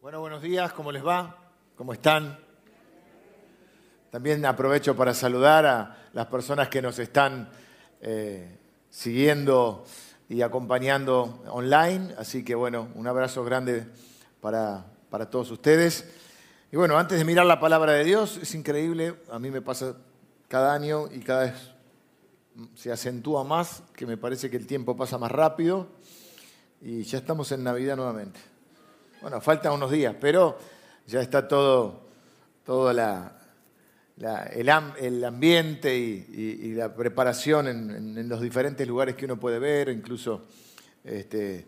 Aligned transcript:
Bueno, 0.00 0.20
buenos 0.20 0.42
días, 0.42 0.72
¿cómo 0.74 0.92
les 0.92 1.04
va? 1.04 1.36
¿Cómo 1.74 1.92
están? 1.92 2.38
También 4.12 4.46
aprovecho 4.46 4.94
para 4.94 5.12
saludar 5.12 5.66
a 5.66 5.96
las 6.12 6.26
personas 6.26 6.68
que 6.68 6.80
nos 6.80 7.00
están 7.00 7.50
eh, 8.00 8.58
siguiendo 8.90 9.84
y 10.28 10.42
acompañando 10.42 11.42
online. 11.48 12.14
Así 12.16 12.44
que 12.44 12.54
bueno, 12.54 12.90
un 12.94 13.08
abrazo 13.08 13.42
grande 13.42 13.88
para, 14.40 14.86
para 15.10 15.28
todos 15.28 15.50
ustedes. 15.50 16.08
Y 16.70 16.76
bueno, 16.76 16.96
antes 16.96 17.18
de 17.18 17.24
mirar 17.24 17.46
la 17.46 17.58
palabra 17.58 17.90
de 17.90 18.04
Dios, 18.04 18.38
es 18.40 18.54
increíble, 18.54 19.16
a 19.32 19.40
mí 19.40 19.50
me 19.50 19.62
pasa 19.62 19.96
cada 20.46 20.72
año 20.74 21.08
y 21.12 21.18
cada 21.18 21.46
vez 21.46 21.72
se 22.76 22.92
acentúa 22.92 23.42
más, 23.42 23.82
que 23.96 24.06
me 24.06 24.16
parece 24.16 24.48
que 24.48 24.58
el 24.58 24.66
tiempo 24.68 24.96
pasa 24.96 25.18
más 25.18 25.32
rápido 25.32 25.88
y 26.80 27.02
ya 27.02 27.18
estamos 27.18 27.50
en 27.50 27.64
Navidad 27.64 27.96
nuevamente. 27.96 28.57
Bueno, 29.20 29.40
faltan 29.40 29.72
unos 29.72 29.90
días, 29.90 30.14
pero 30.20 30.56
ya 31.04 31.20
está 31.20 31.48
todo, 31.48 32.02
todo 32.64 32.92
la, 32.92 33.32
el, 34.52 35.24
ambiente 35.24 35.96
y, 35.96 36.72
la 36.74 36.94
preparación 36.94 37.66
en, 37.66 38.28
los 38.28 38.40
diferentes 38.40 38.86
lugares 38.86 39.16
que 39.16 39.24
uno 39.24 39.36
puede 39.36 39.58
ver, 39.58 39.88
incluso 39.88 40.46
este, 41.02 41.66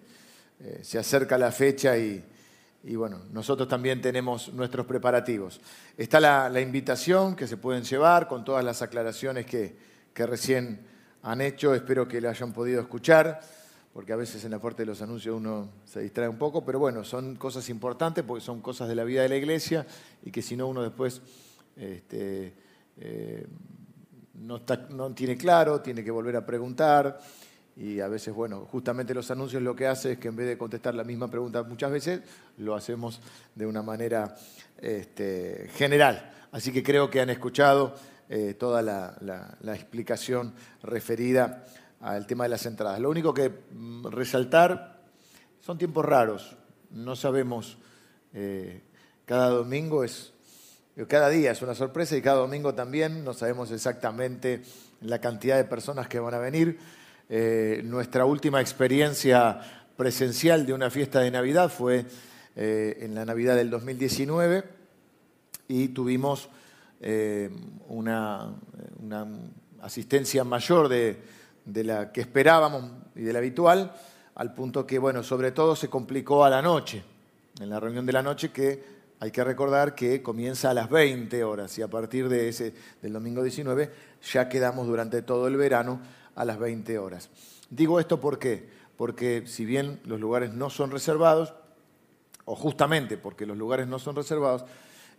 eh, 0.60 0.78
se 0.82 1.00
acerca 1.00 1.36
la 1.38 1.50
fecha 1.50 1.98
y, 1.98 2.22
bueno, 2.94 3.22
nosotros 3.32 3.68
también 3.68 4.00
tenemos 4.00 4.52
nuestros 4.52 4.86
preparativos. 4.86 5.60
Está 5.96 6.20
la, 6.20 6.60
invitación 6.60 7.34
que 7.34 7.48
se 7.48 7.56
pueden 7.56 7.82
llevar 7.82 8.28
con 8.28 8.44
todas 8.44 8.64
las 8.64 8.80
aclaraciones 8.80 9.44
que, 9.44 9.74
que 10.14 10.24
recién 10.24 10.86
han 11.24 11.40
hecho, 11.40 11.74
espero 11.74 12.06
que 12.06 12.20
lo 12.20 12.30
hayan 12.30 12.52
podido 12.52 12.80
escuchar 12.80 13.40
porque 13.92 14.12
a 14.12 14.16
veces 14.16 14.44
en 14.44 14.52
la 14.52 14.60
parte 14.60 14.82
de 14.82 14.86
los 14.86 15.02
anuncios 15.02 15.36
uno 15.36 15.68
se 15.84 16.00
distrae 16.00 16.28
un 16.28 16.38
poco, 16.38 16.64
pero 16.64 16.78
bueno, 16.78 17.02
son 17.04 17.36
cosas 17.36 17.68
importantes 17.70 18.24
porque 18.24 18.44
son 18.44 18.60
cosas 18.60 18.88
de 18.88 18.94
la 18.94 19.04
vida 19.04 19.22
de 19.22 19.28
la 19.28 19.36
iglesia 19.36 19.86
y 20.22 20.30
que 20.30 20.42
si 20.42 20.56
no 20.56 20.68
uno 20.68 20.82
después 20.82 21.20
este, 21.76 22.54
eh, 22.98 23.46
no, 24.34 24.60
tiene 25.12 25.36
claro, 25.36 25.80
tiene 25.80 26.04
que 26.04 26.10
volver 26.10 26.36
a 26.36 26.46
preguntar 26.46 27.20
y 27.76 28.00
a 28.00 28.08
veces, 28.08 28.32
bueno, 28.32 28.66
justamente 28.70 29.14
los 29.14 29.30
anuncios 29.30 29.62
lo 29.62 29.74
que 29.74 29.86
hace 29.86 30.12
es 30.12 30.18
que 30.18 30.28
en 30.28 30.36
vez 30.36 30.46
de 30.46 30.58
contestar 30.58 30.94
la 30.94 31.04
misma 31.04 31.28
pregunta 31.28 31.62
muchas 31.62 31.90
veces, 31.90 32.20
lo 32.58 32.74
hacemos 32.74 33.20
de 33.54 33.66
una 33.66 33.82
manera 33.82 34.36
este, 34.78 35.68
general. 35.74 36.32
Así 36.52 36.72
que 36.72 36.82
creo 36.82 37.10
que 37.10 37.20
han 37.20 37.30
escuchado 37.30 37.94
eh, 38.28 38.54
toda 38.54 38.82
la 38.82 39.74
explicación 39.74 40.52
referida 40.82 41.64
al 42.00 42.26
tema 42.26 42.44
de 42.44 42.50
las 42.50 42.66
entradas. 42.66 42.98
Lo 42.98 43.10
único 43.10 43.32
que 43.34 43.50
mm, 43.50 44.06
resaltar 44.06 45.00
son 45.60 45.78
tiempos 45.78 46.04
raros. 46.04 46.56
No 46.90 47.14
sabemos, 47.14 47.76
eh, 48.32 48.82
cada 49.26 49.50
domingo 49.50 50.02
es, 50.02 50.32
cada 51.06 51.28
día 51.28 51.52
es 51.52 51.62
una 51.62 51.74
sorpresa 51.74 52.16
y 52.16 52.22
cada 52.22 52.38
domingo 52.38 52.74
también 52.74 53.22
no 53.22 53.34
sabemos 53.34 53.70
exactamente 53.70 54.62
la 55.02 55.20
cantidad 55.20 55.56
de 55.56 55.64
personas 55.64 56.08
que 56.08 56.18
van 56.18 56.34
a 56.34 56.38
venir. 56.38 56.78
Eh, 57.28 57.82
nuestra 57.84 58.24
última 58.24 58.60
experiencia 58.60 59.60
presencial 59.96 60.66
de 60.66 60.72
una 60.72 60.90
fiesta 60.90 61.20
de 61.20 61.30
Navidad 61.30 61.70
fue 61.70 62.06
eh, 62.56 62.98
en 63.00 63.14
la 63.14 63.24
Navidad 63.24 63.54
del 63.54 63.70
2019 63.70 64.64
y 65.68 65.88
tuvimos 65.88 66.48
una 67.88 68.52
asistencia 69.80 70.44
mayor 70.44 70.88
de 70.88 71.16
de 71.72 71.84
la 71.84 72.12
que 72.12 72.20
esperábamos 72.20 72.84
y 73.14 73.22
de 73.22 73.32
la 73.32 73.38
habitual, 73.38 73.92
al 74.34 74.54
punto 74.54 74.86
que, 74.86 74.98
bueno, 74.98 75.22
sobre 75.22 75.52
todo 75.52 75.76
se 75.76 75.88
complicó 75.88 76.44
a 76.44 76.50
la 76.50 76.62
noche, 76.62 77.02
en 77.60 77.70
la 77.70 77.78
reunión 77.78 78.06
de 78.06 78.12
la 78.12 78.22
noche 78.22 78.50
que 78.50 79.00
hay 79.20 79.30
que 79.30 79.44
recordar 79.44 79.94
que 79.94 80.22
comienza 80.22 80.70
a 80.70 80.74
las 80.74 80.88
20 80.88 81.44
horas 81.44 81.76
y 81.78 81.82
a 81.82 81.88
partir 81.88 82.28
de 82.28 82.48
ese, 82.48 82.74
del 83.02 83.12
domingo 83.12 83.42
19 83.42 83.90
ya 84.32 84.48
quedamos 84.48 84.86
durante 84.86 85.20
todo 85.22 85.46
el 85.46 85.56
verano 85.56 86.00
a 86.34 86.44
las 86.44 86.58
20 86.58 86.98
horas. 86.98 87.28
Digo 87.68 88.00
esto 88.00 88.20
¿por 88.20 88.38
qué? 88.38 88.80
porque 88.96 89.44
si 89.46 89.64
bien 89.64 90.00
los 90.04 90.20
lugares 90.20 90.52
no 90.52 90.68
son 90.68 90.90
reservados, 90.90 91.54
o 92.44 92.54
justamente 92.54 93.16
porque 93.16 93.46
los 93.46 93.56
lugares 93.56 93.86
no 93.86 93.98
son 93.98 94.16
reservados, 94.16 94.64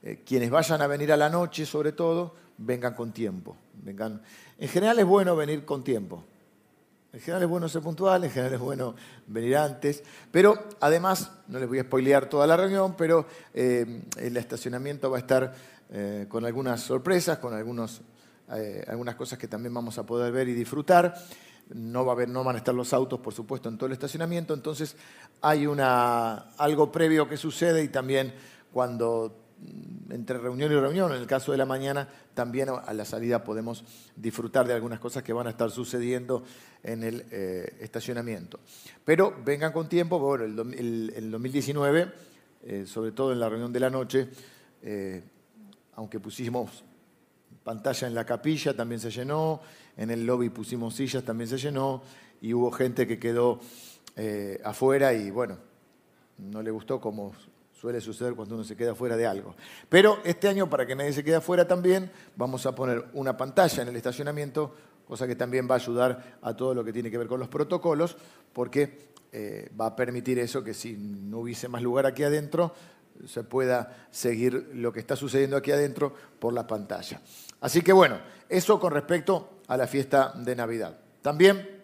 eh, 0.04 0.22
quienes 0.26 0.50
vayan 0.50 0.82
a 0.82 0.88
venir 0.88 1.12
a 1.12 1.18
la 1.18 1.30
noche 1.30 1.66
sobre 1.66 1.92
todo, 1.92 2.36
vengan 2.60 2.94
con 2.94 3.12
tiempo. 3.12 3.58
Vengan. 3.74 4.22
En 4.60 4.68
general 4.68 5.00
es 5.00 5.06
bueno 5.06 5.36
venir 5.36 5.66
con 5.66 5.84
tiempo. 5.84 6.24
En 7.14 7.20
general 7.20 7.44
es 7.44 7.50
bueno 7.50 7.68
ser 7.68 7.82
puntual, 7.82 8.24
en 8.24 8.32
general 8.32 8.54
es 8.54 8.60
bueno 8.62 8.96
venir 9.28 9.58
antes, 9.58 10.02
pero 10.32 10.68
además, 10.80 11.30
no 11.50 11.60
les 11.60 11.68
voy 11.68 11.80
a 11.80 11.84
spoilear 11.84 12.30
toda 12.30 12.48
la 12.48 12.56
reunión, 12.56 12.96
pero 12.96 13.26
eh, 13.54 14.04
el 14.16 14.38
estacionamiento 14.38 15.12
va 15.12 15.18
a 15.18 15.20
estar 15.20 15.54
eh, 15.90 16.26
con 16.30 16.46
algunas 16.46 16.80
sorpresas, 16.80 17.40
con 17.40 17.54
algunos, 17.54 18.00
eh, 18.54 18.86
algunas 18.88 19.16
cosas 19.16 19.38
que 19.38 19.50
también 19.50 19.74
vamos 19.74 19.98
a 19.98 20.06
poder 20.06 20.32
ver 20.32 20.48
y 20.48 20.54
disfrutar. 20.54 21.14
No, 21.74 22.06
va 22.06 22.14
a 22.14 22.16
haber, 22.16 22.30
no 22.30 22.46
van 22.46 22.56
a 22.56 22.60
estar 22.60 22.74
los 22.74 22.94
autos, 22.94 23.20
por 23.20 23.34
supuesto, 23.34 23.68
en 23.68 23.78
todo 23.78 23.88
el 23.88 23.94
estacionamiento, 23.94 24.54
entonces 24.54 24.96
hay 25.42 25.68
una, 25.68 26.52
algo 26.58 26.94
previo 26.94 27.28
que 27.28 27.36
sucede 27.36 27.84
y 27.84 27.90
también 27.90 28.34
cuando 28.72 29.41
entre 30.10 30.38
reunión 30.38 30.72
y 30.72 30.76
reunión, 30.76 31.12
en 31.12 31.20
el 31.20 31.28
caso 31.28 31.52
de 31.52 31.58
la 31.58 31.66
mañana, 31.66 32.08
también 32.34 32.70
a 32.70 32.94
la 32.94 33.06
salida 33.06 33.44
podemos 33.44 33.84
disfrutar 34.16 34.68
de 34.68 34.74
algunas 34.74 35.00
cosas 35.00 35.24
que 35.24 35.34
van 35.34 35.48
a 35.48 35.52
estar 35.52 35.72
sucediendo 35.72 36.44
en 36.84 37.04
el 37.04 37.26
eh, 37.32 37.78
estacionamiento. 37.80 38.60
Pero 39.06 39.36
vengan 39.44 39.72
con 39.72 39.88
tiempo, 39.88 40.20
bueno, 40.20 40.44
el, 40.44 41.14
el, 41.16 41.32
2019, 41.32 42.12
eh, 42.64 42.86
sobre 42.86 43.12
todo 43.12 43.32
en 43.32 43.40
la 43.40 43.50
reunión 43.50 43.72
de 43.72 43.80
la 43.80 43.90
noche, 43.90 44.30
eh, 44.82 45.24
aunque 45.96 46.20
pusimos 46.20 46.84
pantalla 47.64 48.08
en 48.08 48.16
la 48.16 48.26
capilla, 48.26 48.76
también 48.76 49.00
se 49.00 49.12
llenó, 49.12 49.62
en 49.96 50.10
el 50.10 50.26
lobby 50.26 50.50
pusimos 50.50 50.96
sillas, 50.96 51.24
también 51.24 51.48
se 51.48 51.58
llenó, 51.58 52.02
y 52.42 52.54
hubo 52.54 52.72
gente 52.72 53.08
que 53.08 53.20
quedó 53.20 53.60
afuera 54.64 55.14
y 55.14 55.32
bueno, 55.32 55.58
no 56.38 56.62
le 56.62 56.70
gustó 56.70 57.00
como 57.00 57.34
Suele 57.82 58.00
suceder 58.00 58.36
cuando 58.36 58.54
uno 58.54 58.64
se 58.64 58.76
queda 58.76 58.94
fuera 58.94 59.18
de 59.18 59.26
algo. 59.26 59.56
Pero 59.90 60.20
este 60.24 60.48
año, 60.48 60.70
para 60.70 60.86
que 60.86 60.96
nadie 60.96 61.14
se 61.14 61.24
quede 61.24 61.42
fuera 61.42 61.68
también, 61.68 62.12
vamos 62.36 62.68
a 62.68 62.76
poner 62.76 63.06
una 63.14 63.36
pantalla 63.36 63.82
en 63.82 63.90
el 63.90 63.96
estacionamiento, 63.96 64.76
cosa 65.04 65.26
que 65.26 65.36
también 65.36 65.68
va 65.68 65.74
a 65.74 65.78
ayudar 65.80 66.38
a 66.44 66.56
todo 66.56 66.76
lo 66.76 66.84
que 66.84 66.94
tiene 66.94 67.10
que 67.10 67.18
ver 67.18 67.26
con 67.26 67.40
los 67.40 67.50
protocolos, 67.50 68.16
porque 68.54 69.10
eh, 69.32 69.72
va 69.82 69.88
a 69.88 69.96
permitir 69.96 70.38
eso, 70.38 70.64
que 70.64 70.76
si 70.76 70.94
no 70.96 71.40
hubiese 71.40 71.70
más 71.70 71.82
lugar 71.82 72.06
aquí 72.06 72.22
adentro, 72.22 72.72
se 73.26 73.44
pueda 73.44 74.06
seguir 74.12 74.70
lo 74.76 74.94
que 74.94 75.00
está 75.00 75.16
sucediendo 75.16 75.58
aquí 75.58 75.72
adentro 75.72 76.14
por 76.38 76.54
la 76.54 76.68
pantalla. 76.68 77.20
Así 77.62 77.82
que 77.82 77.94
bueno, 77.94 78.20
eso 78.48 78.80
con 78.80 78.94
respecto 78.94 79.62
a 79.66 79.76
la 79.76 79.88
fiesta 79.88 80.34
de 80.36 80.56
Navidad. 80.56 81.00
También 81.24 81.82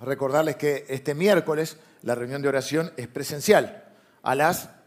recordarles 0.00 0.56
que 0.56 0.84
este 0.90 1.14
miércoles 1.14 1.78
la 2.02 2.14
reunión 2.14 2.42
de 2.42 2.48
oración 2.48 2.92
es 2.98 3.08
presencial 3.08 3.84
a 4.22 4.34
las 4.34 4.79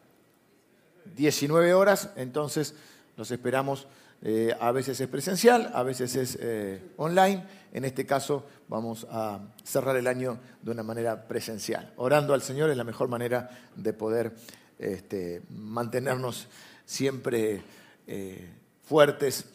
19 1.16 1.74
horas, 1.74 2.10
entonces 2.16 2.76
los 3.18 3.32
esperamos. 3.32 3.88
Eh, 4.26 4.56
a 4.58 4.72
veces 4.72 5.02
es 5.02 5.08
presencial, 5.10 5.70
a 5.74 5.84
veces 5.84 6.16
es 6.16 6.38
eh, 6.40 6.82
online. 6.96 7.44
En 7.74 7.84
este 7.84 8.06
caso 8.06 8.46
vamos 8.70 9.06
a 9.10 9.40
cerrar 9.64 9.98
el 9.98 10.08
año 10.08 10.40
de 10.62 10.72
una 10.72 10.84
manera 10.84 11.28
presencial. 11.28 11.94
Orando 11.98 12.34
al 12.34 12.42
Señor 12.42 12.70
es 12.70 12.78
la 12.78 12.86
mejor 12.86 13.10
manera 13.10 13.50
de 13.76 13.92
poder 13.92 14.32
este, 14.80 15.42
mantenernos 15.50 16.48
siempre 16.86 17.64
eh, 18.08 18.50
fuertes 18.84 19.46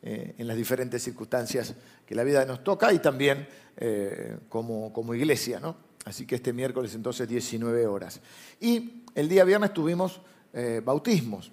en 0.00 0.46
las 0.46 0.56
diferentes 0.56 1.02
circunstancias 1.02 1.74
que 2.06 2.14
la 2.14 2.22
vida 2.22 2.44
nos 2.44 2.62
toca 2.62 2.92
y 2.92 3.00
también 3.00 3.48
como, 4.48 4.92
como 4.92 5.12
iglesia. 5.12 5.58
¿no? 5.58 5.76
Así 6.04 6.24
que 6.24 6.36
este 6.36 6.52
miércoles 6.52 6.94
entonces 6.94 7.28
19 7.28 7.86
horas. 7.86 8.20
Y 8.60 9.02
el 9.14 9.28
día 9.28 9.44
viernes 9.44 9.74
tuvimos 9.74 10.20
eh, 10.52 10.80
bautismos, 10.84 11.52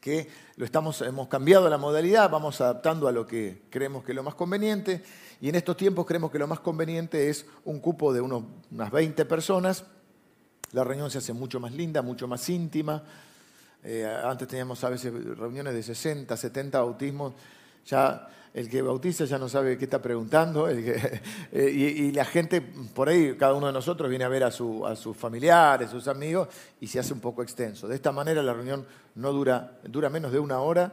que 0.00 0.28
lo 0.56 0.64
estamos, 0.64 1.00
hemos 1.02 1.28
cambiado 1.28 1.68
la 1.70 1.78
modalidad, 1.78 2.28
vamos 2.28 2.60
adaptando 2.60 3.06
a 3.06 3.12
lo 3.12 3.26
que 3.26 3.62
creemos 3.70 4.04
que 4.04 4.12
es 4.12 4.16
lo 4.16 4.22
más 4.22 4.34
conveniente, 4.34 5.02
y 5.40 5.48
en 5.48 5.54
estos 5.54 5.76
tiempos 5.76 6.06
creemos 6.06 6.30
que 6.30 6.38
lo 6.38 6.46
más 6.46 6.60
conveniente 6.60 7.28
es 7.28 7.46
un 7.64 7.80
cupo 7.80 8.12
de 8.12 8.20
unas 8.20 8.90
20 8.92 9.24
personas. 9.24 9.84
La 10.70 10.84
reunión 10.84 11.10
se 11.10 11.18
hace 11.18 11.32
mucho 11.32 11.58
más 11.58 11.72
linda, 11.72 12.00
mucho 12.00 12.28
más 12.28 12.48
íntima. 12.48 13.02
Eh, 13.82 14.06
antes 14.24 14.46
teníamos 14.46 14.84
a 14.84 14.88
veces 14.88 15.12
reuniones 15.36 15.74
de 15.74 15.82
60, 15.82 16.36
70 16.36 16.80
bautismos. 16.80 17.32
Ya 17.86 18.28
el 18.54 18.68
que 18.68 18.82
bautiza 18.82 19.24
ya 19.24 19.38
no 19.38 19.48
sabe 19.48 19.78
qué 19.78 19.84
está 19.84 20.02
preguntando, 20.02 20.68
eh, 20.70 21.20
y, 21.52 22.12
la 22.12 22.24
gente, 22.24 22.60
por 22.60 23.08
ahí, 23.08 23.34
cada 23.36 23.54
uno 23.54 23.66
de 23.66 23.72
nosotros 23.72 24.10
viene 24.10 24.24
a 24.24 24.28
ver 24.28 24.44
a, 24.44 24.50
sus 24.50 25.16
familiares, 25.16 25.90
sus 25.90 26.06
amigos, 26.08 26.48
y 26.80 26.86
se 26.86 26.98
hace 26.98 27.14
un 27.14 27.20
poco 27.20 27.42
extenso. 27.42 27.88
De 27.88 27.94
esta 27.94 28.12
manera 28.12 28.42
la 28.42 28.52
reunión 28.52 28.86
no 29.14 29.32
dura, 29.32 29.78
dura 29.84 30.10
menos 30.10 30.32
de 30.32 30.38
una 30.38 30.60
hora, 30.60 30.92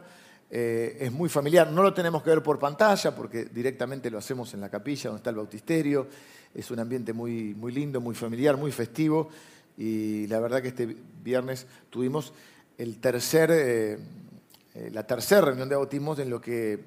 eh, 0.49 0.97
es 1.01 1.11
muy 1.11 1.29
familiar, 1.29 1.71
no 1.71 1.83
lo 1.83 1.93
tenemos 1.93 2.23
que 2.23 2.29
ver 2.29 2.41
por 2.41 2.57
pantalla, 2.57 3.13
porque 3.13 3.45
directamente 3.45 4.09
lo 4.09 4.17
hacemos 4.17 4.53
en 4.53 4.61
la 4.61 4.69
capilla 4.69 5.09
donde 5.09 5.19
está 5.19 5.29
el 5.29 5.35
bautisterio, 5.35 6.07
es 6.55 6.71
un 6.71 6.79
ambiente 6.79 7.13
muy, 7.13 7.53
muy 7.53 7.71
lindo, 7.71 7.99
muy 7.99 8.15
familiar, 8.15 8.57
muy 8.57 8.71
festivo, 8.71 9.29
y 9.77 10.27
la 10.27 10.39
verdad 10.39 10.61
que 10.61 10.69
este 10.69 10.97
viernes 11.23 11.67
tuvimos 11.89 12.33
el 12.77 12.99
tercer, 12.99 13.51
eh, 13.53 13.99
eh, 14.79 14.89
la 14.93 15.05
tercera 15.05 15.41
reunión 15.41 15.67
de 15.67 15.75
bautismos 15.75 16.19
en 16.19 16.29
lo, 16.29 16.39
que, 16.39 16.79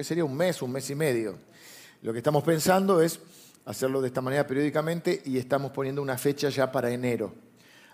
sería 0.00 0.24
un 0.24 0.36
mes, 0.36 0.60
un 0.60 0.72
mes 0.72 0.90
y 0.90 0.94
medio. 0.94 1.38
Lo 2.02 2.12
que 2.12 2.18
estamos 2.18 2.44
pensando 2.44 3.00
es 3.00 3.18
hacerlo 3.64 4.02
de 4.02 4.08
esta 4.08 4.20
manera 4.20 4.46
periódicamente 4.46 5.22
y 5.24 5.38
estamos 5.38 5.72
poniendo 5.72 6.02
una 6.02 6.18
fecha 6.18 6.50
ya 6.50 6.70
para 6.70 6.90
enero. 6.90 7.32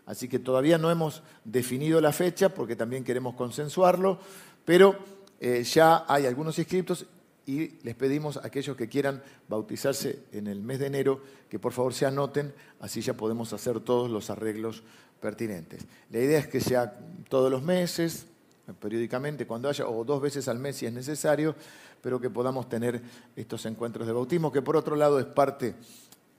Así 0.07 0.29
que 0.29 0.41
todavía 0.41 0.79
no 0.79 0.91
hemos 0.91 1.23
definido 1.45 2.01
la 2.01 2.13
fecha 2.13 2.49
porque 2.49 2.75
también 2.75 3.05
queremos 3.05 3.37
consensuarlo, 3.37 4.19
pero 4.65 4.97
eh, 5.41 5.63
ya 5.63 6.05
hay 6.09 6.27
algunos 6.27 6.59
inscriptos 6.59 7.07
y 7.47 7.79
les 7.85 7.95
pedimos 7.95 8.39
a 8.39 8.47
aquellos 8.47 8.77
que 8.77 8.89
quieran 8.89 9.23
bautizarse 9.49 10.25
en 10.33 10.49
el 10.49 10.61
mes 10.61 10.81
de 10.81 10.87
enero 10.87 11.21
que 11.49 11.61
por 11.61 11.73
favor 11.73 11.95
se 11.95 12.05
anoten, 12.05 12.53
así 12.81 13.01
ya 13.01 13.15
podemos 13.15 13.53
hacer 13.53 13.79
todos 13.79 14.11
los 14.11 14.29
arreglos 14.29 14.83
pertinentes. 15.21 15.87
La 16.11 16.19
idea 16.19 16.39
es 16.41 16.49
que 16.49 16.61
sea 16.61 16.99
todos 17.29 17.51
los 17.51 17.63
meses, 17.63 18.27
periódicamente, 18.73 19.47
cuando 19.47 19.69
haya, 19.69 19.87
o 19.87 20.05
dos 20.05 20.23
veces 20.23 20.49
al 20.49 20.59
mes 20.59 20.77
si 20.77 20.87
es 20.87 20.93
necesario, 20.93 21.55
pero 22.01 22.21
que 22.21 22.31
podamos 22.31 22.69
tener 22.69 23.03
estos 23.37 23.67
encuentros 23.67 24.07
de 24.07 24.13
bautismo, 24.13 24.51
que 24.51 24.63
por 24.63 24.77
otro 24.77 24.97
lado 24.97 25.19
es 25.19 25.27
parte 25.27 25.75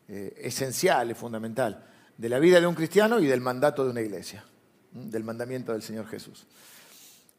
eh, 0.07 0.33
esencial, 0.37 1.11
es 1.11 1.17
fundamental 1.17 1.85
de 2.17 2.29
la 2.29 2.39
vida 2.39 2.59
de 2.59 2.67
un 2.67 2.75
cristiano 2.75 3.19
y 3.19 3.25
del 3.25 3.41
mandato 3.41 3.83
de 3.83 3.91
una 3.91 4.01
iglesia, 4.01 4.43
del 4.91 5.23
mandamiento 5.23 5.73
del 5.73 5.81
Señor 5.81 6.07
Jesús. 6.07 6.45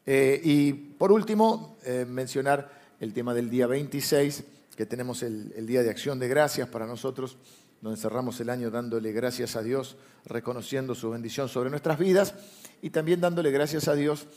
Eh, 0.05 0.39
y 0.43 0.73
por 0.73 1.11
último, 1.11 1.77
eh, 1.83 2.05
mencionar 2.07 2.69
el 2.99 3.13
tema 3.13 3.33
del 3.33 3.49
día 3.49 3.67
26, 3.67 4.43
que 4.75 4.85
tenemos 4.85 5.23
el, 5.23 5.65
Día 5.65 5.81
de 5.81 5.89
Acción 5.89 6.19
de 6.19 6.27
Gracias 6.27 6.69
para 6.69 6.85
nosotros, 6.85 7.37
donde 7.81 7.99
cerramos 7.99 8.39
el 8.39 8.49
año 8.49 8.69
dándole 8.71 9.11
gracias 9.11 9.55
a 9.55 9.63
Dios, 9.63 9.97
reconociendo 10.25 10.95
su 10.95 11.09
bendición 11.09 11.49
sobre 11.49 11.69
nuestras 11.69 11.99
vidas 11.99 12.35
y 12.81 12.89
también 12.89 13.21
dándole 13.21 13.51
gracias 13.51 13.87
a 13.87 13.95
Dios 13.95 14.27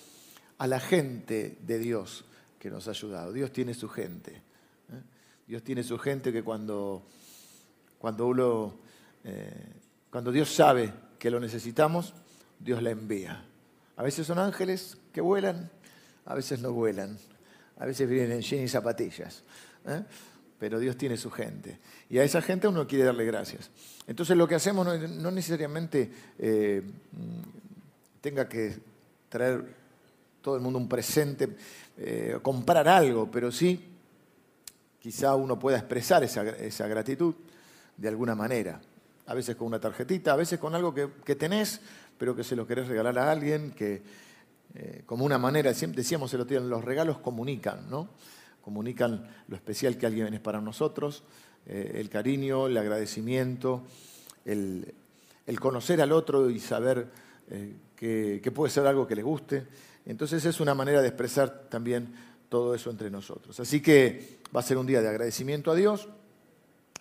a 0.60 0.66
la 0.66 0.78
gente 0.78 1.56
de 1.62 1.78
Dios 1.78 2.24
que 2.58 2.70
nos 2.70 2.86
ha 2.86 2.90
ayudado. 2.90 3.32
Dios 3.32 3.50
tiene 3.50 3.72
su 3.72 3.88
gente. 3.88 4.32
¿eh? 4.32 5.02
Dios 5.46 5.62
tiene 5.64 5.82
su 5.82 5.98
gente 5.98 6.32
que 6.32 6.42
cuando, 6.42 7.02
cuando 7.98 8.26
uno 8.26 8.74
cuando 10.10 10.32
Dios 10.32 10.52
sabe 10.52 10.92
que 11.18 11.30
lo 11.30 11.38
necesitamos, 11.38 12.14
Dios 12.58 12.82
la 12.82 12.90
envía. 12.90 13.44
A 13.96 14.02
veces 14.02 14.26
son 14.26 14.38
ángeles 14.38 14.96
que 15.12 15.20
vuelan, 15.20 15.70
a 16.24 16.34
veces 16.34 16.60
no 16.60 16.72
vuelan, 16.72 17.16
a 17.78 17.86
veces 17.86 18.08
vienen 18.08 18.32
en 18.32 18.40
jeans 18.40 18.64
y 18.64 18.68
zapatillas. 18.68 19.44
¿eh? 19.86 20.02
Pero 20.58 20.78
Dios 20.78 20.96
tiene 20.96 21.16
su 21.16 21.30
gente. 21.30 21.78
Y 22.08 22.18
a 22.18 22.24
esa 22.24 22.42
gente 22.42 22.66
uno 22.66 22.86
quiere 22.86 23.04
darle 23.04 23.24
gracias. 23.24 23.70
Entonces 24.06 24.36
lo 24.36 24.48
que 24.48 24.56
hacemos 24.56 24.86
no, 24.86 25.30
necesariamente 25.30 26.10
eh, 26.38 26.82
tenga 28.20 28.48
que 28.48 28.78
traer 29.28 29.80
todo 30.40 30.56
el 30.56 30.62
mundo 30.62 30.78
un 30.78 30.88
presente, 30.88 31.56
eh, 31.98 32.38
comprar 32.42 32.88
algo, 32.88 33.31
pero 33.31 33.52
sí 33.52 33.87
quizá 34.98 35.34
uno 35.34 35.58
pueda 35.58 35.78
expresar 35.78 36.22
esa 36.25 36.87
gratitud 36.87 37.34
de 37.96 38.08
alguna 38.08 38.34
manera 38.34 38.81
a 39.31 39.34
veces 39.34 39.54
con 39.54 39.69
una 39.69 39.78
tarjetita, 39.78 40.32
a 40.32 40.37
veces 40.37 40.58
con 40.58 40.75
algo 40.75 40.92
que, 40.92 41.37
tenés, 41.37 41.81
pero 42.19 42.34
que 42.34 42.42
se 42.42 42.56
lo 42.56 42.66
querés 42.66 42.88
regalar 42.88 43.16
a 43.16 43.31
alguien, 43.31 43.70
que 43.70 44.02
eh, 44.75 45.02
como 45.06 45.25
una 45.25 45.38
manera, 45.38 45.72
decíamos 45.72 46.34
el 46.34 46.40
otro 46.40 46.58
día, 46.58 46.69
los 46.69 46.84
regalos 46.84 47.19
comunican, 47.19 47.88
¿no? 47.88 48.08
Comunican 48.60 49.25
lo 49.46 49.54
especial 49.54 49.96
que 49.96 50.06
alguien 50.06 50.34
es 50.34 50.40
para 50.40 50.60
nosotros, 50.60 51.22
eh, 51.66 51.93
el 51.94 52.10
cariño, 52.10 52.66
el 52.66 52.76
agradecimiento, 52.76 53.84
el, 54.44 54.94
conocer 55.60 56.00
al 56.00 56.10
otro 56.10 56.50
y 56.50 56.58
saber 56.58 57.06
que, 57.94 58.40
que 58.43 58.50
puede 58.50 58.72
ser 58.72 58.86
algo 58.86 59.06
que 59.06 59.14
le 59.14 59.22
guste. 59.22 59.64
Entonces 60.10 60.44
es 60.44 60.58
una 60.58 60.74
manera 60.74 61.00
de 61.00 61.06
expresar 61.06 61.68
también 61.68 62.12
todo 62.48 62.74
eso 62.74 62.90
entre 62.90 63.10
nosotros. 63.10 63.60
Así 63.60 63.80
que 63.80 64.40
va 64.54 64.58
a 64.58 64.64
ser 64.64 64.76
un 64.76 64.84
día 64.84 65.00
de 65.00 65.08
agradecimiento 65.08 65.70
a 65.70 65.76
Dios 65.76 66.08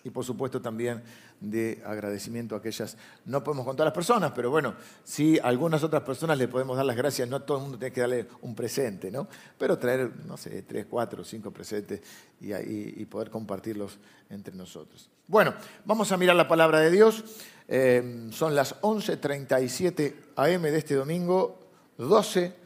y 0.04 0.10
por 0.10 0.24
supuesto 0.24 0.62
también 0.62 1.02
de 1.40 1.82
agradecimiento 1.84 2.54
a 2.54 2.58
aquellas, 2.58 2.96
no 3.24 3.42
podemos 3.42 3.66
contar 3.66 3.84
a 3.84 3.88
las 3.88 3.94
personas, 3.94 4.30
pero 4.30 4.50
bueno, 4.50 4.74
sí 5.02 5.40
a 5.40 5.48
algunas 5.48 5.82
otras 5.82 6.02
personas 6.02 6.38
le 6.38 6.46
podemos 6.46 6.76
dar 6.76 6.86
las 6.86 6.96
gracias, 6.96 7.28
no 7.28 7.42
todo 7.42 7.56
el 7.56 7.62
mundo 7.64 7.78
tiene 7.78 7.92
que 7.92 8.00
darle 8.00 8.28
un 8.42 8.54
presente, 8.54 9.10
¿no? 9.10 9.26
Pero 9.58 9.76
traer, 9.76 10.12
no 10.26 10.36
sé, 10.36 10.62
tres, 10.62 10.86
cuatro, 10.88 11.24
cinco 11.24 11.50
presentes 11.50 12.02
y, 12.40 12.54
y, 12.54 13.04
poder 13.06 13.28
compartirlos 13.28 13.98
entre 14.28 14.54
nosotros. 14.54 15.10
Bueno, 15.26 15.54
vamos 15.84 16.12
a 16.12 16.16
mirar 16.16 16.36
la 16.36 16.46
palabra 16.46 16.78
de 16.78 16.90
Dios. 16.92 17.24
Eh, 17.66 18.28
son 18.30 18.54
las 18.54 18.80
11.37 18.82 20.14
AM 20.36 20.62
de 20.62 20.78
este 20.78 20.94
domingo, 20.94 21.58
12 21.98 22.59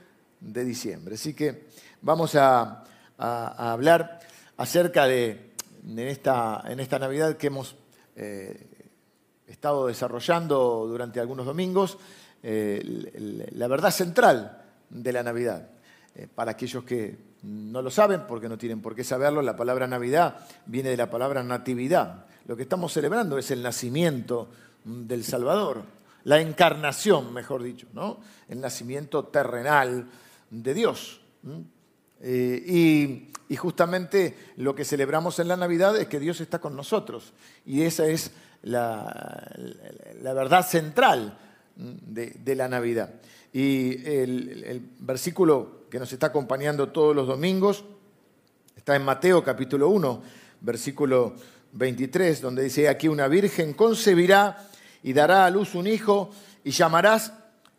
de 0.44 0.64
diciembre. 0.64 1.14
Así 1.14 1.34
que 1.34 1.66
vamos 2.02 2.34
a, 2.34 2.84
hablar 3.16 4.20
acerca 4.56 5.06
de 5.06 5.52
en 5.86 5.98
esta, 6.00 6.64
en 6.66 6.80
esta 6.80 6.98
Navidad 6.98 7.36
que 7.36 7.46
hemos 7.46 7.76
eh, 8.16 8.88
estado 9.46 9.86
desarrollando 9.86 10.86
durante 10.88 11.20
algunos 11.20 11.46
domingos, 11.46 11.96
eh, 12.42 13.48
la 13.52 13.68
verdad 13.68 13.90
central 13.90 14.62
de 14.90 15.12
la 15.12 15.22
Navidad. 15.22 15.68
Eh, 16.14 16.28
para 16.32 16.52
aquellos 16.52 16.84
que 16.84 17.16
no 17.42 17.82
lo 17.82 17.90
saben, 17.90 18.22
porque 18.26 18.48
no 18.48 18.58
tienen 18.58 18.80
por 18.80 18.94
qué 18.94 19.04
saberlo, 19.04 19.42
la 19.42 19.56
palabra 19.56 19.86
Navidad 19.86 20.36
viene 20.66 20.90
de 20.90 20.96
la 20.96 21.10
palabra 21.10 21.42
natividad. 21.42 22.26
Lo 22.46 22.56
que 22.56 22.62
estamos 22.62 22.92
celebrando 22.92 23.38
es 23.38 23.50
el 23.50 23.62
nacimiento 23.62 24.48
del 24.84 25.24
Salvador, 25.24 25.82
la 26.24 26.40
encarnación, 26.40 27.32
mejor 27.32 27.62
dicho, 27.62 27.86
¿no? 27.92 28.18
el 28.48 28.60
nacimiento 28.60 29.24
terrenal 29.24 30.06
de 30.62 30.74
Dios. 30.74 31.20
y 32.22 33.28
y 33.48 33.56
justamente 33.56 34.36
lo 34.56 34.74
que 34.74 34.84
celebramos 34.84 35.38
en 35.38 35.48
la 35.48 35.56
Navidad 35.56 35.96
es 35.96 36.08
que 36.08 36.18
Dios 36.18 36.40
está 36.40 36.58
con 36.58 36.74
nosotros. 36.74 37.32
Y 37.66 37.82
esa 37.82 38.06
es 38.06 38.30
la, 38.62 39.54
verdad 40.22 40.66
central 40.66 41.38
de, 41.76 42.54
la 42.56 42.68
Navidad. 42.68 43.10
Y 43.52 44.04
el, 44.08 44.90
versículo 45.00 45.84
que 45.90 45.98
nos 45.98 46.12
está 46.12 46.28
acompañando 46.28 46.88
todos 46.88 47.14
los 47.14 47.26
domingos 47.26 47.84
está 48.76 48.96
en 48.96 49.04
Mateo 49.04 49.44
capítulo 49.44 49.88
1, 49.90 50.22
versículo 50.62 51.34
23, 51.72 52.40
donde 52.40 52.64
dice, 52.64 52.88
aquí 52.88 53.08
una 53.08 53.28
virgen 53.28 53.74
concebirá 53.74 54.68
y 55.02 55.12
dará 55.12 55.44
a 55.44 55.50
luz 55.50 55.74
un 55.74 55.86
hijo 55.86 56.30
y 56.64 56.70
llamarás 56.70 57.32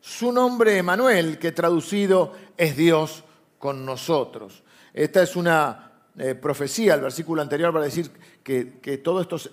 su 0.06 0.32
nombre 0.32 0.78
Emanuel, 0.78 1.40
que 1.40 1.52
traducido 1.52 2.34
es 2.56 2.78
Dios 2.78 3.24
con 3.58 3.84
nosotros. 3.84 4.62
Esta 4.94 5.24
es 5.24 5.36
una 5.36 5.94
eh, 6.16 6.36
profecía, 6.36 6.94
el 6.94 7.02
versículo 7.02 7.42
anterior 7.42 7.76
va 7.76 7.80
a 7.80 7.86
decir 7.86 8.12
que, 8.44 9.02
todos, 9.04 9.24
estos, 9.24 9.50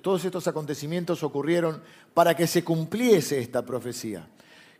todos 0.00 0.24
estos 0.24 0.46
acontecimientos 0.46 1.24
ocurrieron 1.24 1.82
para 2.14 2.36
que 2.36 2.46
se 2.46 2.62
cumpliese 2.62 3.40
esta 3.40 3.66
profecía. 3.66 4.28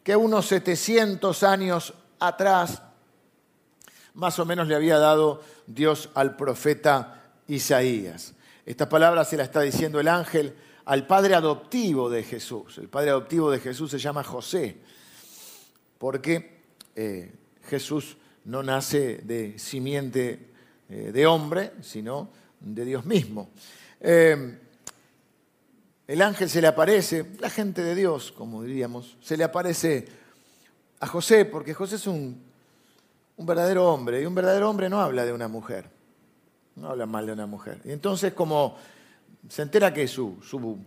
Que 0.04 0.14
unos 0.14 0.46
700 0.46 1.42
años 1.42 1.92
atrás, 2.20 2.80
más 4.14 4.38
o 4.38 4.46
menos 4.46 4.68
le 4.68 4.76
había 4.76 4.98
dado 4.98 5.42
Dios 5.66 6.08
al 6.14 6.36
profeta 6.36 7.32
Isaías. 7.48 8.34
Esta 8.64 8.88
palabra 8.88 9.24
se 9.24 9.36
la 9.36 9.42
está 9.42 9.60
diciendo 9.60 9.98
el 9.98 10.06
ángel 10.06 10.54
al 10.84 11.08
padre 11.08 11.34
adoptivo 11.34 12.08
de 12.08 12.22
Jesús. 12.22 12.78
El 12.78 12.88
padre 12.88 13.10
adoptivo 13.10 13.50
de 13.50 13.58
Jesús 13.58 13.90
se 13.90 13.98
llama 13.98 14.22
José, 14.22 14.78
porque 16.00 16.62
eh, 16.96 17.30
Jesús 17.66 18.16
no 18.46 18.62
nace 18.62 19.18
de 19.18 19.58
simiente 19.58 20.48
eh, 20.88 21.12
de 21.12 21.26
hombre, 21.26 21.72
sino 21.82 22.30
de 22.58 22.86
Dios 22.86 23.04
mismo. 23.04 23.50
Eh, 24.00 24.58
el 26.06 26.22
ángel 26.22 26.48
se 26.48 26.62
le 26.62 26.68
aparece, 26.68 27.32
la 27.38 27.50
gente 27.50 27.82
de 27.82 27.94
Dios, 27.94 28.32
como 28.32 28.62
diríamos, 28.62 29.18
se 29.20 29.36
le 29.36 29.44
aparece 29.44 30.08
a 31.00 31.06
José, 31.06 31.44
porque 31.44 31.74
José 31.74 31.96
es 31.96 32.06
un, 32.06 32.44
un 33.36 33.46
verdadero 33.46 33.92
hombre, 33.92 34.22
y 34.22 34.24
un 34.24 34.34
verdadero 34.34 34.70
hombre 34.70 34.88
no 34.88 35.02
habla 35.02 35.26
de 35.26 35.34
una 35.34 35.48
mujer, 35.48 35.90
no 36.76 36.88
habla 36.88 37.04
mal 37.04 37.26
de 37.26 37.32
una 37.32 37.44
mujer. 37.44 37.78
Y 37.84 37.92
entonces 37.92 38.32
como 38.32 38.78
se 39.50 39.60
entera 39.60 39.92
que 39.92 40.08
su, 40.08 40.38
su 40.42 40.78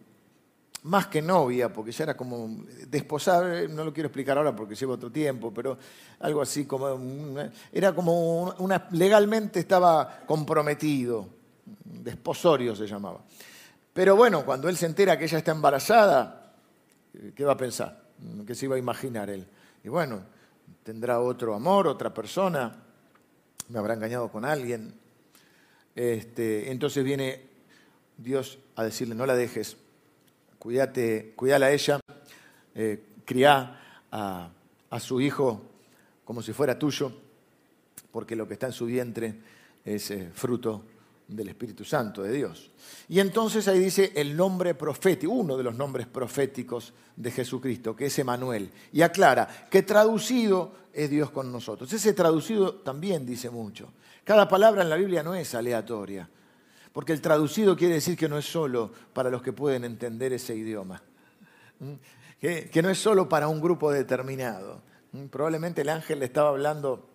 más 0.84 1.08
que 1.08 1.22
novia, 1.22 1.72
porque 1.72 1.92
ya 1.92 2.04
era 2.04 2.18
como 2.18 2.64
desposar, 2.88 3.70
no 3.70 3.86
lo 3.86 3.94
quiero 3.94 4.08
explicar 4.08 4.38
ahora 4.38 4.56
porque 4.56 4.76
lleva 4.76 4.94
otro 4.94 5.12
tiempo, 5.12 5.54
pero 5.54 5.78
algo 6.20 6.42
así 6.42 6.66
como, 6.66 7.00
era 7.72 7.94
como 7.94 8.50
una, 8.58 8.88
legalmente 8.92 9.60
estaba 9.60 10.24
comprometido, 10.26 11.28
desposorio 11.84 12.76
se 12.76 12.86
llamaba. 12.86 13.22
Pero 13.94 14.16
bueno, 14.16 14.44
cuando 14.44 14.68
él 14.68 14.76
se 14.76 14.86
entera 14.86 15.18
que 15.18 15.26
ella 15.26 15.38
está 15.38 15.52
embarazada, 15.52 16.54
¿qué 17.36 17.46
va 17.46 17.54
a 17.54 17.58
pensar? 17.58 18.04
¿Qué 18.46 18.56
se 18.56 18.66
iba 18.66 18.76
a 18.76 18.80
imaginar 18.80 19.30
él? 19.30 19.48
Y 19.84 19.90
bueno, 19.90 20.22
tendrá 20.84 21.20
otro 21.20 21.54
amor, 21.54 21.88
otra 21.88 22.14
persona, 22.14 22.76
me 23.70 23.80
habrá 23.80 23.94
engañado 23.94 24.30
con 24.30 24.44
alguien. 24.44 24.96
Este, 25.96 26.72
entonces 26.72 27.04
viene 27.04 27.42
Dios 28.18 28.58
a 28.76 28.84
decirle, 28.84 29.16
no 29.16 29.26
la 29.26 29.36
dejes, 29.36 29.78
cuídate, 30.64 31.34
cuídala 31.36 31.66
a 31.66 31.72
ella, 31.74 32.00
eh, 32.74 33.04
cría 33.26 34.06
a, 34.10 34.50
su 34.98 35.20
hijo 35.20 35.62
como 36.24 36.42
si 36.42 36.54
fuera 36.54 36.80
tuyo, 36.80 37.12
porque 38.10 38.34
lo 38.34 38.48
que 38.48 38.54
está 38.54 38.68
en 38.68 38.72
su 38.72 38.86
vientre 38.86 39.36
es 39.84 40.10
eh, 40.12 40.30
fruto 40.34 40.84
del 41.28 41.50
Espíritu 41.50 41.84
Santo 41.84 42.24
de 42.24 42.32
Dios. 42.32 42.72
Y 43.10 43.20
entonces 43.20 43.68
ahí 43.68 43.80
dice 43.80 44.14
el 44.16 44.38
nombre 44.38 44.74
profético, 44.74 45.34
uno 45.34 45.58
de 45.58 45.66
los 45.66 45.76
nombres 45.76 46.08
proféticos 46.08 46.94
de 47.18 47.32
Jesucristo, 47.32 47.94
que 47.94 48.06
es 48.06 48.18
Emanuel. 48.20 48.70
Y 48.94 49.02
aclara 49.02 49.68
que 49.70 49.84
traducido 49.84 50.72
es 50.94 51.10
Dios 51.10 51.30
con 51.32 51.52
nosotros. 51.52 51.92
Ese 51.92 52.14
traducido 52.14 52.76
también 52.76 53.26
dice 53.26 53.50
mucho. 53.50 53.92
Cada 54.24 54.48
palabra 54.48 54.84
en 54.84 54.90
la 54.90 54.96
Biblia 54.96 55.24
no 55.24 55.36
es 55.36 55.54
aleatoria, 55.56 56.30
porque 56.94 57.12
el 57.12 57.22
traducido 57.22 57.76
quiere 57.76 57.96
decir 57.96 58.16
que 58.16 58.30
no 58.30 58.38
es 58.38 58.46
solo 58.46 58.92
para 59.14 59.30
los 59.30 59.42
que 59.42 59.52
pueden 59.52 59.84
entender 59.84 60.32
ese 60.32 60.56
idioma, 60.56 61.02
que, 62.40 62.82
no 62.82 62.90
es 62.90 63.00
solo 63.00 63.28
para 63.28 63.48
un 63.48 63.60
grupo 63.60 63.92
determinado. 63.92 64.82
Probablemente 65.30 65.82
el 65.82 65.90
ángel 65.90 66.20
le 66.20 66.26
estaba 66.26 66.50
hablando 66.50 67.10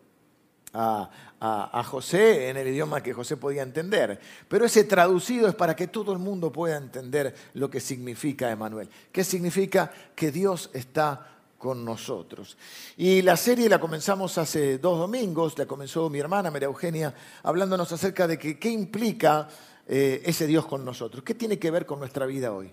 a, 0.73 1.83
José 1.85 2.51
en 2.51 2.57
el 2.57 2.69
idioma 2.69 3.03
que 3.03 3.13
José 3.13 3.37
podía 3.37 3.63
entender. 3.63 4.21
Pero 4.49 4.65
ese 4.65 4.85
traducido 4.85 5.49
es 5.49 5.55
para 5.55 5.77
que 5.77 5.87
todo 5.87 6.13
el 6.13 6.19
mundo 6.19 6.53
pueda 6.53 6.77
entender 6.77 7.35
lo 7.55 7.71
que 7.71 7.81
significa 7.81 8.51
Emanuel. 8.51 8.91
¿Qué 9.13 9.25
significa? 9.25 9.93
Que 10.15 10.33
Dios 10.33 10.71
está 10.73 11.38
con 11.59 11.85
nosotros. 11.85 12.57
Y 12.97 13.21
la 13.23 13.37
serie 13.37 13.69
la 13.69 13.81
comenzamos 13.81 14.39
hace 14.39 14.79
dos 14.79 14.99
domingos, 14.99 15.59
la 15.59 15.67
comenzó 15.67 16.09
mi 16.09 16.21
hermana 16.21 16.51
María 16.51 16.67
Eugenia, 16.67 17.13
hablándonos 17.43 17.91
acerca 17.93 18.27
de 18.27 18.39
que, 18.39 18.59
qué 18.59 18.71
implica 18.71 19.49
eh, 19.87 20.23
ese 20.25 20.47
Dios 20.47 20.67
con 20.67 20.85
nosotros, 20.85 21.25
qué 21.25 21.35
tiene 21.35 21.59
que 21.59 21.71
ver 21.71 21.85
con 21.85 21.99
nuestra 21.99 22.27
vida 22.27 22.53
hoy. 22.53 22.73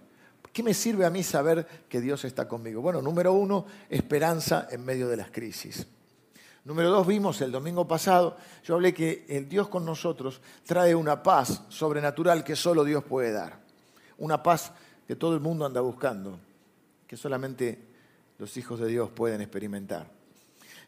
¿Qué 0.53 0.63
me 0.63 0.73
sirve 0.73 1.05
a 1.05 1.09
mí 1.09 1.21
saber 1.21 1.67
que 1.89 1.99
Dios 1.99 2.23
está 2.23 2.47
conmigo? 2.47 2.81
Bueno, 2.81 3.01
número 3.01 3.33
uno, 3.33 3.65
esperanza 3.89 4.69
en 4.71 4.85
medio 4.85 5.09
de 5.09 5.17
las 5.17 5.29
crisis. 5.29 5.85
Número 6.63 6.89
dos, 6.89 7.05
vimos 7.05 7.41
el 7.41 7.51
domingo 7.51 7.87
pasado, 7.87 8.37
yo 8.63 8.75
hablé 8.75 8.93
que 8.93 9.25
el 9.27 9.49
Dios 9.49 9.67
con 9.67 9.85
nosotros 9.85 10.41
trae 10.65 10.95
una 10.95 11.21
paz 11.21 11.63
sobrenatural 11.69 12.43
que 12.43 12.55
solo 12.55 12.83
Dios 12.83 13.03
puede 13.03 13.33
dar. 13.33 13.59
Una 14.17 14.41
paz 14.41 14.71
que 15.07 15.15
todo 15.15 15.33
el 15.33 15.41
mundo 15.41 15.65
anda 15.65 15.81
buscando, 15.81 16.39
que 17.05 17.17
solamente 17.17 17.94
los 18.37 18.57
hijos 18.57 18.79
de 18.79 18.87
Dios 18.87 19.09
pueden 19.11 19.41
experimentar. 19.41 20.11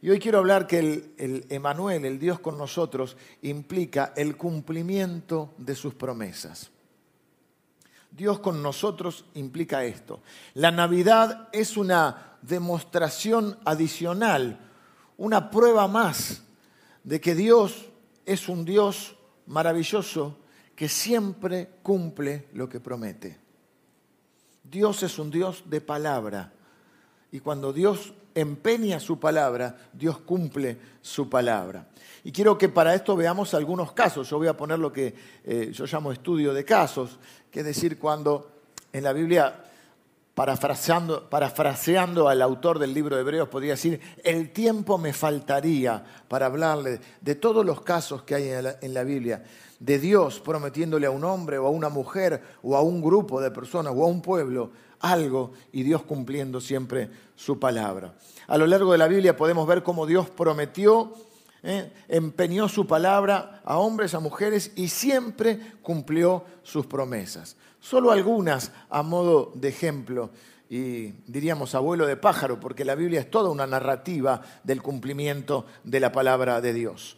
Y 0.02 0.10
hoy 0.10 0.20
quiero 0.20 0.38
hablar 0.38 0.68
que 0.68 0.80
el, 0.80 1.14
el 1.18 1.46
Emanuel, 1.50 2.06
el 2.06 2.20
Dios 2.20 2.40
con 2.40 2.58
nosotros, 2.58 3.18
implica 3.42 4.14
el 4.16 4.38
cumplimiento 4.38 5.54
de 5.58 5.76
sus 5.76 5.96
promesas. 5.96 6.70
Dios 8.12 8.40
con 8.40 8.62
nosotros 8.62 9.26
implica 9.34 9.84
esto. 9.84 10.22
La 10.54 10.72
Navidad 10.72 11.50
es 11.52 11.78
una 11.78 12.38
demostración 12.42 13.58
adicional 13.66 14.68
una 15.18 15.50
prueba 15.50 15.88
más 15.88 16.44
de 17.04 17.20
que 17.20 17.36
Dios 17.36 17.86
es 18.26 18.48
un 18.50 18.66
Dios 18.66 19.16
maravilloso 19.48 20.38
que 20.76 20.88
siempre 20.88 21.70
cumple 21.82 22.48
lo 22.54 22.70
que 22.70 22.80
promete. 22.80 23.40
Dios 24.64 25.02
es 25.04 25.18
un 25.18 25.32
Dios 25.32 25.64
de 25.66 25.82
palabra. 25.82 26.54
Y 27.32 27.40
cuando 27.40 27.74
Dios 27.74 28.14
empeña 28.36 29.00
su 29.00 29.20
palabra, 29.20 29.76
Dios 29.94 30.20
cumple 30.20 30.78
su 31.02 31.30
palabra. 31.30 31.88
Y 32.24 32.32
quiero 32.32 32.58
que 32.58 32.70
para 32.70 32.94
esto 32.94 33.16
veamos 33.16 33.54
algunos 33.54 33.94
casos. 33.94 34.30
Yo 34.30 34.38
voy 34.38 34.48
a 34.48 34.56
poner 34.56 34.80
lo 34.80 34.92
que 34.92 35.16
eh, 35.44 35.72
yo 35.74 35.86
llamo 35.86 36.12
estudio 36.12 36.54
de 36.54 36.64
casos, 36.64 37.20
que 37.50 37.62
es 37.62 37.66
decir, 37.66 37.98
cuando 37.98 38.52
en 38.94 39.04
la 39.04 39.14
Biblia 39.14 39.64
parafraseando, 40.38 41.28
parafraseando 41.32 42.30
al 42.30 42.44
autor 42.44 42.78
del 42.78 42.94
libro 42.94 43.16
de 43.16 43.24
Hebreos, 43.24 43.50
podría 43.50 43.72
decir, 43.72 44.00
el 44.24 44.54
tiempo 44.54 45.00
me 45.00 45.12
faltaría 45.12 46.04
para 46.28 46.46
hablarle 46.46 47.00
de 47.22 47.34
todos 47.34 47.66
los 47.66 47.82
casos 47.82 48.22
que 48.22 48.36
hay 48.36 48.50
en 48.82 48.94
la, 48.94 49.04
Biblia, 49.04 49.44
de 49.80 49.98
Dios 49.98 50.40
prometiéndole 50.40 51.08
a 51.08 51.12
un 51.12 51.24
hombre 51.24 51.58
o 51.58 51.66
a 51.66 51.72
una 51.72 51.90
mujer 51.90 52.44
o 52.62 52.76
a 52.78 52.82
un 52.82 53.02
grupo 53.02 53.42
de 53.42 53.50
personas 53.50 53.94
o 53.96 54.04
a 54.04 54.08
un 54.08 54.22
pueblo 54.22 54.70
algo 55.00 55.52
y 55.72 55.84
Dios 55.84 56.04
cumpliendo 56.04 56.62
siempre 56.62 57.10
su 57.36 57.60
palabra. 57.60 58.16
A 58.48 58.58
lo 58.58 58.68
largo 58.68 58.92
de 58.92 58.98
la 58.98 59.08
Biblia 59.08 59.38
podemos 59.38 59.68
ver 59.68 59.84
cómo 59.84 60.06
Dios 60.06 60.30
prometió, 60.30 61.14
¿eh? 61.64 61.92
empeñó 62.08 62.70
su 62.70 62.88
palabra 62.88 63.62
a 63.64 63.78
hombres, 63.78 64.14
a 64.14 64.20
mujeres 64.20 64.72
y 64.76 64.88
siempre 64.88 65.60
cumplió 65.82 66.44
sus 66.64 66.86
promesas. 66.86 67.58
Solo 67.80 68.12
algunas 68.12 68.72
a 68.90 69.04
modo 69.04 69.52
de 69.56 69.70
ejemplo 69.70 70.32
y 70.70 71.14
diríamos 71.28 71.76
abuelo 71.76 72.06
de 72.06 72.18
pájaro, 72.18 72.60
porque 72.60 72.84
la 72.84 72.96
Biblia 72.96 73.22
es 73.22 73.32
toda 73.32 73.50
una 73.50 73.68
narrativa 73.68 74.42
del 74.64 74.82
cumplimiento 74.82 75.66
de 75.84 76.00
la 76.00 76.12
palabra 76.12 76.60
de 76.60 76.74
Dios. 76.74 77.18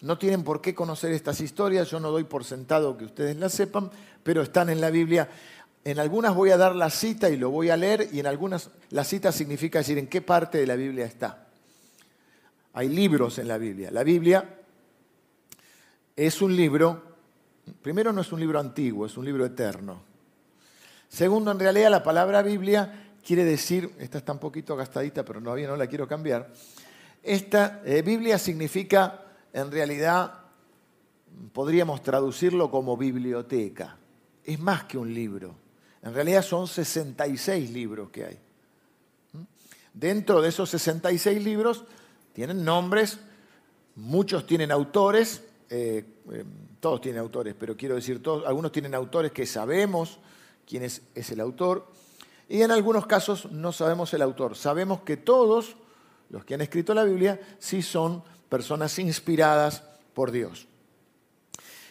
No 0.00 0.16
tienen 0.16 0.44
por 0.44 0.60
qué 0.60 0.76
conocer 0.76 1.12
estas 1.12 1.40
historias, 1.40 1.90
yo 1.90 1.98
no 1.98 2.12
doy 2.12 2.22
por 2.22 2.44
sentado 2.44 2.96
que 2.96 3.04
ustedes 3.04 3.36
las 3.36 3.52
sepan, 3.52 3.90
pero 4.22 4.42
están 4.42 4.68
en 4.68 4.80
la 4.80 4.90
Biblia. 4.90 5.28
En 5.90 5.98
algunas 5.98 6.34
voy 6.34 6.50
a 6.50 6.56
dar 6.56 6.74
la 6.74 6.90
cita 6.90 7.30
y 7.30 7.36
lo 7.36 7.50
voy 7.50 7.70
a 7.70 7.76
leer, 7.76 8.08
y 8.12 8.20
en 8.20 8.26
algunas 8.26 8.70
la 8.90 9.04
cita 9.04 9.32
significa 9.32 9.78
decir 9.78 9.98
en 9.98 10.06
qué 10.06 10.20
parte 10.20 10.58
de 10.58 10.66
la 10.66 10.76
Biblia 10.76 11.06
está. 11.06 11.46
Hay 12.74 12.88
libros 12.88 13.38
en 13.38 13.48
la 13.48 13.58
Biblia. 13.58 13.90
La 13.90 14.04
Biblia 14.04 14.58
es 16.14 16.42
un 16.42 16.54
libro 16.54 17.08
Primero, 17.82 18.12
no 18.12 18.20
es 18.20 18.32
un 18.32 18.40
libro 18.40 18.58
antiguo, 18.58 19.06
es 19.06 19.16
un 19.16 19.24
libro 19.24 19.44
eterno. 19.44 20.02
Segundo, 21.08 21.50
en 21.50 21.58
realidad 21.58 21.90
la 21.90 22.02
palabra 22.02 22.42
Biblia 22.42 23.10
quiere 23.24 23.44
decir, 23.44 23.94
esta 23.98 24.18
está 24.18 24.32
un 24.32 24.38
poquito 24.38 24.76
gastadita, 24.76 25.24
pero 25.24 25.40
todavía 25.40 25.68
no 25.68 25.76
la 25.76 25.86
quiero 25.86 26.06
cambiar. 26.06 26.50
Esta 27.22 27.82
eh, 27.84 28.02
Biblia 28.02 28.38
significa, 28.38 29.22
en 29.52 29.70
realidad, 29.70 30.32
podríamos 31.52 32.02
traducirlo 32.02 32.70
como 32.70 32.96
biblioteca. 32.96 33.96
Es 34.44 34.58
más 34.58 34.84
que 34.84 34.98
un 34.98 35.12
libro. 35.12 35.67
En 36.02 36.14
realidad 36.14 36.42
son 36.42 36.66
66 36.66 37.70
libros 37.70 38.10
que 38.10 38.24
hay. 38.24 38.38
¿Mm? 39.32 39.42
Dentro 39.92 40.40
de 40.40 40.48
esos 40.48 40.70
66 40.70 41.42
libros 41.42 41.84
tienen 42.32 42.64
nombres, 42.64 43.18
muchos 43.96 44.46
tienen 44.46 44.70
autores, 44.70 45.42
eh, 45.70 46.04
eh, 46.32 46.44
todos 46.80 47.00
tienen 47.00 47.20
autores, 47.20 47.54
pero 47.58 47.76
quiero 47.76 47.96
decir, 47.96 48.22
todos, 48.22 48.46
algunos 48.46 48.70
tienen 48.70 48.94
autores 48.94 49.32
que 49.32 49.44
sabemos 49.44 50.18
quién 50.66 50.84
es, 50.84 51.02
es 51.14 51.30
el 51.30 51.40
autor, 51.40 51.86
y 52.48 52.62
en 52.62 52.70
algunos 52.70 53.06
casos 53.06 53.50
no 53.50 53.72
sabemos 53.72 54.14
el 54.14 54.22
autor. 54.22 54.56
Sabemos 54.56 55.02
que 55.02 55.16
todos 55.16 55.76
los 56.30 56.44
que 56.44 56.54
han 56.54 56.60
escrito 56.62 56.94
la 56.94 57.04
Biblia 57.04 57.40
sí 57.58 57.82
son 57.82 58.22
personas 58.48 58.98
inspiradas 58.98 59.82
por 60.14 60.30
Dios. 60.30 60.66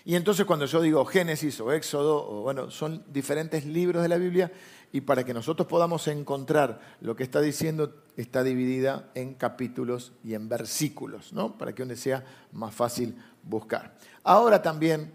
Y 0.08 0.16
entonces 0.16 0.46
cuando 0.46 0.66
yo 0.66 0.82
digo 0.82 1.04
Génesis 1.04 1.60
o 1.60 1.74
Éxodo, 1.74 2.26
o 2.26 2.42
bueno, 2.44 2.72
son 2.72 3.04
diferentes 3.12 3.66
libros 3.66 4.02
de 4.02 4.08
la 4.08 4.16
Biblia 4.16 4.50
y 4.94 5.02
para 5.02 5.26
que 5.26 5.34
nosotros 5.34 5.68
podamos 5.68 6.08
encontrar 6.08 6.80
lo 7.02 7.14
que 7.18 7.24
está 7.24 7.42
diciendo, 7.42 7.94
está 8.16 8.42
dividida 8.42 9.12
en 9.16 9.34
capítulos 9.34 10.14
y 10.24 10.34
en 10.34 10.48
versículos, 10.48 11.34
¿no? 11.34 11.58
Para 11.58 11.76
que 11.76 11.82
donde 11.82 11.98
sea 11.98 12.24
más 12.54 12.74
fácil 12.74 13.18
buscar. 13.44 13.98
Ahora 14.24 14.62
también 14.62 15.12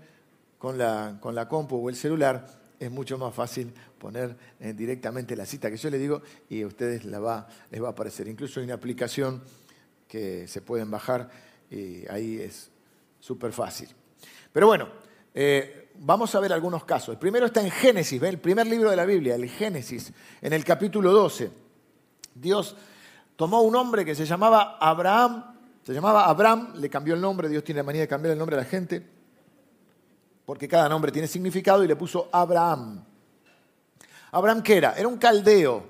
con 0.59 0.77
la, 0.77 1.17
con 1.23 1.35
la 1.35 1.49
compu 1.49 1.77
o 1.77 1.89
el 1.89 1.97
celular 1.97 2.47
es 2.79 2.91
mucho 2.91 3.17
más 3.17 3.35
fácil 3.35 3.73
poner 3.99 4.37
eh, 4.61 4.75
directamente 4.75 5.35
la 5.37 5.47
cita 5.47 5.71
que 5.71 5.79
yo 5.79 5.89
le 5.89 5.97
digo 5.97 6.21
y 6.51 6.61
a 6.61 6.67
ustedes 6.67 7.07
la 7.07 7.19
va, 7.19 7.49
les 7.71 7.83
va 7.83 7.89
a 7.89 7.93
aparecer. 7.93 8.29
Incluso 8.29 8.61
hay 8.61 8.65
una 8.67 8.75
aplicación 8.75 9.43
que 10.07 10.47
se 10.49 10.61
pueden 10.61 10.91
bajar 10.91 11.31
y 11.71 12.07
ahí 12.11 12.41
es 12.41 12.71
súper 13.21 13.53
fácil. 13.53 13.89
Pero 14.53 14.67
bueno, 14.67 14.89
eh, 15.35 15.91
vamos 15.99 16.35
a 16.35 16.41
ver 16.41 16.53
algunos 16.53 16.85
casos. 16.85 17.15
El 17.15 17.19
primero 17.19 17.47
está 17.47 17.61
en 17.61 17.71
Génesis, 17.71 18.23
el 18.23 18.39
primer 18.39 18.67
libro 18.67 18.91
de 18.91 18.97
la 18.97 19.05
Biblia, 19.05 19.35
el 19.35 19.49
Génesis, 19.49 20.13
en 20.41 20.53
el 20.53 20.65
capítulo 20.65 21.13
12. 21.13 21.51
Dios 22.35 22.77
tomó 23.37 23.63
un 23.63 23.75
hombre 23.77 24.05
que 24.05 24.15
se 24.15 24.27
llamaba 24.27 24.79
Abraham 24.79 25.53
se 25.83 25.93
llamaba 25.93 26.27
Abraham, 26.27 26.75
le 26.77 26.89
cambió 26.89 27.15
el 27.15 27.21
nombre, 27.21 27.49
Dios 27.49 27.65
tiene 27.65 27.81
la 27.81 27.85
manía 27.85 28.03
de 28.03 28.09
cambiar 28.09 28.33
el 28.33 28.39
nombre 28.39 28.57
a 28.57 28.61
la 28.61 28.65
gente, 28.65 29.05
porque 30.47 30.69
cada 30.69 30.89
nombre 30.89 31.11
tiene 31.11 31.27
significado 31.27 31.83
y 31.83 31.89
le 31.89 31.97
puso 31.97 32.29
Abraham. 32.31 33.05
Abraham, 34.31 34.63
¿qué 34.63 34.77
era? 34.77 34.95
Era 34.95 35.09
un 35.09 35.19
caldeo, 35.19 35.85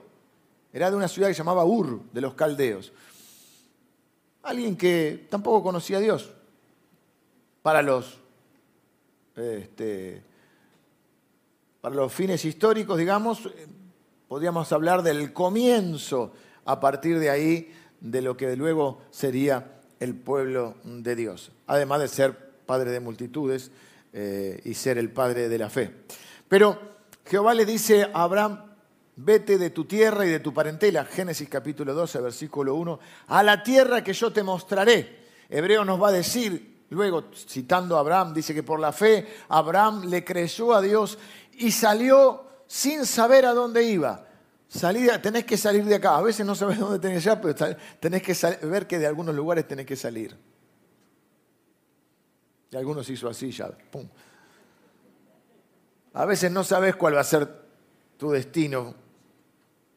era 0.72 0.90
de 0.90 0.96
una 0.96 1.08
ciudad 1.08 1.28
que 1.28 1.34
se 1.34 1.38
llamaba 1.38 1.64
Ur, 1.66 2.00
de 2.10 2.20
los 2.22 2.32
caldeos. 2.34 2.90
Alguien 4.44 4.76
que 4.76 5.26
tampoco 5.30 5.62
conocía 5.62 5.98
a 5.98 6.00
Dios. 6.00 6.32
Para 7.60 7.82
los, 7.82 8.18
este, 9.36 10.22
para 11.80 11.94
los 11.94 12.12
fines 12.12 12.44
históricos, 12.44 12.98
digamos, 12.98 13.46
eh, 13.46 13.66
podríamos 14.28 14.70
hablar 14.72 15.02
del 15.02 15.32
comienzo 15.32 16.32
a 16.64 16.80
partir 16.80 17.18
de 17.18 17.30
ahí 17.30 17.72
de 18.00 18.22
lo 18.22 18.36
que 18.36 18.56
luego 18.56 19.02
sería 19.10 19.80
el 20.00 20.14
pueblo 20.14 20.76
de 20.84 21.14
Dios, 21.14 21.52
además 21.66 22.00
de 22.00 22.08
ser 22.08 22.36
padre 22.66 22.90
de 22.90 23.00
multitudes 23.00 23.70
eh, 24.12 24.60
y 24.64 24.74
ser 24.74 24.98
el 24.98 25.10
padre 25.10 25.48
de 25.48 25.58
la 25.58 25.70
fe. 25.70 25.90
Pero 26.48 26.78
Jehová 27.24 27.54
le 27.54 27.64
dice 27.64 28.10
a 28.12 28.24
Abraham, 28.24 28.60
vete 29.16 29.58
de 29.58 29.70
tu 29.70 29.84
tierra 29.84 30.26
y 30.26 30.30
de 30.30 30.40
tu 30.40 30.52
parentela, 30.52 31.04
Génesis 31.04 31.48
capítulo 31.48 31.94
12, 31.94 32.20
versículo 32.20 32.74
1, 32.74 32.98
a 33.28 33.42
la 33.42 33.62
tierra 33.62 34.02
que 34.02 34.12
yo 34.12 34.32
te 34.32 34.42
mostraré. 34.42 35.22
Hebreo 35.48 35.84
nos 35.84 36.02
va 36.02 36.08
a 36.08 36.12
decir, 36.12 36.71
luego 36.92 37.30
citando 37.34 37.96
a 37.96 38.00
Abraham, 38.00 38.34
dice 38.34 38.54
que 38.54 38.62
por 38.62 38.78
la 38.78 38.92
fe 38.92 39.26
Abraham 39.48 40.04
le 40.04 40.24
creyó 40.24 40.74
a 40.74 40.82
Dios 40.82 41.18
y 41.52 41.70
salió 41.70 42.44
sin 42.66 43.06
saber 43.06 43.46
a 43.46 43.54
dónde 43.54 43.82
iba. 43.84 44.26
tenés 45.22 45.44
que 45.44 45.56
salir 45.56 45.84
de 45.84 45.94
acá. 45.94 46.16
A 46.16 46.22
veces 46.22 46.44
no 46.44 46.54
sabes 46.54 46.78
dónde 46.78 46.98
tenés 46.98 47.24
ir, 47.24 47.38
pero 47.40 47.76
tenés 47.98 48.22
que 48.22 48.66
ver 48.66 48.86
que 48.86 48.98
de 48.98 49.06
algunos 49.06 49.34
lugares 49.34 49.66
tenés 49.66 49.86
que 49.86 49.96
salir. 49.96 50.36
Y 52.70 52.76
algunos 52.76 53.08
hizo 53.08 53.28
así 53.28 53.50
ya. 53.50 53.68
Pum. 53.90 54.08
A 56.14 56.26
veces 56.26 56.50
no 56.50 56.62
sabes 56.64 56.96
cuál 56.96 57.16
va 57.16 57.20
a 57.20 57.24
ser 57.24 57.48
tu 58.18 58.30
destino, 58.30 58.94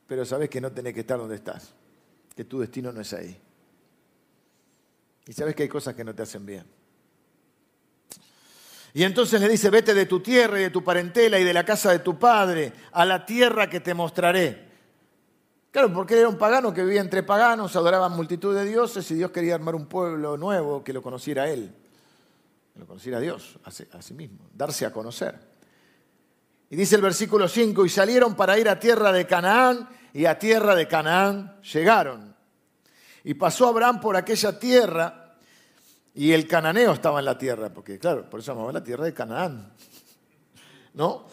pero 0.08 0.26
sabes 0.26 0.50
que 0.50 0.62
no 0.62 0.72
tenés 0.72 0.94
que 0.94 1.02
estar 1.02 1.18
donde 1.18 1.36
estás, 1.36 1.74
que 2.36 2.46
tu 2.46 2.60
destino 2.60 2.92
no 2.92 3.02
es 3.02 3.14
ahí. 3.14 3.38
Y 5.28 5.34
sabes 5.34 5.56
que 5.56 5.64
hay 5.64 5.70
cosas 5.70 5.96
que 5.96 6.04
no 6.04 6.14
te 6.14 6.22
hacen 6.24 6.46
bien. 6.46 6.75
Y 8.96 9.04
entonces 9.04 9.42
le 9.42 9.50
dice, 9.50 9.70
vete 9.70 9.94
de 9.94 10.06
tu 10.06 10.22
tierra 10.22 10.58
y 10.58 10.64
de 10.64 10.70
tu 10.70 10.82
parentela 10.82 11.38
y 11.38 11.44
de 11.44 11.54
la 11.54 11.66
casa 11.66 11.92
de 11.92 12.00
tu 12.00 12.18
padre 12.18 12.72
a 12.94 13.04
la 13.04 13.26
tierra 13.26 13.70
que 13.70 13.82
te 13.82 13.94
mostraré. 13.94 14.70
Claro, 15.70 15.92
porque 15.92 16.18
era 16.18 16.30
un 16.30 16.38
pagano 16.38 16.74
que 16.74 16.82
vivía 16.82 17.02
entre 17.02 17.22
paganos, 17.22 17.76
adoraban 17.76 18.14
multitud 18.14 18.56
de 18.56 18.64
dioses 18.64 19.12
y 19.12 19.16
Dios 19.16 19.32
quería 19.32 19.56
armar 19.56 19.76
un 19.76 19.88
pueblo 19.88 20.38
nuevo 20.38 20.82
que 20.82 20.94
lo 20.94 21.02
conociera 21.02 21.44
a 21.44 21.50
él, 21.50 21.76
que 22.72 22.80
lo 22.80 22.88
conociera 22.88 23.18
a 23.18 23.20
Dios, 23.20 23.60
a 23.66 24.02
sí 24.02 24.14
mismo, 24.14 24.48
darse 24.54 24.86
a 24.86 24.94
conocer. 24.94 25.42
Y 26.70 26.78
dice 26.78 26.96
el 26.96 27.02
versículo 27.02 27.50
5, 27.50 27.86
y 27.86 27.90
salieron 27.90 28.34
para 28.34 28.58
ir 28.58 28.70
a 28.70 28.80
tierra 28.80 29.12
de 29.12 29.28
Canaán, 29.28 29.90
y 30.14 30.26
a 30.26 30.40
tierra 30.40 30.74
de 30.74 30.88
Canaán 30.88 31.60
llegaron. 31.74 32.34
Y 33.26 33.34
pasó 33.34 33.68
Abraham 33.68 34.00
por 34.00 34.16
aquella 34.16 34.58
tierra 34.58 35.25
y 36.16 36.32
el 36.32 36.48
cananeo 36.48 36.94
estaba 36.94 37.20
en 37.20 37.26
la 37.26 37.38
tierra, 37.38 37.70
porque 37.70 38.00
claro, 38.00 38.30
por 38.30 38.40
eso 38.40 38.54
llamaba 38.54 38.72
la 38.72 38.84
tierra 38.84 39.04
de 39.04 39.14
Canaán. 39.14 39.74
¿No? 40.94 41.26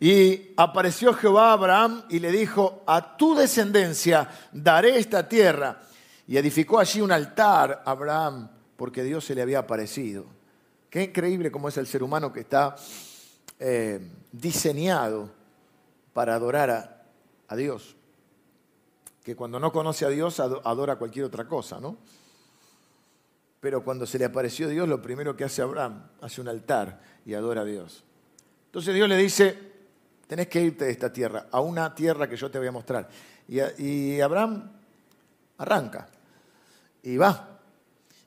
Y 0.00 0.52
apareció 0.56 1.12
Jehová 1.12 1.50
a 1.50 1.52
Abraham 1.52 2.04
y 2.08 2.18
le 2.18 2.32
dijo, 2.32 2.82
a 2.86 3.16
tu 3.16 3.34
descendencia 3.34 4.28
daré 4.50 4.98
esta 4.98 5.28
tierra. 5.28 5.82
Y 6.26 6.38
edificó 6.38 6.78
allí 6.78 7.02
un 7.02 7.12
altar 7.12 7.82
a 7.84 7.90
Abraham, 7.90 8.48
porque 8.76 9.04
Dios 9.04 9.24
se 9.24 9.34
le 9.34 9.42
había 9.42 9.60
aparecido. 9.60 10.24
Qué 10.88 11.04
increíble 11.04 11.52
cómo 11.52 11.68
es 11.68 11.76
el 11.76 11.86
ser 11.86 12.02
humano 12.02 12.32
que 12.32 12.40
está 12.40 12.74
eh, 13.58 14.00
diseñado 14.32 15.30
para 16.14 16.34
adorar 16.34 16.70
a, 16.70 17.02
a 17.48 17.54
Dios. 17.54 17.96
Que 19.22 19.36
cuando 19.36 19.60
no 19.60 19.70
conoce 19.70 20.06
a 20.06 20.08
Dios 20.08 20.40
adora 20.40 20.96
cualquier 20.96 21.26
otra 21.26 21.46
cosa, 21.46 21.78
¿no? 21.80 21.98
Pero 23.62 23.84
cuando 23.84 24.06
se 24.06 24.18
le 24.18 24.24
apareció 24.24 24.68
Dios, 24.68 24.88
lo 24.88 25.00
primero 25.00 25.36
que 25.36 25.44
hace 25.44 25.62
Abraham, 25.62 26.02
hace 26.20 26.40
un 26.40 26.48
altar 26.48 27.00
y 27.24 27.34
adora 27.34 27.60
a 27.60 27.64
Dios. 27.64 28.02
Entonces 28.66 28.92
Dios 28.92 29.08
le 29.08 29.16
dice, 29.16 29.56
tenés 30.26 30.48
que 30.48 30.60
irte 30.60 30.86
de 30.86 30.90
esta 30.90 31.12
tierra, 31.12 31.46
a 31.48 31.60
una 31.60 31.94
tierra 31.94 32.28
que 32.28 32.34
yo 32.34 32.50
te 32.50 32.58
voy 32.58 32.66
a 32.66 32.72
mostrar. 32.72 33.08
Y, 33.46 34.20
Abraham 34.20 34.68
arranca 35.58 36.08
y 37.04 37.16
va. 37.16 37.60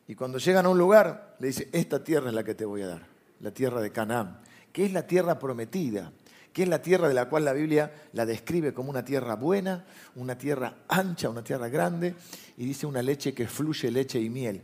Y 0.08 0.16
cuando 0.16 0.38
llegan 0.38 0.68
a 0.68 0.70
un 0.70 0.78
lugar, 0.78 1.36
le 1.40 1.48
dice, 1.48 1.68
esta 1.74 2.02
tierra 2.02 2.30
es 2.30 2.34
la 2.34 2.46
que 2.46 2.56
te 2.56 2.64
voy 2.64 2.84
a 2.84 2.88
dar, 2.88 3.06
la 3.42 3.52
tierra 3.52 3.82
de 3.82 3.92
Canaán, 3.92 4.40
que 4.72 4.86
es 4.86 4.94
la 4.94 5.06
tierra 5.06 5.38
prometida, 5.38 6.14
que 6.54 6.64
es 6.64 6.70
la 6.70 6.82
tierra 6.82 7.10
de 7.10 7.14
la 7.14 7.28
cual 7.28 7.44
la 7.44 7.52
Biblia 7.52 7.92
la 8.14 8.26
describe 8.26 8.74
como 8.74 8.90
una 8.90 9.04
tierra 9.04 9.36
buena, 9.36 9.84
una 10.16 10.38
tierra 10.38 10.76
ancha, 10.88 11.30
una 11.30 11.44
tierra 11.44 11.68
grande, 11.68 12.16
y 12.56 12.66
dice 12.66 12.88
una 12.88 13.02
leche 13.02 13.34
que 13.34 13.50
fluye 13.50 13.92
leche 13.92 14.18
y 14.18 14.30
miel 14.30 14.64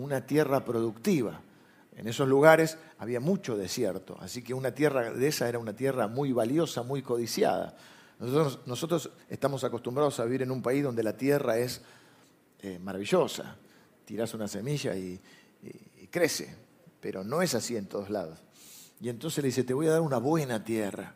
una 0.00 0.26
tierra 0.26 0.64
productiva. 0.64 1.40
En 1.96 2.08
esos 2.08 2.28
lugares 2.28 2.78
había 2.98 3.20
mucho 3.20 3.56
desierto, 3.56 4.16
así 4.20 4.42
que 4.42 4.54
una 4.54 4.72
tierra 4.72 5.12
de 5.12 5.28
esa 5.28 5.48
era 5.48 5.58
una 5.58 5.74
tierra 5.74 6.08
muy 6.08 6.32
valiosa, 6.32 6.82
muy 6.82 7.02
codiciada. 7.02 7.76
Nosotros, 8.18 9.10
estamos 9.28 9.64
acostumbrados 9.64 10.20
a 10.20 10.24
vivir 10.24 10.42
en 10.42 10.50
un 10.50 10.62
país 10.62 10.82
donde 10.82 11.02
la 11.02 11.16
tierra 11.16 11.58
es 11.58 11.82
eh, 12.60 12.78
maravillosa. 12.78 13.56
Tirás 14.04 14.34
una 14.34 14.48
semilla 14.48 14.94
y, 14.94 15.20
y 15.62 16.06
crece, 16.08 16.54
pero 17.00 17.24
no 17.24 17.42
es 17.42 17.54
así 17.54 17.76
en 17.76 17.86
todos 17.86 18.10
lados. 18.10 18.38
Y 19.00 19.08
entonces 19.08 19.42
le 19.42 19.48
dice, 19.48 19.64
te 19.64 19.72
voy 19.72 19.86
a 19.86 19.92
dar 19.92 20.02
una 20.02 20.18
buena 20.18 20.62
tierra. 20.62 21.14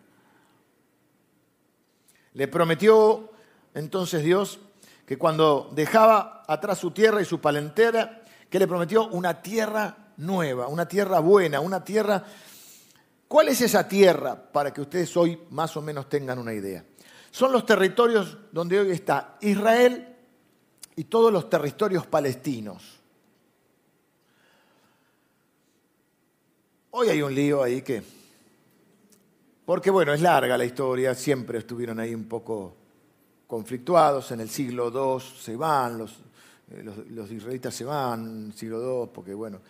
Le 2.33 2.49
prometió 2.49 3.31
entonces 3.75 4.25
Dios 4.25 4.59
que 5.07 5.19
cuando 5.19 5.71
dejaba 5.75 6.43
atrás 6.47 6.79
su 6.79 6.91
tierra 6.91 7.21
y 7.21 7.25
su 7.25 7.41
palentera, 7.41 8.24
que 8.55 8.61
le 8.61 8.69
prometió 8.69 9.09
una 9.09 9.43
tierra 9.43 10.13
nueva, 10.19 10.69
una 10.69 10.87
tierra 10.87 11.19
buena, 11.19 11.59
una 11.59 11.83
tierra... 11.83 12.25
¿Cuál 13.27 13.49
es 13.49 13.61
esa 13.61 13.89
tierra 13.89 14.41
para 14.41 14.73
que 14.73 14.81
ustedes 14.81 15.17
hoy 15.17 15.41
más 15.51 15.77
o 15.77 15.83
menos 15.83 16.09
tengan 16.09 16.39
una 16.39 16.55
idea? 16.55 16.85
Son 17.33 17.51
los 17.51 17.67
territorios 17.67 18.39
donde 18.53 18.79
hoy 18.79 18.93
está 18.93 19.39
Israel 19.41 20.07
y 20.95 21.03
todos 21.03 21.33
los 21.33 21.51
territorios 21.51 22.07
palestinos. 22.07 23.01
Hoy 26.93 27.09
hay 27.09 27.23
un 27.23 27.35
lío 27.35 27.61
ahí 27.61 27.83
que... 27.83 28.05
Porque 29.67 29.91
bueno, 29.91 30.15
es 30.15 30.21
larga 30.21 30.57
la 30.57 30.65
historia, 30.65 31.13
siempre 31.17 31.59
estuvieron 31.59 31.99
ahí 31.99 32.15
un 32.15 32.29
poco 32.29 32.77
conflictuados, 33.49 34.31
en 34.31 34.39
el 34.39 34.49
siglo 34.49 34.93
II 34.95 35.25
se 35.41 35.57
van, 35.57 35.99
los 35.99 36.21
eh, 36.71 36.83
los, 37.11 37.31
israelitas 37.31 37.75
se 37.75 37.85
van, 37.85 38.53
siglo 38.55 39.05
II, 39.05 39.11
porque 39.13 39.35
bueno, 39.35 39.61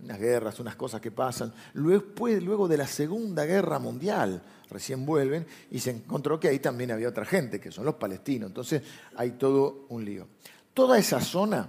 unas 0.00 0.18
guerras, 0.18 0.58
unas 0.60 0.76
cosas 0.76 1.00
que 1.00 1.10
pasan. 1.10 1.52
Luego, 1.74 2.04
luego 2.40 2.68
de 2.68 2.76
la 2.76 2.86
Segunda 2.86 3.44
Guerra 3.44 3.78
Mundial, 3.78 4.42
recién 4.70 5.06
vuelven 5.06 5.46
y 5.70 5.78
se 5.78 5.90
encontró 5.90 6.40
que 6.40 6.48
ahí 6.48 6.58
también 6.58 6.90
había 6.90 7.08
otra 7.08 7.24
gente, 7.24 7.60
que 7.60 7.70
son 7.70 7.84
los 7.84 7.94
palestinos. 7.94 8.48
Entonces 8.48 8.82
hay 9.16 9.32
todo 9.32 9.86
un 9.90 10.04
lío. 10.04 10.26
Toda 10.74 10.98
esa 10.98 11.20
zona 11.20 11.68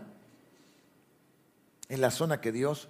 es 1.88 2.00
la 2.00 2.12
zona 2.12 2.42
que 2.42 2.52
Dios 2.52 2.88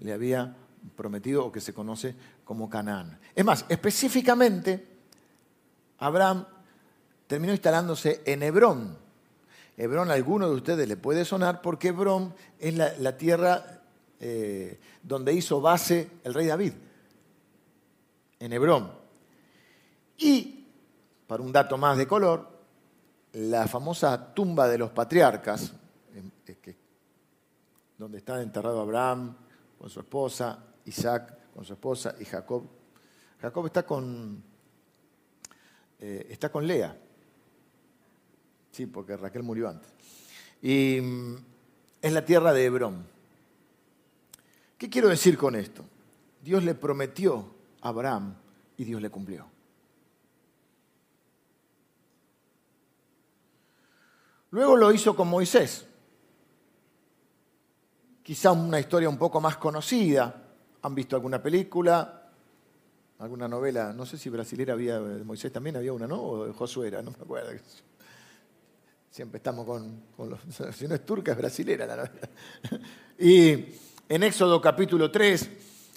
le 0.00 0.12
había 0.12 0.56
prometido 0.94 1.44
o 1.44 1.52
que 1.52 1.60
se 1.60 1.74
conoce 1.74 2.14
como 2.44 2.70
Canaán. 2.70 3.18
Es 3.34 3.44
más, 3.44 3.64
específicamente, 3.68 4.86
Abraham 5.98 6.46
terminó 7.26 7.52
instalándose 7.52 8.22
en 8.24 8.42
Hebrón, 8.42 8.96
Hebrón 9.76 10.10
a 10.10 10.14
alguno 10.14 10.48
de 10.48 10.54
ustedes 10.54 10.88
le 10.88 10.96
puede 10.96 11.24
sonar 11.24 11.60
porque 11.60 11.88
Hebrón 11.88 12.34
es 12.58 12.74
la, 12.74 13.16
tierra 13.16 13.82
eh, 14.18 14.80
donde 15.02 15.34
hizo 15.34 15.60
base 15.60 16.10
el 16.24 16.32
rey 16.32 16.46
David, 16.46 16.72
en 18.40 18.52
Hebrón. 18.52 18.90
Y, 20.18 20.66
para 21.26 21.42
un 21.42 21.52
dato 21.52 21.76
más 21.76 21.98
de 21.98 22.06
color, 22.06 22.48
la 23.32 23.68
famosa 23.68 24.32
tumba 24.32 24.66
de 24.66 24.78
los 24.78 24.90
patriarcas, 24.90 25.74
donde 27.98 28.18
está 28.18 28.40
enterrado 28.40 28.80
Abraham 28.80 29.36
con 29.78 29.90
su 29.90 30.00
esposa, 30.00 30.58
Isaac 30.84 31.52
con 31.54 31.64
su 31.64 31.74
esposa 31.74 32.14
y 32.18 32.24
Jacob. 32.24 32.64
Jacob 33.40 33.66
está 33.66 33.84
con, 33.84 34.42
eh, 35.98 36.26
está 36.30 36.50
con 36.50 36.66
Lea. 36.66 36.96
Sí, 38.76 38.84
porque 38.84 39.16
Raquel 39.16 39.42
murió 39.42 39.70
antes. 39.70 39.88
Y 40.60 41.00
mm, 41.00 41.34
es 42.02 42.12
la 42.12 42.26
tierra 42.26 42.52
de 42.52 42.66
Hebrón. 42.66 43.06
¿Qué 44.76 44.90
quiero 44.90 45.08
decir 45.08 45.38
con 45.38 45.54
esto? 45.54 45.82
Dios 46.42 46.62
le 46.62 46.74
prometió 46.74 47.54
a 47.80 47.88
Abraham 47.88 48.34
y 48.76 48.84
Dios 48.84 49.00
le 49.00 49.08
cumplió. 49.08 49.46
Luego 54.50 54.76
lo 54.76 54.92
hizo 54.92 55.16
con 55.16 55.28
Moisés. 55.28 55.86
Quizá 58.22 58.52
una 58.52 58.78
historia 58.78 59.08
un 59.08 59.16
poco 59.16 59.40
más 59.40 59.56
conocida. 59.56 60.48
¿Han 60.82 60.94
visto 60.94 61.16
alguna 61.16 61.42
película? 61.42 62.30
¿Alguna 63.20 63.48
novela? 63.48 63.94
No 63.94 64.04
sé 64.04 64.18
si 64.18 64.28
brasilera 64.28 64.74
había, 64.74 65.00
de 65.00 65.24
Moisés 65.24 65.50
también 65.50 65.76
había 65.76 65.94
una, 65.94 66.06
¿no? 66.06 66.22
O 66.22 66.46
de 66.46 66.52
Josué 66.52 66.88
era, 66.88 67.00
no 67.00 67.12
me 67.12 67.22
acuerdo. 67.22 67.52
Siempre 69.16 69.38
estamos 69.38 69.64
con, 69.64 70.28
los... 70.28 70.40
Si 70.76 70.86
no 70.86 70.94
es 70.94 71.06
turca, 71.06 71.32
es 71.32 71.38
brasilera 71.38 71.86
la 71.86 71.96
novela. 71.96 72.28
Y 73.18 73.64
en 74.10 74.22
Éxodo 74.22 74.60
capítulo 74.60 75.10
3, 75.10 75.48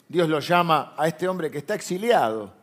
Dios 0.07 0.29
lo 0.29 0.39
llama 0.39 0.93
a 0.97 1.05
este 1.05 1.27
hombre 1.27 1.51
que 1.51 1.57
está 1.57 1.75
exiliado. 1.75 2.53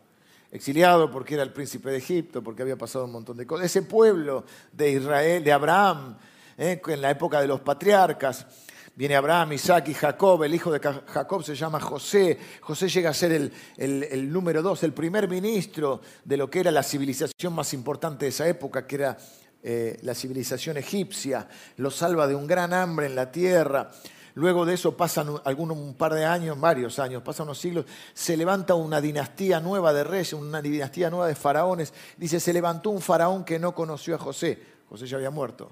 Exiliado 0.51 1.11
porque 1.11 1.35
era 1.35 1.42
el 1.42 1.53
príncipe 1.53 1.90
de 1.90 1.99
Egipto, 1.99 2.42
porque 2.42 2.62
había 2.62 2.79
pasado 2.79 3.05
un 3.05 3.12
montón 3.12 3.37
de 3.37 3.47
cosas. 3.47 3.66
Ese 3.66 3.83
pueblo 3.83 4.47
de 4.73 4.92
Israel, 4.92 5.45
de 5.45 5.53
Abraham, 5.53 6.16
eh, 6.57 6.81
en 6.87 7.03
la 7.03 7.11
época 7.11 7.42
de 7.42 7.49
los 7.49 7.61
patriarcas. 7.61 8.47
Viene 8.95 9.14
Abraham, 9.14 9.53
Isaac 9.53 9.88
y 9.88 9.92
Jacob, 9.92 10.42
el 10.42 10.55
hijo 10.55 10.73
de 10.73 10.81
Jacob 10.81 11.45
se 11.45 11.55
llama 11.55 11.81
José. 11.81 12.38
José 12.62 12.88
llega 12.88 13.11
a 13.11 13.12
ser 13.12 13.31
el, 13.33 13.53
el, 13.77 14.33
número 14.33 14.62
dos, 14.62 14.83
el 14.85 14.95
primer 14.95 15.29
ministro 15.29 16.01
de 16.25 16.38
lo 16.38 16.49
que 16.49 16.61
era 16.61 16.71
la 16.71 16.83
civilización 16.83 17.53
más 17.53 17.75
importante 17.75 18.25
de 18.25 18.31
esa 18.31 18.49
época, 18.49 18.87
que 18.87 18.95
era 18.95 19.19
eh, 19.68 19.98
la 20.02 20.14
civilización 20.14 20.76
egipcia. 20.76 21.48
Lo 21.79 21.90
salva 21.90 22.29
de 22.29 22.37
un 22.37 22.46
gran 22.46 22.72
hambre 22.72 23.07
en 23.07 23.16
la 23.16 23.33
tierra. 23.33 23.90
Luego 24.35 24.64
de 24.64 24.74
eso 24.74 24.96
pasan 24.96 25.40
algunos, 25.44 25.76
un 25.76 25.94
par 25.94 26.14
de 26.14 26.24
años, 26.24 26.61
varios 26.61 27.00
años, 27.00 27.20
pasan 27.24 27.48
unos 27.48 27.59
siglos, 27.59 27.85
se 28.14 28.37
levanta 28.37 28.76
una 28.76 29.00
dinastía 29.00 29.59
nueva 29.59 29.92
de 29.92 30.05
reyes, 30.05 30.35
una 30.35 30.62
dinastía 30.62 31.11
nueva 31.11 31.26
de 31.26 31.35
faraones. 31.35 31.92
Dice, 32.16 32.38
se 32.38 32.52
levantó 32.52 32.90
un 32.90 33.00
faraón 33.00 33.44
que 33.44 33.59
no 33.59 33.74
conoció 33.74 34.14
a 34.14 34.18
José. 34.18 34.57
José 34.88 35.09
ya 35.09 35.16
había 35.16 35.31
muerto. 35.31 35.68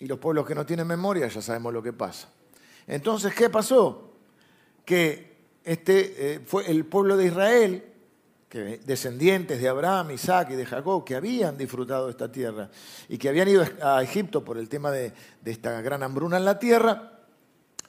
Y 0.00 0.06
los 0.06 0.18
pueblos 0.18 0.46
que 0.46 0.54
no 0.54 0.66
tienen 0.66 0.86
memoria 0.86 1.28
ya 1.28 1.40
sabemos 1.40 1.72
lo 1.72 1.82
que 1.82 1.94
pasa. 1.94 2.28
Entonces, 2.86 3.34
¿qué 3.34 3.48
pasó? 3.48 4.12
Que 4.84 5.34
este 5.64 6.34
eh, 6.34 6.40
fue 6.40 6.70
el 6.70 6.84
pueblo 6.84 7.16
de 7.16 7.24
Israel, 7.24 7.87
que, 8.48 8.80
descendientes 8.84 9.60
de 9.60 9.68
Abraham, 9.68 10.12
Isaac 10.12 10.50
y 10.50 10.54
de 10.54 10.66
Jacob, 10.66 11.04
que 11.04 11.14
habían 11.14 11.56
disfrutado 11.58 12.06
de 12.06 12.12
esta 12.12 12.30
tierra 12.30 12.70
y 13.08 13.18
que 13.18 13.28
habían 13.28 13.48
ido 13.48 13.64
a 13.82 14.02
Egipto 14.02 14.44
por 14.44 14.58
el 14.58 14.68
tema 14.68 14.90
de, 14.90 15.12
esta 15.44 15.80
gran 15.80 16.02
hambruna 16.02 16.36
en 16.36 16.44
la 16.44 16.58
tierra, 16.58 17.20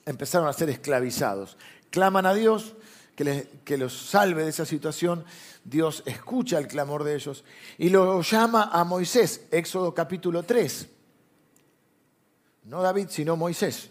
empezaron 0.05 0.47
a 0.47 0.53
ser 0.53 0.69
esclavizados. 0.69 1.57
Claman 1.89 2.25
a 2.25 2.33
Dios 2.33 2.75
que, 3.15 3.47
que 3.63 3.77
los 3.77 3.93
salve 3.93 4.43
de 4.43 4.49
esa 4.49 4.65
situación. 4.65 5.25
Dios 5.63 6.03
escucha 6.05 6.57
el 6.57 6.67
clamor 6.67 7.03
de 7.03 7.15
ellos 7.15 7.43
y 7.77 7.89
lo 7.89 8.21
llama 8.21 8.69
a 8.71 8.83
Moisés, 8.83 9.47
Éxodo 9.51 9.93
capítulo 9.93 10.43
3 10.43 10.89
no 12.69 12.83
David, 12.83 13.07
sino 13.09 13.35
Moisés. 13.35 13.89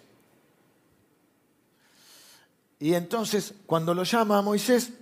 Y 2.79 2.95
entonces, 2.95 3.55
cuando 3.67 3.93
lo 3.93 4.05
llama 4.05 4.39
a 4.39 4.43
Moisés, 4.43 4.93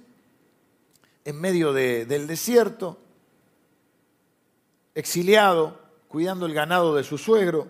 en 1.26 1.40
medio 1.40 1.72
del 1.72 2.28
desierto, 2.28 2.98
exiliado, 4.94 5.76
cuidando 6.06 6.46
el 6.46 6.54
ganado 6.54 6.94
de 6.94 7.02
su 7.02 7.18
suegro, 7.18 7.66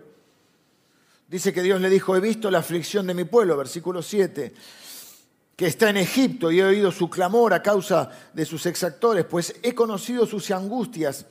dice 1.27 1.55
que 1.55 1.63
Dios 1.63 1.81
le 1.81 1.89
dijo, 1.89 2.15
he 2.15 2.21
visto 2.21 2.51
la 2.51 2.59
aflicción 2.59 3.07
de 3.07 3.15
mi 3.15 3.25
pueblo, 3.25 3.57
versículo 3.57 4.03
7, 4.03 4.53
que 5.57 5.67
está 5.67 5.89
en 5.89 5.97
Egipto 5.97 6.53
y 6.53 6.61
he 6.61 6.65
oído 6.65 6.93
su 6.93 7.09
clamor 7.09 7.55
a 7.55 7.63
causa 7.63 8.11
de 8.35 8.45
sus 8.45 8.67
exactores, 8.67 9.25
pues 9.25 9.57
he 9.63 9.75
conocido 9.75 10.27
sus 10.27 10.51
angustias 10.51 11.25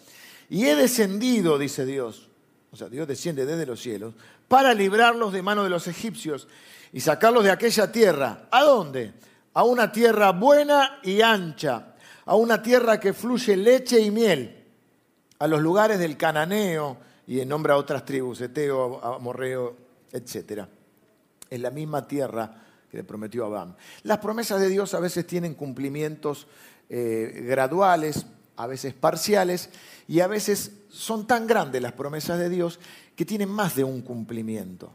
y 0.49 0.65
he 0.65 0.75
descendido, 0.75 1.59
dice 1.59 1.85
Dios, 1.85 2.29
o 2.71 2.75
sea, 2.75 2.89
Dios 2.89 3.07
desciende 3.07 3.45
desde 3.45 3.67
los 3.67 3.79
cielos, 3.79 4.15
para 4.47 4.73
librarlos 4.73 5.31
de 5.31 5.43
mano 5.43 5.63
de 5.63 5.69
los 5.69 5.87
egipcios 5.87 6.47
y 6.91 7.01
sacarlos 7.01 7.43
de 7.43 7.51
aquella 7.51 7.91
tierra. 7.91 8.47
¿A 8.49 8.63
dónde? 8.63 9.13
A 9.53 9.63
una 9.63 9.91
tierra 9.91 10.31
buena 10.31 10.99
y 11.03 11.21
ancha, 11.21 11.94
a 12.25 12.35
una 12.35 12.61
tierra 12.61 12.99
que 12.99 13.13
fluye 13.13 13.55
leche 13.55 13.99
y 13.99 14.11
miel, 14.11 14.63
a 15.39 15.47
los 15.47 15.61
lugares 15.61 15.99
del 15.99 16.17
cananeo 16.17 16.97
y 17.27 17.39
en 17.39 17.49
nombre 17.49 17.73
a 17.73 17.77
otras 17.77 18.05
tribus, 18.05 18.41
Eteo, 18.41 19.03
Amorreo, 19.03 19.75
etc. 20.11 20.63
En 21.49 21.61
la 21.61 21.69
misma 21.69 22.07
tierra 22.07 22.63
que 22.89 22.97
le 22.97 23.03
prometió 23.03 23.45
Abraham. 23.45 23.75
Las 24.03 24.19
promesas 24.19 24.59
de 24.59 24.69
Dios 24.69 24.93
a 24.93 24.99
veces 24.99 25.27
tienen 25.27 25.53
cumplimientos 25.53 26.47
eh, 26.89 27.43
graduales, 27.47 28.25
a 28.57 28.67
veces 28.67 28.93
parciales, 28.93 29.69
y 30.07 30.19
a 30.19 30.27
veces 30.27 30.71
son 30.89 31.27
tan 31.27 31.47
grandes 31.47 31.81
las 31.81 31.93
promesas 31.93 32.39
de 32.39 32.49
Dios 32.49 32.79
que 33.15 33.25
tienen 33.25 33.49
más 33.49 33.75
de 33.75 33.83
un 33.83 34.01
cumplimiento. 34.01 34.93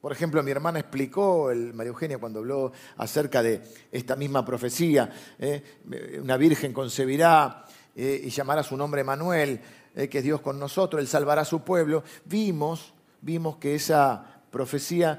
Por 0.00 0.12
ejemplo, 0.12 0.42
mi 0.44 0.52
hermana 0.52 0.78
explicó, 0.78 1.50
el 1.50 1.74
María 1.74 1.88
Eugenia, 1.88 2.18
cuando 2.18 2.38
habló 2.38 2.72
acerca 2.98 3.42
de 3.42 3.60
esta 3.90 4.14
misma 4.14 4.44
profecía, 4.44 5.10
eh, 5.40 5.80
una 6.22 6.36
virgen 6.36 6.72
concebirá 6.72 7.64
eh, 7.96 8.20
y 8.24 8.30
llamará 8.30 8.62
su 8.62 8.76
nombre 8.76 9.02
Manuel, 9.02 9.60
eh, 9.96 10.08
que 10.08 10.18
es 10.18 10.24
Dios 10.24 10.40
con 10.40 10.60
nosotros, 10.60 11.00
Él 11.00 11.08
salvará 11.08 11.42
a 11.42 11.44
su 11.44 11.62
pueblo, 11.62 12.04
vimos, 12.26 12.94
vimos 13.20 13.56
que 13.56 13.74
esa 13.74 14.42
profecía 14.52 15.18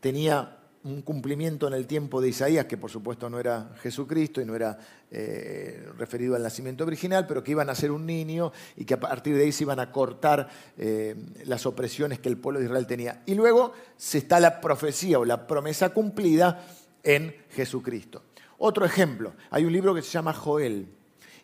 tenía 0.00 0.59
un 0.82 1.02
cumplimiento 1.02 1.66
en 1.66 1.74
el 1.74 1.86
tiempo 1.86 2.20
de 2.20 2.30
Isaías, 2.30 2.64
que 2.64 2.78
por 2.78 2.90
supuesto 2.90 3.28
no 3.28 3.38
era 3.38 3.70
Jesucristo 3.82 4.40
y 4.40 4.46
no 4.46 4.54
era 4.54 4.78
eh, 5.10 5.86
referido 5.98 6.34
al 6.34 6.42
nacimiento 6.42 6.84
original, 6.84 7.26
pero 7.26 7.44
que 7.44 7.50
iban 7.50 7.68
a 7.68 7.74
ser 7.74 7.90
un 7.90 8.06
niño 8.06 8.52
y 8.76 8.84
que 8.84 8.94
a 8.94 9.00
partir 9.00 9.36
de 9.36 9.42
ahí 9.42 9.52
se 9.52 9.64
iban 9.64 9.78
a 9.78 9.92
cortar 9.92 10.48
eh, 10.78 11.16
las 11.44 11.66
opresiones 11.66 12.18
que 12.18 12.30
el 12.30 12.38
pueblo 12.38 12.60
de 12.60 12.66
Israel 12.66 12.86
tenía. 12.86 13.22
Y 13.26 13.34
luego 13.34 13.72
se 13.96 14.18
está 14.18 14.40
la 14.40 14.60
profecía 14.60 15.18
o 15.18 15.24
la 15.24 15.46
promesa 15.46 15.90
cumplida 15.90 16.66
en 17.02 17.34
Jesucristo. 17.50 18.22
Otro 18.58 18.86
ejemplo, 18.86 19.34
hay 19.50 19.64
un 19.64 19.72
libro 19.72 19.94
que 19.94 20.02
se 20.02 20.10
llama 20.10 20.32
Joel. 20.32 20.86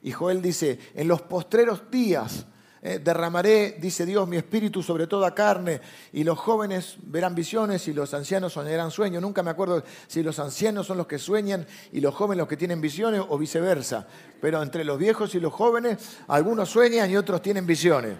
Y 0.03 0.12
Joel 0.12 0.40
dice, 0.40 0.79
en 0.94 1.09
los 1.09 1.22
postreros 1.22 1.90
días 1.90 2.46
eh, 2.83 3.01
derramaré, 3.03 3.77
dice 3.81 4.05
Dios, 4.05 4.29
mi 4.29 4.37
espíritu 4.37 4.83
sobre 4.83 5.07
toda 5.07 5.35
carne, 5.35 5.81
y 6.12 6.25
los 6.25 6.39
jóvenes 6.39 6.97
verán 7.03 7.35
visiones 7.35 7.89
y 7.89 7.93
los 7.93 8.12
ancianos 8.15 8.53
soñarán 8.53 8.91
sueños. 8.91 9.23
Nunca 9.23 9.43
me 9.43 9.51
acuerdo 9.51 9.83
si 10.07 10.23
los 10.23 10.39
ancianos 10.39 10.87
son 10.87 10.99
los 10.99 11.07
que 11.07 11.19
sueñan 11.19 11.67
y 11.93 12.01
los 12.01 12.15
jóvenes 12.15 12.39
los 12.39 12.49
que 12.49 12.57
tienen 12.57 12.81
visiones 12.81 13.23
o 13.29 13.39
viceversa. 13.39 14.07
Pero 14.41 14.62
entre 14.62 14.85
los 14.85 14.99
viejos 14.99 15.35
y 15.35 15.41
los 15.41 15.53
jóvenes, 15.53 15.99
algunos 16.29 16.69
sueñan 16.69 17.11
y 17.11 17.17
otros 17.17 17.43
tienen 17.43 17.67
visiones. 17.67 18.17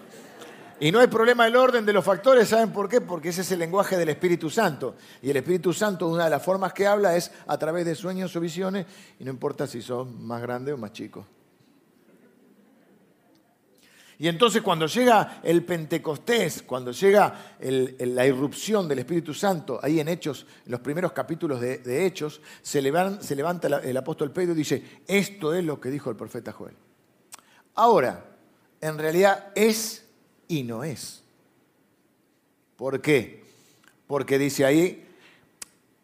Y 0.79 0.92
no 0.92 1.01
hay 1.01 1.07
problema 1.07 1.45
del 1.45 1.57
orden 1.57 1.87
de 1.87 1.92
los 1.92 2.05
factores, 2.05 2.49
¿saben 2.49 2.71
por 2.71 2.88
qué? 2.88 3.01
Porque 3.01 3.31
ese 3.31 3.40
es 3.40 3.51
el 3.53 3.59
lenguaje 3.59 3.97
del 3.97 4.11
Espíritu 4.11 4.51
Santo. 4.51 4.97
Y 5.23 5.31
el 5.31 5.37
Espíritu 5.37 5.73
Santo, 5.73 6.07
una 6.07 6.25
de 6.25 6.31
las 6.31 6.42
formas 6.42 6.75
que 6.75 6.87
habla 6.87 7.16
es 7.16 7.31
a 7.47 7.57
través 7.57 7.87
de 7.87 7.95
sueños 7.95 8.37
o 8.37 8.40
visiones, 8.40 8.85
y 9.19 9.25
no 9.25 9.31
importa 9.31 9.66
si 9.66 9.81
son 9.81 10.27
más 10.27 10.42
grandes 10.42 10.75
o 10.75 10.77
más 10.77 10.92
chicos. 10.92 11.25
Y 14.18 14.29
entonces 14.29 14.62
cuando 14.62 14.87
llega 14.87 15.40
el 15.42 15.62
Pentecostés, 15.64 16.62
cuando 16.62 16.90
llega 16.92 17.57
la 17.61 18.26
irrupción 18.26 18.88
del 18.88 19.00
Espíritu 19.00 19.35
Santo, 19.35 19.79
ahí 19.83 20.00
en 20.00 20.09
Hechos, 20.09 20.46
en 20.64 20.72
los 20.72 20.81
primeros 20.81 21.12
capítulos 21.12 21.61
de, 21.61 22.07
Hechos, 22.07 22.40
se 22.62 22.81
levanta, 22.81 23.66
el 23.83 23.96
apóstol 23.96 24.33
Pedro 24.33 24.52
y 24.52 24.57
dice, 24.57 25.02
esto 25.07 25.52
es 25.55 25.64
lo 25.64 25.79
que 25.79 25.90
dijo 25.90 26.09
el 26.09 26.16
profeta 26.16 26.52
Joel. 26.52 26.74
Ahora, 27.74 28.24
en 28.81 28.98
realidad 28.98 29.52
es 29.55 30.07
y 30.48 30.62
no 30.62 30.83
es. 30.83 31.22
¿Por 32.76 33.02
qué? 33.02 33.44
Porque 34.07 34.38
dice 34.38 34.64
ahí, 34.64 35.07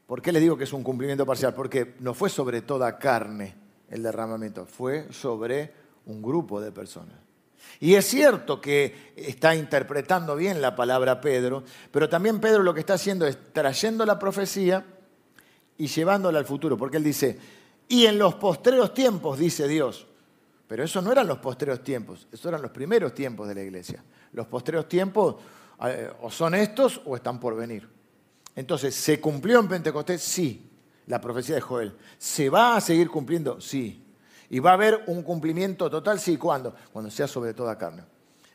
¿por 0.06 0.20
qué 0.20 0.32
le 0.32 0.40
digo 0.40 0.58
que 0.58 0.64
es 0.64 0.72
un 0.74 0.82
cumplimiento 0.82 1.24
parcial? 1.24 1.54
Porque 1.54 1.94
no 2.00 2.12
fue 2.12 2.28
sobre 2.28 2.60
toda 2.60 2.98
carne 2.98 3.54
el 3.88 4.02
derramamiento, 4.02 4.66
fue 4.66 5.10
sobre 5.12 5.72
un 6.06 6.20
grupo 6.20 6.60
de 6.60 6.72
personas. 6.72 7.31
Y 7.80 7.94
es 7.94 8.06
cierto 8.06 8.60
que 8.60 9.12
está 9.16 9.54
interpretando 9.54 10.36
bien 10.36 10.60
la 10.62 10.76
palabra 10.76 11.20
Pedro, 11.20 11.64
pero 11.90 12.08
también 12.08 12.40
Pedro 12.40 12.62
lo 12.62 12.74
que 12.74 12.80
está 12.80 12.94
haciendo 12.94 13.26
es 13.26 13.38
trayendo 13.52 14.06
la 14.06 14.18
profecía 14.18 14.84
y 15.78 15.86
llevándola 15.88 16.38
al 16.38 16.44
futuro, 16.44 16.76
porque 16.76 16.98
él 16.98 17.04
dice, 17.04 17.38
y 17.88 18.06
en 18.06 18.18
los 18.18 18.36
postreros 18.36 18.94
tiempos, 18.94 19.38
dice 19.38 19.66
Dios. 19.66 20.06
Pero 20.68 20.84
eso 20.84 21.02
no 21.02 21.12
eran 21.12 21.26
los 21.26 21.38
postreros 21.38 21.82
tiempos, 21.82 22.26
eso 22.32 22.48
eran 22.48 22.62
los 22.62 22.70
primeros 22.70 23.12
tiempos 23.14 23.46
de 23.48 23.54
la 23.54 23.62
iglesia. 23.62 24.02
Los 24.32 24.46
postreros 24.46 24.88
tiempos 24.88 25.36
eh, 25.84 26.10
o 26.22 26.30
son 26.30 26.54
estos 26.54 27.00
o 27.04 27.16
están 27.16 27.38
por 27.38 27.56
venir. 27.56 27.88
Entonces, 28.54 28.94
¿se 28.94 29.20
cumplió 29.20 29.60
en 29.60 29.68
Pentecostés? 29.68 30.22
Sí, 30.22 30.70
la 31.06 31.20
profecía 31.20 31.56
de 31.56 31.60
Joel. 31.60 31.94
¿Se 32.16 32.48
va 32.48 32.76
a 32.76 32.80
seguir 32.80 33.10
cumpliendo? 33.10 33.60
Sí. 33.60 34.01
Y 34.52 34.58
va 34.58 34.72
a 34.72 34.74
haber 34.74 35.04
un 35.06 35.22
cumplimiento 35.22 35.88
total, 35.88 36.20
sí, 36.20 36.36
¿cuándo? 36.36 36.74
Cuando 36.92 37.10
sea 37.10 37.26
sobre 37.26 37.54
toda 37.54 37.78
carne. 37.78 38.04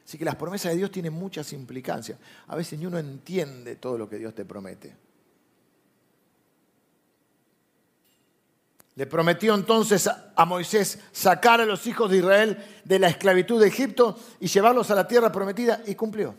Así 0.05 0.15
que 0.15 0.25
las 0.25 0.35
promesas 0.35 0.71
de 0.71 0.77
Dios 0.77 0.91
tienen 0.91 1.11
muchas 1.11 1.51
implicancias. 1.53 2.19
A 2.45 2.55
veces 2.55 2.77
ni 2.77 2.85
uno 2.85 2.99
entiende 2.99 3.77
todo 3.77 3.97
lo 3.97 4.07
que 4.07 4.19
Dios 4.19 4.35
te 4.35 4.45
promete. 4.45 4.95
Le 8.93 9.07
prometió 9.07 9.55
entonces 9.55 10.07
a 10.07 10.45
Moisés 10.45 10.99
sacar 11.11 11.61
a 11.61 11.65
los 11.65 11.87
hijos 11.87 12.11
de 12.11 12.17
Israel 12.17 12.63
de 12.83 12.99
la 12.99 13.07
esclavitud 13.07 13.59
de 13.59 13.67
Egipto 13.67 14.19
y 14.39 14.45
llevarlos 14.45 14.91
a 14.91 14.95
la 14.95 15.07
tierra 15.07 15.31
prometida 15.31 15.81
y 15.87 15.95
cumplió. 15.95 16.35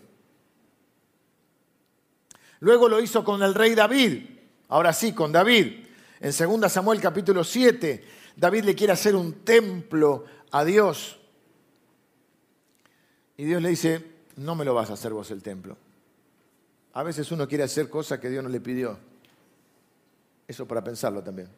Luego 2.61 2.88
lo 2.88 3.01
hizo 3.01 3.25
con 3.25 3.42
el 3.42 3.55
rey 3.55 3.75
David, 3.75 4.23
ahora 4.68 4.92
sí, 4.92 5.12
con 5.12 5.33
David. 5.33 5.85
En 6.21 6.61
2 6.61 6.73
Samuel 6.73 7.01
capítulo 7.01 7.42
7 7.42 8.18
David 8.38 8.64
le 8.64 8.74
quiere 8.77 8.92
hacer 8.92 9.16
un 9.16 9.44
templo 9.44 10.24
a 10.53 10.64
Dios. 10.64 11.18
Y 13.37 13.44
Dios 13.44 13.61
le 13.61 13.70
dice, 13.70 14.05
no 14.37 14.55
me 14.55 14.64
lo 14.64 14.74
vas 14.74 14.90
a 14.90 14.92
hacer 14.92 15.12
vos 15.12 15.31
el 15.33 15.42
templo. 15.42 15.77
A 16.92 17.03
veces 17.03 17.31
uno 17.33 17.48
quiere 17.48 17.64
hacer 17.64 17.90
cosas 17.90 18.20
que 18.20 18.31
Dios 18.31 18.44
no 18.44 18.48
le 18.48 18.61
pidió. 18.61 18.96
Eso 20.46 20.66
para 20.66 20.83
pensarlo 20.85 21.22
también. 21.22 21.48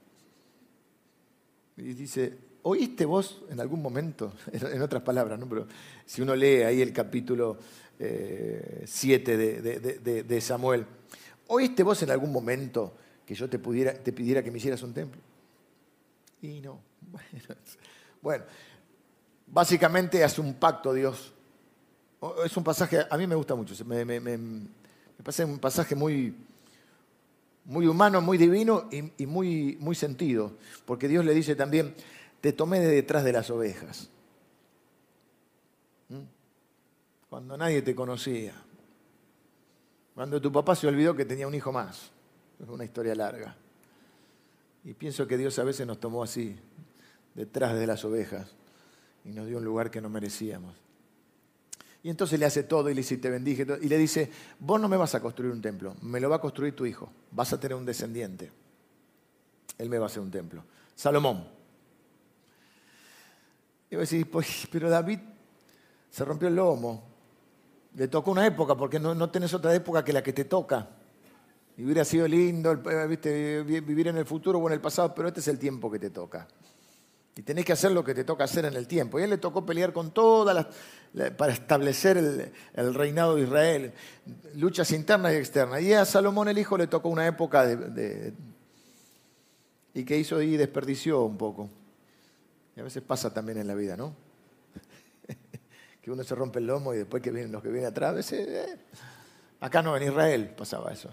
Y 1.76 1.92
dice, 1.92 2.36
¿oíste 2.62 3.04
vos 3.04 3.42
en 3.50 3.60
algún 3.60 3.82
momento? 3.82 4.32
En 4.52 4.80
otras 4.80 5.02
palabras, 5.02 5.38
¿no? 5.38 5.46
Pero 5.48 5.66
si 6.06 6.22
uno 6.22 6.34
lee 6.34 6.62
ahí 6.62 6.80
el 6.80 6.94
capítulo 6.94 7.58
7 7.98 9.36
de, 9.36 10.40
Samuel. 10.40 10.86
¿Oíste 11.48 11.82
vos 11.82 12.02
en 12.02 12.10
algún 12.10 12.32
momento 12.32 12.94
que 13.26 13.34
yo 13.34 13.50
te, 13.50 13.58
pudiera, 13.58 13.92
te 13.92 14.12
pidiera 14.12 14.42
que 14.42 14.50
me 14.50 14.56
hicieras 14.56 14.82
un 14.82 14.94
templo? 14.94 15.20
Y 16.42 16.60
no. 16.60 16.80
Bueno, 18.22 18.44
básicamente 19.46 20.22
hace 20.22 20.42
un 20.42 20.54
pacto 20.54 20.92
Dios. 20.92 21.32
Es 22.44 22.54
un 22.56 22.64
pasaje, 22.64 23.06
a 23.08 23.16
mí 23.16 23.26
me 23.26 23.34
gusta 23.34 23.54
mucho, 23.54 23.74
me, 23.86 24.04
me, 24.04 24.38
parece 25.22 25.42
un 25.46 25.58
pasaje 25.58 25.94
muy, 25.94 26.34
muy 27.64 27.86
humano, 27.86 28.20
muy 28.20 28.36
divino 28.36 28.90
y, 28.90 29.24
muy, 29.24 29.78
muy 29.80 29.94
sentido, 29.94 30.52
porque 30.84 31.08
Dios 31.08 31.24
le 31.24 31.32
dice 31.32 31.56
también, 31.56 31.94
te 32.42 32.52
tomé 32.52 32.78
de 32.80 32.88
detrás 32.88 33.24
de 33.24 33.32
las 33.32 33.48
ovejas, 33.48 34.10
¿Mm? 36.10 36.24
cuando 37.30 37.56
nadie 37.56 37.80
te 37.80 37.94
conocía, 37.94 38.52
cuando 40.14 40.42
tu 40.42 40.52
papá 40.52 40.76
se 40.76 40.88
olvidó 40.88 41.16
que 41.16 41.24
tenía 41.24 41.48
un 41.48 41.54
hijo 41.54 41.72
más, 41.72 42.10
es 42.62 42.68
una 42.68 42.84
historia 42.84 43.14
larga. 43.14 43.56
Y 44.84 44.94
pienso 44.94 45.26
que 45.26 45.36
Dios 45.36 45.58
a 45.58 45.64
veces 45.64 45.86
nos 45.86 46.00
tomó 46.00 46.22
así, 46.22 46.56
detrás 47.34 47.78
de 47.78 47.86
las 47.86 48.04
ovejas, 48.04 48.48
y 49.24 49.30
nos 49.30 49.46
dio 49.46 49.58
un 49.58 49.64
lugar 49.64 49.90
que 49.90 50.00
no 50.00 50.08
merecíamos. 50.08 50.74
Y 52.02 52.08
entonces 52.08 52.38
le 52.38 52.46
hace 52.46 52.62
todo 52.62 52.88
y 52.88 52.94
le 52.94 53.00
dice, 53.02 53.18
te 53.18 53.28
bendije. 53.28 53.66
Y 53.82 53.88
le 53.88 53.98
dice, 53.98 54.30
vos 54.58 54.80
no 54.80 54.88
me 54.88 54.96
vas 54.96 55.14
a 55.14 55.20
construir 55.20 55.52
un 55.52 55.60
templo, 55.60 55.96
me 56.00 56.18
lo 56.18 56.30
va 56.30 56.36
a 56.36 56.40
construir 56.40 56.74
tu 56.74 56.86
hijo. 56.86 57.12
Vas 57.30 57.52
a 57.52 57.60
tener 57.60 57.76
un 57.76 57.84
descendiente. 57.84 58.50
Él 59.76 59.90
me 59.90 59.98
va 59.98 60.04
a 60.04 60.06
hacer 60.06 60.22
un 60.22 60.30
templo. 60.30 60.64
Salomón. 60.94 61.46
Y 63.90 63.96
vos 63.96 64.08
decís, 64.08 64.26
pues, 64.30 64.68
pero 64.70 64.88
David 64.88 65.18
se 66.10 66.24
rompió 66.24 66.48
el 66.48 66.56
lomo. 66.56 67.02
Le 67.94 68.08
tocó 68.08 68.30
una 68.30 68.46
época, 68.46 68.76
porque 68.76 68.98
no, 68.98 69.14
no 69.14 69.30
tenés 69.30 69.52
otra 69.52 69.74
época 69.74 70.04
que 70.04 70.12
la 70.12 70.22
que 70.22 70.32
te 70.32 70.44
toca. 70.44 70.88
Y 71.80 71.84
hubiera 71.84 72.04
sido 72.04 72.28
lindo 72.28 72.76
¿viste? 73.08 73.62
vivir 73.62 74.08
en 74.08 74.18
el 74.18 74.26
futuro 74.26 74.58
o 74.58 74.66
en 74.66 74.74
el 74.74 74.82
pasado, 74.82 75.14
pero 75.14 75.28
este 75.28 75.40
es 75.40 75.48
el 75.48 75.58
tiempo 75.58 75.90
que 75.90 75.98
te 75.98 76.10
toca. 76.10 76.46
Y 77.34 77.40
tenés 77.40 77.64
que 77.64 77.72
hacer 77.72 77.90
lo 77.92 78.04
que 78.04 78.12
te 78.12 78.22
toca 78.22 78.44
hacer 78.44 78.66
en 78.66 78.74
el 78.74 78.86
tiempo. 78.86 79.18
Y 79.18 79.22
a 79.22 79.24
él 79.24 79.30
le 79.30 79.38
tocó 79.38 79.64
pelear 79.64 79.94
con 79.94 80.10
todas 80.10 80.54
las. 80.54 81.32
para 81.36 81.54
establecer 81.54 82.52
el, 82.74 82.94
reinado 82.94 83.36
de 83.36 83.44
Israel. 83.44 83.94
Luchas 84.56 84.92
internas 84.92 85.32
y 85.32 85.36
externas. 85.36 85.80
Y 85.80 85.94
a 85.94 86.04
Salomón 86.04 86.48
el 86.48 86.58
hijo 86.58 86.76
le 86.76 86.86
tocó 86.86 87.08
una 87.08 87.26
época 87.26 87.64
de. 87.64 88.34
y 89.94 90.04
que 90.04 90.18
hizo 90.18 90.42
y 90.42 90.58
desperdició 90.58 91.22
un 91.22 91.38
poco. 91.38 91.70
Y 92.76 92.80
a 92.80 92.82
veces 92.82 93.02
pasa 93.02 93.32
también 93.32 93.56
en 93.56 93.66
la 93.66 93.74
vida, 93.74 93.96
¿no? 93.96 94.14
que 96.02 96.10
uno 96.10 96.24
se 96.24 96.34
rompe 96.34 96.58
el 96.58 96.66
lomo 96.66 96.92
y 96.92 96.98
después 96.98 97.22
que 97.22 97.30
vienen 97.30 97.50
los 97.50 97.62
que 97.62 97.70
vienen 97.70 97.88
atrás, 97.88 98.32
eh, 98.32 98.76
acá 99.60 99.80
no, 99.80 99.96
en 99.96 100.02
Israel 100.02 100.52
pasaba 100.54 100.92
eso. 100.92 101.08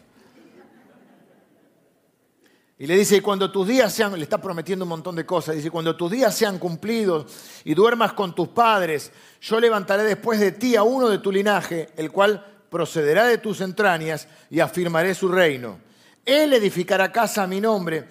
Y 2.79 2.85
le 2.85 2.95
dice, 2.95 3.23
cuando 3.23 3.51
tus 3.51 3.67
días 3.67 3.91
sean, 3.91 4.13
le 4.13 4.23
está 4.23 4.39
prometiendo 4.39 4.85
un 4.85 4.89
montón 4.89 5.15
de 5.15 5.25
cosas, 5.25 5.55
dice, 5.55 5.71
cuando 5.71 5.95
tus 5.95 6.11
días 6.11 6.35
sean 6.35 6.59
cumplidos 6.59 7.25
y 7.63 7.73
duermas 7.73 8.13
con 8.13 8.35
tus 8.35 8.49
padres, 8.49 9.11
yo 9.41 9.59
levantaré 9.59 10.03
después 10.03 10.39
de 10.39 10.51
ti 10.51 10.75
a 10.75 10.83
uno 10.83 11.09
de 11.09 11.17
tu 11.17 11.31
linaje, 11.31 11.89
el 11.97 12.11
cual 12.11 12.45
procederá 12.69 13.25
de 13.25 13.39
tus 13.39 13.61
entrañas 13.61 14.27
y 14.51 14.59
afirmaré 14.59 15.15
su 15.15 15.27
reino. 15.27 15.79
Él 16.23 16.53
edificará 16.53 17.11
casa 17.11 17.43
a 17.43 17.47
mi 17.47 17.59
nombre 17.59 18.07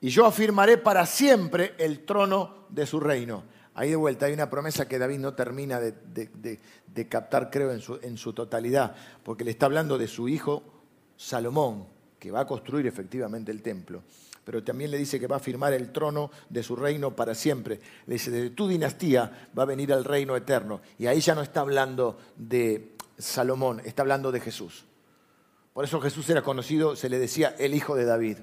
y 0.00 0.10
yo 0.10 0.26
afirmaré 0.26 0.76
para 0.76 1.06
siempre 1.06 1.74
el 1.78 2.04
trono 2.04 2.66
de 2.68 2.84
su 2.84 3.00
reino. 3.00 3.44
Ahí 3.74 3.90
de 3.90 3.96
vuelta 3.96 4.26
hay 4.26 4.34
una 4.34 4.50
promesa 4.50 4.86
que 4.86 4.98
David 4.98 5.20
no 5.20 5.32
termina 5.32 5.80
de, 5.80 7.08
captar, 7.08 7.48
creo, 7.50 7.72
en 7.72 8.18
su 8.18 8.32
totalidad, 8.34 8.94
porque 9.22 9.44
le 9.44 9.52
está 9.52 9.64
hablando 9.64 9.96
de 9.96 10.08
su 10.08 10.28
hijo 10.28 10.62
Salomón, 11.16 11.86
que 12.22 12.30
va 12.30 12.42
a 12.42 12.46
construir 12.46 12.86
efectivamente 12.86 13.50
el 13.50 13.62
templo, 13.62 14.04
pero 14.44 14.62
también 14.62 14.92
le 14.92 14.96
dice 14.96 15.18
que 15.18 15.26
va 15.26 15.38
a 15.38 15.40
firmar 15.40 15.72
el 15.72 15.90
trono 15.90 16.30
de 16.48 16.62
su 16.62 16.76
reino 16.76 17.16
para 17.16 17.34
siempre. 17.34 17.80
Le 18.06 18.14
dice, 18.14 18.30
de 18.30 18.50
tu 18.50 18.68
dinastía 18.68 19.48
va 19.58 19.64
a 19.64 19.66
venir 19.66 19.90
el 19.90 20.04
reino 20.04 20.36
eterno. 20.36 20.82
Y 21.00 21.06
ahí 21.06 21.20
ya 21.20 21.34
no 21.34 21.42
está 21.42 21.62
hablando 21.62 22.20
de 22.36 22.92
Salomón, 23.18 23.82
está 23.84 24.02
hablando 24.02 24.30
de 24.30 24.38
Jesús. 24.38 24.84
Por 25.72 25.84
eso 25.84 26.00
Jesús 26.00 26.30
era 26.30 26.42
conocido, 26.42 26.94
se 26.94 27.08
le 27.08 27.18
decía 27.18 27.56
el 27.58 27.74
hijo 27.74 27.96
de 27.96 28.04
David. 28.04 28.36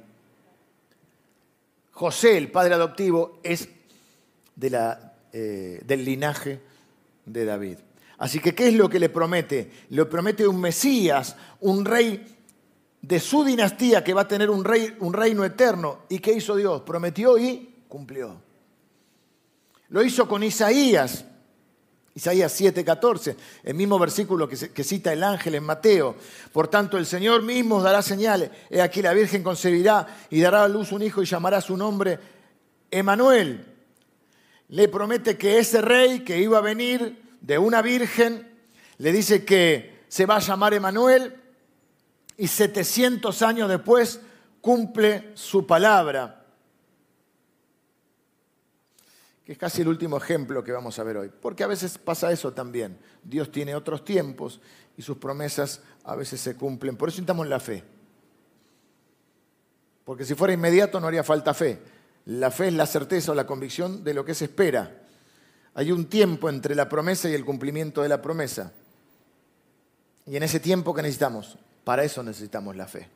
José, 1.92 2.38
el 2.38 2.52
padre 2.52 2.74
adoptivo, 2.74 3.40
es 3.44 3.70
eh, 5.32 5.82
del 5.86 6.04
linaje 6.04 6.60
de 7.26 7.46
David. 7.46 7.78
Así 8.18 8.42
que, 8.42 8.54
¿qué 8.54 8.68
es 8.68 8.74
lo 8.74 8.90
que 8.90 9.00
le 9.00 9.08
promete? 9.08 9.72
Le 9.92 10.04
promete 10.04 10.46
un 10.46 10.60
Mesías, 10.60 11.38
un 11.62 11.86
rey 11.86 12.39
de 13.02 13.20
su 13.20 13.44
dinastía 13.44 14.04
que 14.04 14.14
va 14.14 14.22
a 14.22 14.28
tener 14.28 14.50
un, 14.50 14.64
rey, 14.64 14.96
un 15.00 15.14
reino 15.14 15.46
eterno. 15.46 16.00
¿Y 16.10 16.20
qué 16.20 16.34
hizo 16.34 16.56
Dios? 16.56 16.82
Prometió 16.82 17.38
y 17.38 17.84
cumplió. 17.88 18.42
Lo 19.90 20.04
hizo 20.04 20.28
con 20.28 20.44
Isaías. 20.44 21.26
Isaías 22.14 22.60
7:14, 22.60 23.36
el 23.64 23.76
mismo 23.76 23.98
versículo 23.98 24.50
que, 24.50 24.84
cita 24.84 25.14
el 25.14 25.24
ángel 25.24 25.56
en 25.56 25.64
Mateo. 25.64 26.16
Por 26.52 26.68
tanto, 26.68 26.98
el 26.98 27.06
Señor 27.06 27.44
mismo 27.44 27.82
dará 27.82 28.02
señales. 28.02 28.52
He 28.70 28.82
aquí 28.82 29.02
la 29.02 29.14
Virgen 29.14 29.42
concebirá 29.42 30.06
y 30.30 30.42
dará 30.42 30.64
a 30.64 30.68
luz 30.68 30.92
un 30.92 31.02
hijo 31.02 31.22
y 31.22 31.26
llamará 31.26 31.62
su 31.62 31.78
nombre 31.78 32.20
Emanuel. 32.92 33.66
Le 34.70 34.88
promete 34.90 35.38
que 35.38 35.60
ese 35.60 35.82
rey 35.82 36.20
que 36.22 36.40
iba 36.40 36.58
a 36.58 36.62
venir 36.62 37.24
de 37.42 37.58
una 37.58 37.82
virgen, 37.82 38.48
le 38.98 39.12
dice 39.12 39.46
que 39.46 40.04
se 40.10 40.26
va 40.26 40.36
a 40.36 40.40
llamar 40.40 40.74
Emanuel 40.74 41.39
y 42.40 42.48
700 42.48 43.42
años 43.42 43.68
después 43.68 44.22
cumple 44.62 45.32
su 45.34 45.68
palabra. 45.68 46.46
Que 49.44 49.52
es 49.52 49.58
casi 49.58 49.82
el 49.82 49.90
último 49.90 50.16
ejemplo 50.16 50.64
que 50.64 50.72
vamos 50.72 50.98
a 50.98 51.04
ver 51.04 51.18
hoy. 51.18 51.30
Porque 51.42 51.66
a 51.66 51.68
veces 51.68 51.98
pasa 51.98 52.32
eso 52.32 52.54
también. 52.54 52.98
Dios 53.22 53.52
tiene 53.52 53.76
otros 53.76 54.06
tiempos 54.06 54.62
y 54.96 55.02
sus 55.02 55.18
promesas 55.18 55.82
a 56.06 56.16
veces 56.16 56.40
se 56.40 56.56
cumplen. 56.56 56.96
Por 56.96 57.10
eso 57.10 57.16
necesitamos 57.16 57.46
la 57.46 57.60
fe. 57.60 57.84
Porque 60.06 60.24
si 60.24 60.34
fuera 60.34 60.54
inmediato 60.54 61.02
no 61.02 61.08
haría 61.08 61.26
falta 61.26 61.54
fe. 61.54 61.78
La 62.26 62.52
fe 62.52 62.70
es 62.70 62.74
la 62.74 62.86
certeza 62.86 63.34
o 63.34 63.36
la 63.36 63.46
convicción 63.46 64.02
de 64.06 64.14
lo 64.14 64.24
que 64.24 64.34
se 64.34 64.46
espera. 64.46 65.02
Hay 65.74 65.92
un 65.92 66.06
tiempo 66.06 66.48
entre 66.48 66.74
la 66.74 66.88
promesa 66.88 67.30
y 67.30 67.34
el 67.34 67.44
cumplimiento 67.44 68.02
de 68.02 68.08
la 68.08 68.22
promesa. 68.22 68.72
Y 70.26 70.38
en 70.38 70.44
ese 70.44 70.62
tiempo 70.62 70.94
que 70.94 71.02
necesitamos 71.02 71.58
para 71.84 72.04
eso 72.04 72.24
necesitamos 72.24 72.76
la 72.76 72.88
fe. 72.88 73.08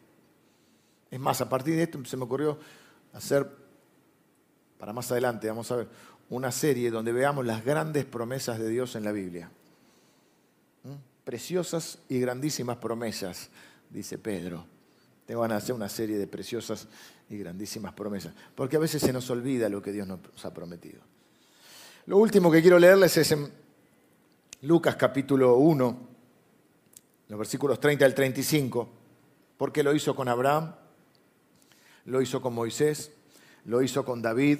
Es 1.11 1.19
más, 1.19 1.41
a 1.41 1.49
partir 1.49 1.75
de 1.75 1.83
esto 1.83 2.03
se 2.05 2.17
me 2.17 2.23
ocurrió 2.23 2.57
hacer, 3.13 3.47
para 4.79 4.93
más 4.93 5.11
adelante, 5.11 5.47
vamos 5.47 5.71
a 5.71 5.75
ver, 5.75 5.87
una 6.29 6.51
serie 6.51 6.89
donde 6.89 7.11
veamos 7.11 7.45
las 7.45 7.63
grandes 7.63 8.05
promesas 8.05 8.57
de 8.57 8.67
Dios 8.69 8.95
en 8.95 9.03
la 9.03 9.11
Biblia. 9.11 9.51
¿Mm? 10.83 11.23
Preciosas 11.23 11.99
y 12.09 12.19
grandísimas 12.19 12.77
promesas, 12.77 13.49
dice 13.89 14.17
Pedro. 14.17 14.65
Te 15.27 15.35
van 15.35 15.51
a 15.51 15.57
hacer 15.57 15.75
una 15.75 15.87
serie 15.87 16.17
de 16.17 16.27
preciosas 16.27 16.87
y 17.29 17.37
grandísimas 17.37 17.93
promesas, 17.93 18.33
porque 18.55 18.75
a 18.75 18.79
veces 18.79 19.01
se 19.01 19.13
nos 19.13 19.29
olvida 19.29 19.69
lo 19.69 19.81
que 19.81 19.91
Dios 19.91 20.07
nos 20.07 20.19
ha 20.43 20.53
prometido. 20.53 20.99
Lo 22.07 22.17
último 22.17 22.51
que 22.51 22.61
quiero 22.61 22.79
leerles 22.79 23.15
es 23.17 23.31
en 23.31 23.49
Lucas 24.63 24.95
capítulo 24.95 25.55
1, 25.57 26.12
los 27.33 27.39
versículos 27.39 27.79
30 27.79 28.05
al 28.05 28.13
35, 28.13 28.87
porque 29.57 29.81
lo 29.81 29.95
hizo 29.95 30.15
con 30.15 30.27
Abraham, 30.27 30.75
lo 32.05 32.21
hizo 32.21 32.39
con 32.43 32.53
Moisés, 32.53 33.11
lo 33.65 33.81
hizo 33.81 34.05
con 34.05 34.21
David, 34.21 34.59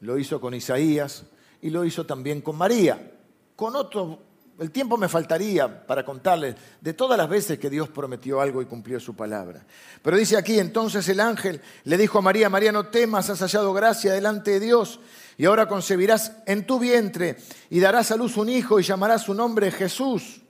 lo 0.00 0.16
hizo 0.16 0.40
con 0.40 0.54
Isaías 0.54 1.24
y 1.60 1.68
lo 1.68 1.84
hizo 1.84 2.06
también 2.06 2.40
con 2.40 2.56
María. 2.56 3.12
Con 3.54 3.76
otro, 3.76 4.20
el 4.58 4.70
tiempo 4.70 4.96
me 4.96 5.06
faltaría 5.06 5.86
para 5.86 6.02
contarles 6.02 6.54
de 6.80 6.94
todas 6.94 7.18
las 7.18 7.28
veces 7.28 7.58
que 7.58 7.68
Dios 7.68 7.90
prometió 7.90 8.40
algo 8.40 8.62
y 8.62 8.64
cumplió 8.64 8.98
su 9.00 9.14
palabra. 9.14 9.66
Pero 10.00 10.16
dice 10.16 10.38
aquí, 10.38 10.58
entonces 10.58 11.06
el 11.10 11.20
ángel 11.20 11.60
le 11.84 11.98
dijo 11.98 12.20
a 12.20 12.22
María, 12.22 12.48
María, 12.48 12.72
no 12.72 12.86
temas, 12.86 13.28
has 13.28 13.40
hallado 13.40 13.74
gracia 13.74 14.14
delante 14.14 14.52
de 14.52 14.60
Dios 14.60 14.98
y 15.36 15.44
ahora 15.44 15.68
concebirás 15.68 16.32
en 16.46 16.66
tu 16.66 16.78
vientre 16.78 17.36
y 17.68 17.80
darás 17.80 18.12
a 18.12 18.16
luz 18.16 18.38
un 18.38 18.48
hijo 18.48 18.80
y 18.80 18.82
llamarás 18.82 19.24
su 19.24 19.34
nombre 19.34 19.70
Jesús 19.70 20.40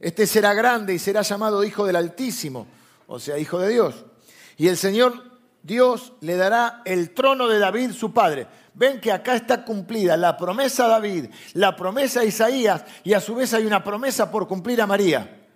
este 0.00 0.26
será 0.26 0.54
grande 0.54 0.94
y 0.94 0.98
será 0.98 1.22
llamado 1.22 1.64
Hijo 1.64 1.86
del 1.86 1.96
Altísimo, 1.96 2.66
o 3.06 3.18
sea, 3.18 3.38
Hijo 3.38 3.58
de 3.58 3.70
Dios. 3.70 4.04
Y 4.56 4.68
el 4.68 4.76
Señor 4.76 5.28
Dios 5.62 6.12
le 6.20 6.36
dará 6.36 6.82
el 6.84 7.10
trono 7.10 7.48
de 7.48 7.58
David, 7.58 7.92
su 7.92 8.12
padre. 8.12 8.46
Ven 8.74 9.00
que 9.00 9.10
acá 9.10 9.34
está 9.34 9.64
cumplida 9.64 10.16
la 10.16 10.36
promesa 10.36 10.84
a 10.84 10.88
David, 10.88 11.26
la 11.54 11.74
promesa 11.74 12.20
a 12.20 12.24
Isaías 12.24 12.84
y 13.02 13.12
a 13.12 13.20
su 13.20 13.34
vez 13.34 13.52
hay 13.52 13.66
una 13.66 13.82
promesa 13.82 14.30
por 14.30 14.46
cumplir 14.46 14.80
a 14.80 14.86
María, 14.86 15.46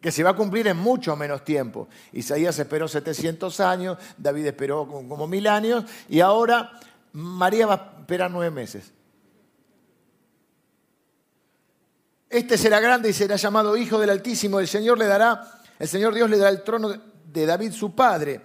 que 0.00 0.10
se 0.10 0.24
va 0.24 0.30
a 0.30 0.36
cumplir 0.36 0.66
en 0.66 0.76
mucho 0.76 1.14
menos 1.14 1.44
tiempo. 1.44 1.88
Isaías 2.12 2.58
esperó 2.58 2.88
700 2.88 3.60
años, 3.60 3.98
David 4.18 4.46
esperó 4.46 4.86
como 4.88 5.28
mil 5.28 5.46
años 5.46 5.84
y 6.08 6.20
ahora 6.20 6.72
María 7.12 7.66
va 7.66 7.74
a 7.74 8.00
esperar 8.00 8.30
nueve 8.32 8.50
meses. 8.50 8.92
Este 12.36 12.58
será 12.58 12.80
grande 12.80 13.08
y 13.08 13.12
será 13.14 13.36
llamado 13.36 13.78
Hijo 13.78 13.98
del 13.98 14.10
Altísimo. 14.10 14.60
El 14.60 14.68
Señor 14.68 14.98
le 14.98 15.06
dará, 15.06 15.62
el 15.78 15.88
Señor 15.88 16.14
Dios 16.14 16.28
le 16.28 16.36
dará 16.36 16.50
el 16.50 16.62
trono 16.62 16.90
de 16.90 17.46
David 17.46 17.72
su 17.72 17.94
padre 17.94 18.42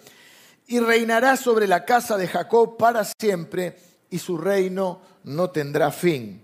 y 0.67 0.79
reinará 0.79 1.35
sobre 1.35 1.67
la 1.67 1.83
casa 1.83 2.15
de 2.15 2.25
Jacob 2.25 2.77
para 2.77 3.03
siempre 3.03 3.77
y 4.09 4.17
su 4.17 4.37
reino 4.37 5.01
no 5.25 5.49
tendrá 5.49 5.91
fin. 5.91 6.41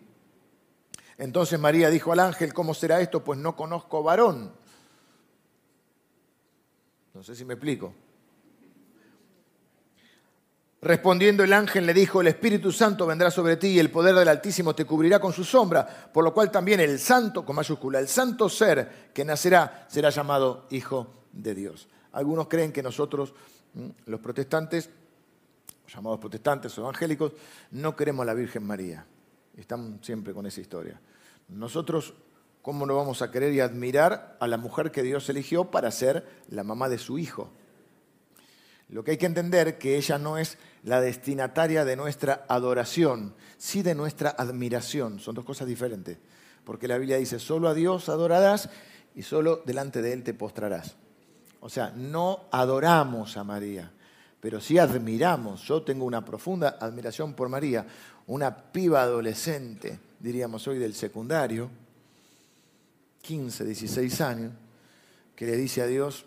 Entonces 1.18 1.58
María 1.58 1.90
dijo 1.90 2.12
al 2.12 2.20
ángel, 2.20 2.54
¿cómo 2.54 2.74
será 2.74 3.00
esto? 3.00 3.24
Pues 3.24 3.40
no 3.40 3.56
conozco 3.56 4.04
varón. 4.04 4.52
No 7.14 7.24
sé 7.24 7.34
si 7.34 7.46
me 7.46 7.54
explico. 7.54 7.94
Respondiendo 10.82 11.44
el 11.44 11.54
ángel 11.54 11.88
le 11.88 11.94
dijo, 11.94 12.22
el 12.22 12.28
Espíritu 12.28 12.72
Santo 12.72 13.08
vendrá 13.08 13.32
sobre 13.32 13.58
ti 13.58 13.70
y 13.70 13.80
el 13.80 13.90
poder 13.90 14.14
del 14.14 14.28
Altísimo 14.28 14.76
te 14.76 14.86
cubrirá 14.86 15.20
con 15.20 15.34
su 15.34 15.44
sombra, 15.44 15.88
por 16.14 16.24
lo 16.24 16.34
cual 16.34 16.52
también 16.52 16.80
el 16.80 17.00
santo, 17.00 17.44
con 17.44 17.56
mayúscula, 17.56 18.00
el 18.00 18.08
santo 18.08 18.48
ser 18.48 19.10
que 19.12 19.26
nacerá 19.26 19.88
será 19.90 20.12
llamado 20.12 20.68
Hijo 20.70 21.08
de 21.32 21.56
Dios. 21.56 21.88
Algunos 22.12 22.48
creen 22.48 22.72
que 22.72 22.84
nosotros, 22.84 23.34
los 24.06 24.20
protestantes, 24.20 24.90
llamados 25.88 26.20
protestantes 26.20 26.78
o 26.78 26.82
evangélicos, 26.82 27.32
no 27.72 27.96
queremos 27.96 28.24
a 28.24 28.28
la 28.28 28.34
Virgen 28.36 28.64
María. 28.64 29.06
Están 29.56 30.00
siempre 30.04 30.32
con 30.32 30.46
esa 30.46 30.62
historia. 30.62 31.02
Nosotros, 31.48 32.14
¿cómo 32.62 32.86
no 32.86 32.96
vamos 32.96 33.24
a 33.24 33.32
querer 33.32 33.52
y 33.52 33.62
admirar 33.62 34.38
a 34.40 34.46
la 34.46 34.58
mujer 34.58 34.92
que 34.92 35.02
Dios 35.02 35.28
eligió 35.30 35.72
para 35.72 35.90
ser 35.90 36.28
la 36.50 36.64
mamá 36.64 36.88
de 36.88 37.00
su 37.00 37.18
hijo? 37.18 37.50
Lo 38.90 39.04
que 39.04 39.12
hay 39.12 39.18
que 39.18 39.26
entender 39.26 39.78
que 39.78 39.98
ella 39.98 40.18
no 40.18 40.38
es 40.38 40.58
la 40.84 41.02
destinataria 41.02 41.84
de 41.84 41.96
nuestra 41.96 42.46
adoración, 42.48 43.36
sí 43.58 43.82
de 43.82 43.96
nuestra 43.96 44.30
admiración. 44.30 45.20
Son 45.20 45.36
dos 45.36 45.44
cosas 45.44 45.68
diferentes. 45.68 46.18
Porque 46.64 46.88
la 46.88 46.98
Biblia 46.98 47.18
dice, 47.18 47.40
solo 47.40 47.68
a 47.68 47.74
Dios 47.74 48.10
adorarás 48.10 48.70
y 49.16 49.24
solo 49.24 49.62
delante 49.66 50.02
de 50.02 50.14
Él 50.14 50.24
te 50.24 50.34
postrarás. 50.34 50.96
O 51.60 51.70
sea, 51.70 51.92
no 51.96 52.46
adoramos 52.52 53.36
a 53.36 53.44
María, 53.44 53.92
pero 54.40 54.62
sí 54.62 54.78
admiramos. 54.78 55.64
Yo 55.64 55.82
tengo 55.82 56.06
una 56.06 56.24
profunda 56.24 56.78
admiración 56.80 57.34
por 57.34 57.50
María, 57.50 57.86
una 58.28 58.56
piba 58.72 59.02
adolescente, 59.02 60.00
diríamos 60.20 60.68
hoy 60.68 60.78
del 60.78 60.94
secundario, 60.94 61.70
15, 63.22 63.66
16 63.66 64.22
años, 64.22 64.54
que 65.36 65.46
le 65.46 65.58
dice 65.58 65.82
a 65.82 65.88
Dios, 65.88 66.26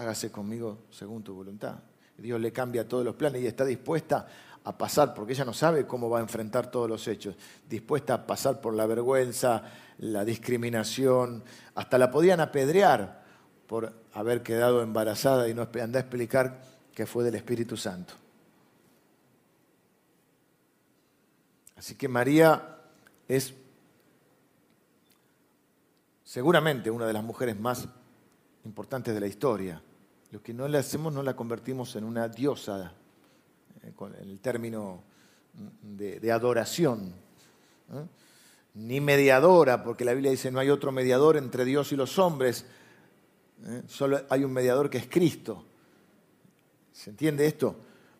hágase 0.00 0.30
conmigo 0.30 0.78
según 0.90 1.22
tu 1.22 1.34
voluntad. 1.34 1.76
Dios 2.16 2.40
le 2.40 2.52
cambia 2.52 2.86
todos 2.86 3.04
los 3.04 3.14
planes 3.14 3.42
y 3.42 3.46
está 3.46 3.64
dispuesta 3.64 4.26
a 4.64 4.76
pasar, 4.76 5.14
porque 5.14 5.32
ella 5.32 5.44
no 5.44 5.54
sabe 5.54 5.86
cómo 5.86 6.10
va 6.10 6.18
a 6.18 6.22
enfrentar 6.22 6.70
todos 6.70 6.88
los 6.88 7.06
hechos, 7.08 7.34
dispuesta 7.68 8.14
a 8.14 8.26
pasar 8.26 8.60
por 8.60 8.74
la 8.74 8.86
vergüenza, 8.86 9.62
la 9.98 10.24
discriminación, 10.24 11.42
hasta 11.74 11.98
la 11.98 12.10
podían 12.10 12.40
apedrear 12.40 13.22
por 13.66 13.92
haber 14.12 14.42
quedado 14.42 14.82
embarazada 14.82 15.48
y 15.48 15.54
no 15.54 15.68
anda 15.82 15.98
a 15.98 16.02
explicar 16.02 16.60
que 16.94 17.06
fue 17.06 17.24
del 17.24 17.36
Espíritu 17.36 17.76
Santo. 17.76 18.14
Así 21.76 21.94
que 21.94 22.08
María 22.08 22.76
es 23.26 23.54
seguramente 26.24 26.90
una 26.90 27.06
de 27.06 27.12
las 27.14 27.24
mujeres 27.24 27.58
más 27.58 27.88
importantes 28.64 29.14
de 29.14 29.20
la 29.20 29.26
historia. 29.26 29.82
Lo 30.30 30.42
que 30.42 30.54
no 30.54 30.68
le 30.68 30.78
hacemos 30.78 31.12
no 31.12 31.22
la 31.22 31.34
convertimos 31.34 31.96
en 31.96 32.04
una 32.04 32.28
diosa, 32.28 32.92
eh, 33.82 33.92
en 34.22 34.30
el 34.30 34.38
término 34.38 35.02
de, 35.82 36.30
adoración, 36.30 37.12
ni 38.74 39.00
mediadora, 39.00 39.82
porque 39.82 40.04
la 40.04 40.12
Biblia 40.12 40.30
dice 40.30 40.52
no 40.52 40.60
hay 40.60 40.70
otro 40.70 40.92
mediador 40.92 41.36
entre 41.36 41.64
Dios 41.64 41.90
y 41.90 41.96
los 41.96 42.18
hombres, 42.20 42.64
¿eh? 43.66 43.82
solo 43.88 44.20
hay 44.28 44.44
un 44.44 44.52
mediador 44.52 44.88
que 44.88 44.98
es 44.98 45.08
Cristo. 45.08 45.64
¿Se 46.92 47.10
entiende 47.10 47.46
esto? 47.46 47.76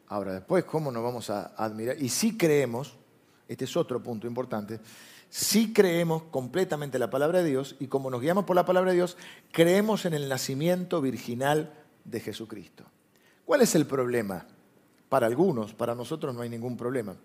Ahora, 0.09 0.35
después, 0.35 0.65
¿cómo 0.65 0.91
nos 0.91 1.05
vamos 1.05 1.31
a 1.31 1.55
admirar? 1.57 2.03
Y 2.03 2.09
si 2.09 2.37
creemos, 2.37 2.97
este 3.47 3.67
es 3.67 3.77
otro 3.77 4.03
punto 4.03 4.27
importante, 4.27 4.81
si 5.29 5.73
creemos 5.73 6.25
completamente 6.25 6.99
la 6.99 7.09
palabra 7.09 7.41
de 7.41 7.51
Dios 7.51 7.77
y 7.79 7.87
como 7.87 8.11
nos 8.11 8.21
guiamos 8.21 8.45
por 8.45 8.57
la 8.57 8.65
palabra 8.65 8.91
de 8.91 8.97
Dios, 8.97 9.17
creemos 9.53 10.05
en 10.05 10.15
el 10.15 10.29
nacimiento 10.29 11.01
virginal 11.01 11.73
de 12.05 12.21
Jesucristo. 12.21 12.85
¿Cuál 13.45 13.63
es 13.63 13.75
el 13.75 13.87
problema? 13.87 14.47
Para 15.09 15.27
algunos, 15.27 15.75
para 15.75 15.95
nosotros 15.95 16.35
no 16.35 16.43
hay 16.43 16.49
ningún 16.49 16.77
problema. 16.77 17.17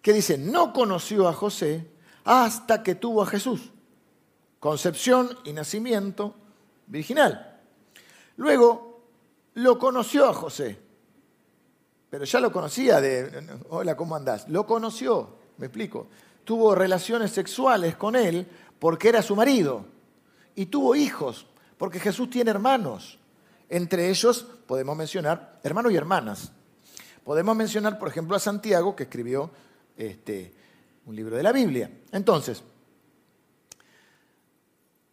Que 0.00 0.12
dice, 0.12 0.38
no 0.38 0.72
conoció 0.72 1.28
a 1.28 1.32
José 1.32 1.86
hasta 2.24 2.82
que 2.82 2.94
tuvo 2.94 3.22
a 3.22 3.26
Jesús. 3.26 3.70
Concepción 4.60 5.30
y 5.44 5.52
nacimiento 5.52 6.34
virginal. 6.86 7.60
Luego 8.36 9.02
lo 9.54 9.78
conoció 9.78 10.28
a 10.28 10.34
José. 10.34 10.78
Pero 12.08 12.24
ya 12.24 12.40
lo 12.40 12.52
conocía 12.52 13.00
de, 13.00 13.60
hola, 13.68 13.96
¿cómo 13.96 14.16
andás? 14.16 14.48
Lo 14.48 14.66
conoció, 14.66 15.36
me 15.58 15.66
explico. 15.66 16.06
Tuvo 16.44 16.74
relaciones 16.74 17.32
sexuales 17.32 17.96
con 17.96 18.16
él 18.16 18.46
porque 18.78 19.08
era 19.08 19.22
su 19.22 19.34
marido. 19.34 19.84
Y 20.54 20.66
tuvo 20.66 20.94
hijos, 20.94 21.46
porque 21.76 22.00
Jesús 22.00 22.30
tiene 22.30 22.50
hermanos. 22.50 23.18
Entre 23.68 24.08
ellos 24.08 24.46
podemos 24.66 24.96
mencionar 24.96 25.58
hermanos 25.62 25.92
y 25.92 25.96
hermanas. 25.96 26.52
Podemos 27.24 27.56
mencionar, 27.56 27.98
por 27.98 28.08
ejemplo, 28.08 28.36
a 28.36 28.38
Santiago, 28.38 28.94
que 28.94 29.04
escribió 29.04 29.50
este, 29.96 30.52
un 31.06 31.16
libro 31.16 31.36
de 31.36 31.42
la 31.42 31.52
Biblia. 31.52 31.90
Entonces, 32.12 32.62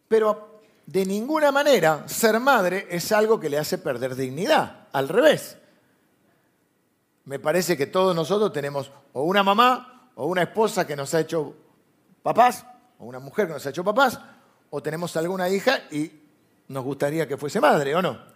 pero 0.06 0.60
de 0.86 1.06
ninguna 1.06 1.50
manera 1.50 2.06
ser 2.08 2.38
madre 2.38 2.86
es 2.90 3.10
algo 3.10 3.40
que 3.40 3.48
le 3.48 3.58
hace 3.58 3.78
perder 3.78 4.14
dignidad. 4.14 4.86
Al 4.92 5.08
revés. 5.08 5.56
Me 7.24 7.40
parece 7.40 7.76
que 7.76 7.86
todos 7.86 8.14
nosotros 8.14 8.52
tenemos 8.52 8.92
o 9.12 9.24
una 9.24 9.42
mamá 9.42 10.10
o 10.14 10.26
una 10.26 10.42
esposa 10.42 10.86
que 10.86 10.94
nos 10.94 11.12
ha 11.14 11.20
hecho 11.20 11.54
papás, 12.22 12.64
o 12.98 13.06
una 13.06 13.18
mujer 13.18 13.46
que 13.46 13.54
nos 13.54 13.66
ha 13.66 13.70
hecho 13.70 13.82
papás, 13.82 14.20
o 14.70 14.82
tenemos 14.82 15.16
alguna 15.16 15.48
hija 15.48 15.80
y 15.90 16.12
nos 16.68 16.84
gustaría 16.84 17.26
que 17.26 17.36
fuese 17.36 17.60
madre, 17.60 17.94
¿o 17.94 18.02
no? 18.02 18.33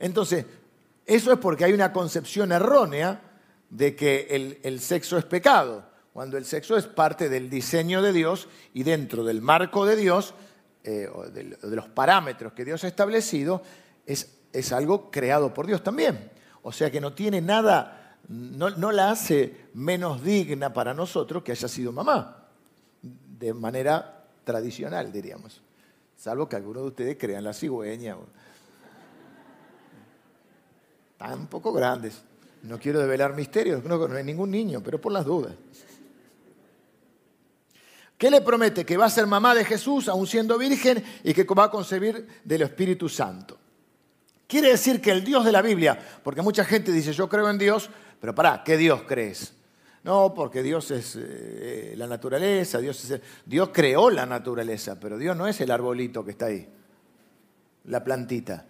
Entonces, 0.00 0.46
eso 1.06 1.32
es 1.32 1.38
porque 1.38 1.64
hay 1.64 1.72
una 1.72 1.92
concepción 1.92 2.50
errónea 2.50 3.20
de 3.68 3.94
que 3.94 4.58
el, 4.62 4.80
sexo 4.80 5.16
es 5.16 5.24
pecado, 5.24 5.84
cuando 6.12 6.36
el 6.36 6.44
sexo 6.44 6.76
es 6.76 6.86
parte 6.86 7.28
del 7.28 7.48
diseño 7.48 8.02
de 8.02 8.12
Dios 8.12 8.48
y 8.74 8.82
dentro 8.82 9.22
del 9.22 9.42
marco 9.42 9.86
de 9.86 9.94
Dios, 9.94 10.34
eh, 10.82 11.08
de, 11.32 11.56
los 11.62 11.88
parámetros 11.88 12.54
que 12.54 12.64
Dios 12.64 12.82
ha 12.82 12.88
establecido, 12.88 13.62
es, 14.06 14.38
es, 14.52 14.72
algo 14.72 15.10
creado 15.10 15.54
por 15.54 15.66
Dios 15.66 15.84
también. 15.84 16.30
O 16.62 16.72
sea 16.72 16.90
que 16.90 17.00
no 17.00 17.12
tiene 17.12 17.40
nada, 17.40 18.18
no, 18.28 18.70
no 18.70 18.90
la 18.90 19.10
hace 19.10 19.68
menos 19.74 20.24
digna 20.24 20.72
para 20.72 20.94
nosotros 20.94 21.42
que 21.42 21.52
haya 21.52 21.68
sido 21.68 21.92
mamá, 21.92 22.48
de 23.02 23.54
manera 23.54 24.26
tradicional, 24.44 25.12
diríamos. 25.12 25.62
Salvo 26.16 26.48
que 26.48 26.56
algunos 26.56 26.82
de 26.82 26.88
ustedes 26.88 27.16
crean 27.18 27.44
la 27.44 27.54
cigüeña. 27.54 28.16
Están 31.20 31.38
un 31.38 31.46
poco 31.48 31.70
grandes. 31.70 32.22
No 32.62 32.78
quiero 32.78 32.98
develar 32.98 33.34
misterios, 33.34 33.84
no, 33.84 34.08
no 34.08 34.16
hay 34.16 34.24
ningún 34.24 34.50
niño, 34.50 34.82
pero 34.82 34.98
por 34.98 35.12
las 35.12 35.26
dudas. 35.26 35.52
¿Qué 38.16 38.30
le 38.30 38.40
promete? 38.40 38.86
Que 38.86 38.96
va 38.96 39.04
a 39.04 39.10
ser 39.10 39.26
mamá 39.26 39.54
de 39.54 39.66
Jesús, 39.66 40.08
aún 40.08 40.26
siendo 40.26 40.56
virgen, 40.56 41.04
y 41.22 41.34
que 41.34 41.44
va 41.44 41.64
a 41.64 41.70
concebir 41.70 42.26
del 42.42 42.62
Espíritu 42.62 43.06
Santo. 43.10 43.58
Quiere 44.46 44.70
decir 44.70 45.00
que 45.02 45.10
el 45.10 45.22
Dios 45.22 45.44
de 45.44 45.52
la 45.52 45.60
Biblia, 45.60 45.98
porque 46.22 46.40
mucha 46.40 46.64
gente 46.64 46.90
dice, 46.90 47.12
yo 47.12 47.28
creo 47.28 47.50
en 47.50 47.58
Dios, 47.58 47.90
pero 48.18 48.34
pará, 48.34 48.62
¿qué 48.64 48.78
Dios 48.78 49.02
crees? 49.06 49.52
No, 50.02 50.32
porque 50.34 50.62
Dios 50.62 50.90
es 50.90 51.18
eh, 51.20 51.92
la 51.98 52.06
naturaleza, 52.06 52.78
Dios, 52.78 53.10
es 53.10 53.20
Dios 53.44 53.68
creó 53.74 54.08
la 54.08 54.24
naturaleza, 54.24 54.98
pero 54.98 55.18
Dios 55.18 55.36
no 55.36 55.46
es 55.46 55.60
el 55.60 55.70
arbolito 55.70 56.24
que 56.24 56.30
está 56.30 56.46
ahí, 56.46 56.66
la 57.84 58.02
plantita. 58.02 58.64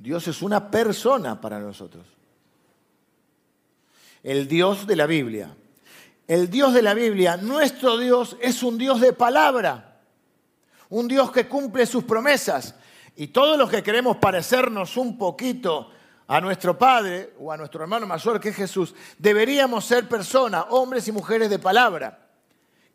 Dios 0.00 0.26
es 0.28 0.40
una 0.40 0.70
persona 0.70 1.38
para 1.38 1.60
nosotros. 1.60 2.06
El 4.22 4.48
Dios 4.48 4.86
de 4.86 4.96
la 4.96 5.04
Biblia. 5.04 5.54
El 6.26 6.48
Dios 6.48 6.72
de 6.72 6.80
la 6.80 6.94
Biblia, 6.94 7.36
nuestro 7.36 7.98
Dios, 7.98 8.36
es 8.40 8.62
un 8.62 8.78
Dios 8.78 9.00
de 9.02 9.12
palabra. 9.12 10.00
Un 10.88 11.06
Dios 11.06 11.30
que 11.30 11.46
cumple 11.46 11.84
sus 11.84 12.04
promesas. 12.04 12.74
Y 13.14 13.26
todos 13.26 13.58
los 13.58 13.68
que 13.68 13.82
queremos 13.82 14.16
parecernos 14.16 14.96
un 14.96 15.18
poquito 15.18 15.90
a 16.28 16.40
nuestro 16.40 16.78
Padre 16.78 17.34
o 17.38 17.52
a 17.52 17.58
nuestro 17.58 17.82
hermano 17.82 18.06
mayor 18.06 18.40
que 18.40 18.48
es 18.48 18.56
Jesús, 18.56 18.94
deberíamos 19.18 19.84
ser 19.84 20.08
personas, 20.08 20.64
hombres 20.70 21.06
y 21.08 21.12
mujeres 21.12 21.50
de 21.50 21.58
palabra, 21.58 22.29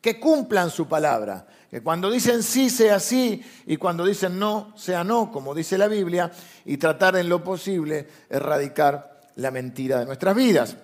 que 0.05 0.19
cumplan 0.19 0.69
su 0.69 0.87
palabra, 0.87 1.47
que 1.67 1.81
cuando 1.81 2.11
dicen 2.11 2.43
sí 2.43 2.69
sea 2.69 2.99
sí 2.99 3.43
y 3.65 3.75
cuando 3.77 4.05
dicen 4.05 4.37
no 4.37 4.71
sea 4.77 5.03
no, 5.03 5.31
como 5.31 5.55
dice 5.55 5.79
la 5.79 5.87
Biblia, 5.87 6.31
y 6.63 6.77
tratar 6.77 7.15
en 7.15 7.27
lo 7.27 7.43
posible 7.43 8.07
erradicar 8.29 9.19
la 9.37 9.49
mentira 9.49 9.97
de 9.97 10.05
nuestras 10.05 10.35
vidas 10.35 10.77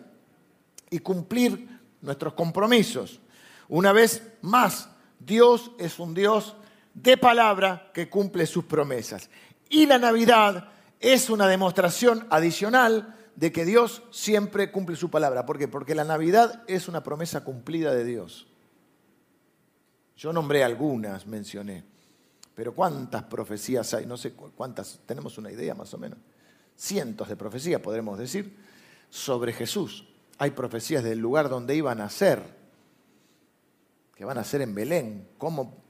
y 0.89 0.97
cumplir 0.97 1.69
nuestros 2.01 2.33
compromisos. 2.33 3.19
Una 3.69 3.91
vez 3.91 4.23
más, 4.41 4.89
Dios 5.19 5.69
es 5.77 5.99
un 5.99 6.15
Dios 6.15 6.55
de 6.95 7.15
palabra 7.15 7.91
que 7.93 8.09
cumple 8.09 8.47
sus 8.47 8.65
promesas. 8.65 9.29
Y 9.69 9.85
la 9.85 9.99
Navidad 9.99 10.69
es 10.99 11.29
una 11.29 11.45
demostración 11.45 12.25
adicional 12.31 13.15
de 13.35 13.51
que 13.51 13.65
Dios 13.65 14.01
siempre 14.09 14.71
cumple 14.71 14.95
su 14.95 15.11
palabra. 15.11 15.45
¿Por 15.45 15.59
qué? 15.59 15.67
Porque 15.67 15.93
la 15.93 16.05
Navidad 16.05 16.63
es 16.65 16.87
una 16.87 17.03
promesa 17.03 17.43
cumplida 17.43 17.93
de 17.93 18.03
Dios. 18.03 18.47
Yo 20.21 20.31
nombré 20.31 20.63
algunas, 20.63 21.25
mencioné. 21.25 21.83
Pero 22.53 22.75
¿cuántas 22.75 23.23
profecías 23.23 23.91
hay? 23.95 24.05
No 24.05 24.17
sé 24.17 24.33
cuántas, 24.33 24.99
tenemos 25.07 25.39
una 25.39 25.51
idea 25.51 25.73
más 25.73 25.91
o 25.95 25.97
menos. 25.97 26.19
Cientos 26.75 27.27
de 27.27 27.35
profecías, 27.35 27.81
podremos 27.81 28.19
decir, 28.19 28.55
sobre 29.09 29.51
Jesús. 29.51 30.07
Hay 30.37 30.51
profecías 30.51 31.03
del 31.03 31.17
lugar 31.17 31.49
donde 31.49 31.75
iban 31.75 31.99
a 31.99 32.03
nacer, 32.03 32.43
que 34.13 34.23
van 34.23 34.37
a 34.37 34.43
ser 34.43 34.61
en 34.61 34.75
Belén, 34.75 35.27
como 35.39 35.81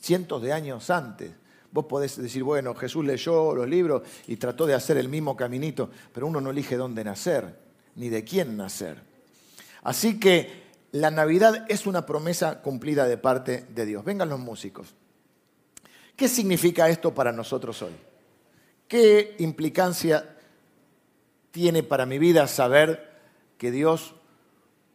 cientos 0.00 0.42
de 0.42 0.52
años 0.52 0.90
antes. 0.90 1.30
Vos 1.70 1.84
podés 1.84 2.16
decir, 2.16 2.42
bueno, 2.42 2.74
Jesús 2.74 3.04
leyó 3.04 3.54
los 3.54 3.68
libros 3.68 4.02
y 4.26 4.38
trató 4.38 4.66
de 4.66 4.74
hacer 4.74 4.96
el 4.96 5.08
mismo 5.08 5.36
caminito, 5.36 5.88
pero 6.12 6.26
uno 6.26 6.40
no 6.40 6.50
elige 6.50 6.76
dónde 6.76 7.04
nacer, 7.04 7.60
ni 7.94 8.08
de 8.08 8.24
quién 8.24 8.56
nacer. 8.56 9.00
Así 9.84 10.18
que 10.18 10.61
la 10.92 11.10
Navidad 11.10 11.64
es 11.68 11.86
una 11.86 12.04
promesa 12.04 12.60
cumplida 12.60 13.06
de 13.06 13.16
parte 13.16 13.66
de 13.70 13.86
Dios. 13.86 14.04
Vengan 14.04 14.28
los 14.28 14.38
músicos. 14.38 14.94
¿Qué 16.14 16.28
significa 16.28 16.88
esto 16.90 17.14
para 17.14 17.32
nosotros 17.32 17.80
hoy? 17.80 17.92
¿Qué 18.86 19.36
implicancia 19.38 20.36
tiene 21.50 21.82
para 21.82 22.04
mi 22.04 22.18
vida 22.18 22.46
saber 22.46 23.10
que 23.56 23.70
Dios 23.70 24.14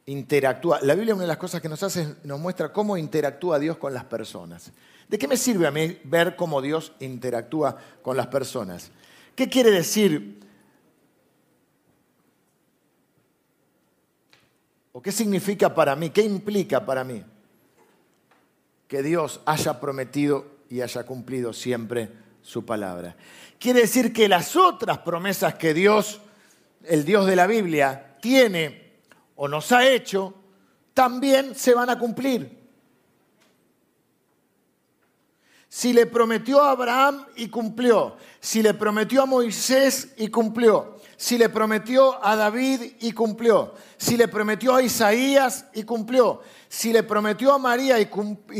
interactúa? 0.05 0.79
La 0.83 0.93
Biblia 0.93 1.15
una 1.15 1.23
de 1.23 1.29
las 1.29 1.37
cosas 1.37 1.61
que 1.61 1.69
nos 1.69 1.81
hace 1.81 2.15
nos 2.23 2.39
muestra 2.39 2.71
cómo 2.71 2.95
interactúa 2.95 3.57
Dios 3.57 3.77
con 3.77 3.95
las 3.95 4.05
personas. 4.05 4.71
¿De 5.07 5.17
qué 5.17 5.27
me 5.27 5.35
sirve 5.35 5.65
a 5.65 5.71
mí 5.71 5.97
ver 6.03 6.35
cómo 6.35 6.61
Dios 6.61 6.93
interactúa 6.99 7.75
con 8.03 8.15
las 8.15 8.27
personas? 8.27 8.91
¿Qué 9.35 9.49
quiere 9.49 9.71
decir? 9.71 10.46
¿O 14.97 15.01
qué 15.03 15.11
significa 15.11 15.75
para 15.75 15.95
mí? 15.95 16.09
¿Qué 16.09 16.23
implica 16.23 16.83
para 16.83 17.03
mí 17.03 17.23
que 18.87 19.03
Dios 19.03 19.41
haya 19.45 19.79
prometido 19.79 20.57
y 20.71 20.81
haya 20.81 21.05
cumplido 21.05 21.53
siempre 21.53 22.09
su 22.41 22.65
palabra? 22.65 23.15
Quiere 23.59 23.81
decir 23.81 24.11
que 24.11 24.27
las 24.27 24.55
otras 24.55 24.97
promesas 24.97 25.53
que 25.53 25.75
Dios, 25.75 26.19
el 26.83 27.05
Dios 27.05 27.27
de 27.27 27.35
la 27.35 27.45
Biblia, 27.45 28.17
tiene 28.19 28.93
o 29.35 29.47
nos 29.47 29.71
ha 29.71 29.87
hecho, 29.87 30.33
también 30.95 31.53
se 31.53 31.75
van 31.75 31.91
a 31.91 31.99
cumplir. 31.99 32.57
Si 35.69 35.93
le 35.93 36.07
prometió 36.07 36.63
a 36.63 36.71
Abraham 36.71 37.23
y 37.35 37.49
cumplió. 37.49 38.17
Si 38.39 38.63
le 38.63 38.73
prometió 38.73 39.21
a 39.21 39.25
Moisés 39.27 40.15
y 40.17 40.29
cumplió. 40.29 40.96
Si 41.17 41.37
le 41.37 41.49
prometió 41.49 42.23
a 42.23 42.35
David 42.35 42.93
y 42.99 43.11
cumplió. 43.11 43.73
Si 43.97 44.15
le 44.15 44.27
prometió 44.27 44.75
a 44.75 44.83
Isaías 44.83 45.65
y 45.73 45.83
cumplió. 45.83 46.41
Si 46.69 46.93
le 46.93 47.01
prometió 47.01 47.53
a 47.53 47.57
María 47.57 47.99
y 47.99 48.05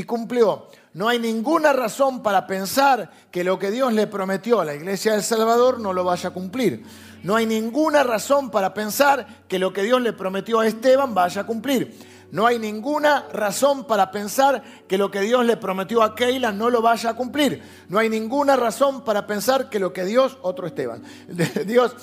cumplió. 0.04 0.68
No 0.94 1.08
hay 1.08 1.20
ninguna 1.20 1.72
razón 1.72 2.24
para 2.24 2.48
pensar 2.48 3.12
que 3.30 3.44
lo 3.44 3.60
que 3.60 3.70
Dios 3.70 3.94
le 3.94 4.08
prometió 4.08 4.60
a 4.60 4.66
la 4.66 4.74
iglesia 4.74 5.12
del 5.12 5.22
Salvador 5.22 5.80
no 5.80 5.94
lo 5.94 6.04
vaya 6.04 6.30
a 6.30 6.34
cumplir. 6.34 6.84
No 7.22 7.36
hay 7.36 7.46
ninguna 7.46 8.02
razón 8.02 8.50
para 8.50 8.74
pensar 8.74 9.28
que 9.48 9.60
lo 9.60 9.72
que 9.72 9.84
Dios 9.84 10.02
le 10.02 10.14
prometió 10.14 10.60
a 10.60 10.68
Esteban 10.68 11.14
vaya 11.14 11.42
a 11.42 11.46
cumplir. 11.46 11.96
No 12.30 12.46
hay 12.46 12.60
ninguna 12.60 13.28
razón 13.32 13.86
para 13.86 14.12
pensar 14.12 14.62
que 14.88 14.98
lo 14.98 15.10
que 15.10 15.22
Dios 15.22 15.46
le 15.46 15.56
prometió 15.56 16.04
a 16.04 16.14
Keila 16.14 16.52
no 16.52 16.70
lo 16.70 16.82
vaya 16.82 17.12
a 17.12 17.16
cumplir. 17.16 17.62
No 17.88 18.00
hay 18.00 18.10
ninguna 18.10 18.58
razón 18.58 19.06
para 19.06 19.26
pensar 19.26 19.70
que 19.70 19.80
lo 19.80 19.94
que 19.94 20.04
Dios, 20.04 20.38
otro 20.42 20.68
Esteban, 20.68 21.04
Dios 21.66 21.96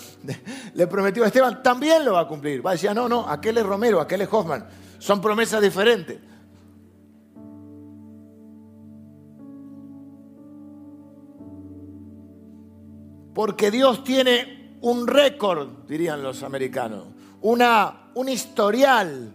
le 0.75 0.87
prometió 0.87 1.25
a 1.25 1.27
Esteban 1.27 1.63
también 1.63 2.05
lo 2.05 2.15
va 2.15 2.21
a 2.21 2.29
cumplir. 2.29 2.65
Va 2.65 2.71
a 2.71 2.73
decir, 2.75 2.89
ah, 2.89 2.95
no, 2.95 3.09
no, 3.09 3.29
aquel 3.29 3.59
es 3.59 3.67
Romero, 3.67 4.01
aquel 4.01 4.23
es 4.23 4.29
Hoffman. 4.31 4.67
Son 4.99 5.21
promesas 5.21 5.61
diferentes. 5.61 6.19
Porque 13.35 13.71
Dios 13.71 14.05
tiene 14.05 14.79
un 14.81 15.07
récord, 15.07 15.87
dirían 15.89 16.23
los 16.23 16.43
americanos, 16.43 17.09
una, 17.43 18.11
un 18.15 18.29
historial 18.29 19.35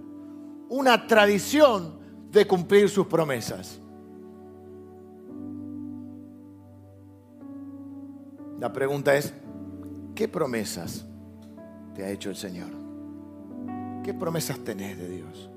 una 0.70 1.08
tradición 1.08 2.00
de 2.32 2.46
cumplir 2.46 2.90
sus 2.90 3.08
promesas. 3.08 3.80
La 8.60 8.72
pregunta 8.72 9.16
es, 9.16 9.34
¿qué 10.16 10.28
promesas 10.28 11.06
te 11.96 12.04
ha 12.04 12.10
hecho 12.10 12.30
el 12.30 12.36
Señor? 12.36 12.70
¿Qué 14.04 14.14
promesas 14.14 14.60
tenés 14.60 14.98
de 14.98 15.10
Dios? 15.10 15.50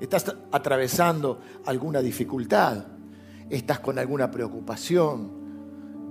¿Estás 0.00 0.34
atravesando 0.52 1.40
alguna 1.66 2.00
dificultad? 2.00 2.84
¿Estás 3.50 3.80
con 3.80 3.98
alguna 3.98 4.30
preocupación? 4.30 5.30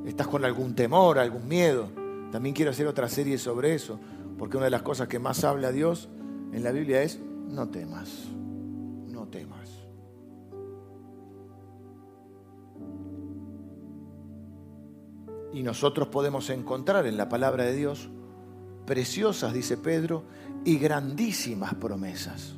¿Estás 0.05 0.27
con 0.27 0.45
algún 0.45 0.75
temor, 0.75 1.19
algún 1.19 1.47
miedo? 1.47 1.89
También 2.31 2.53
quiero 2.53 2.71
hacer 2.71 2.87
otra 2.87 3.07
serie 3.07 3.37
sobre 3.37 3.73
eso, 3.73 3.99
porque 4.37 4.57
una 4.57 4.65
de 4.65 4.71
las 4.71 4.81
cosas 4.81 5.07
que 5.07 5.19
más 5.19 5.43
habla 5.43 5.71
Dios 5.71 6.09
en 6.51 6.63
la 6.63 6.71
Biblia 6.71 7.01
es, 7.01 7.19
no 7.47 7.69
temas 7.69 8.27
temas. 9.29 9.69
Y 15.53 15.63
nosotros 15.63 16.09
podemos 16.09 16.49
encontrar 16.49 17.05
en 17.05 17.17
la 17.17 17.29
palabra 17.29 17.63
de 17.63 17.73
Dios 17.73 18.09
preciosas, 18.85 19.53
dice 19.53 19.77
Pedro, 19.77 20.23
y 20.65 20.77
grandísimas 20.77 21.73
promesas. 21.75 22.55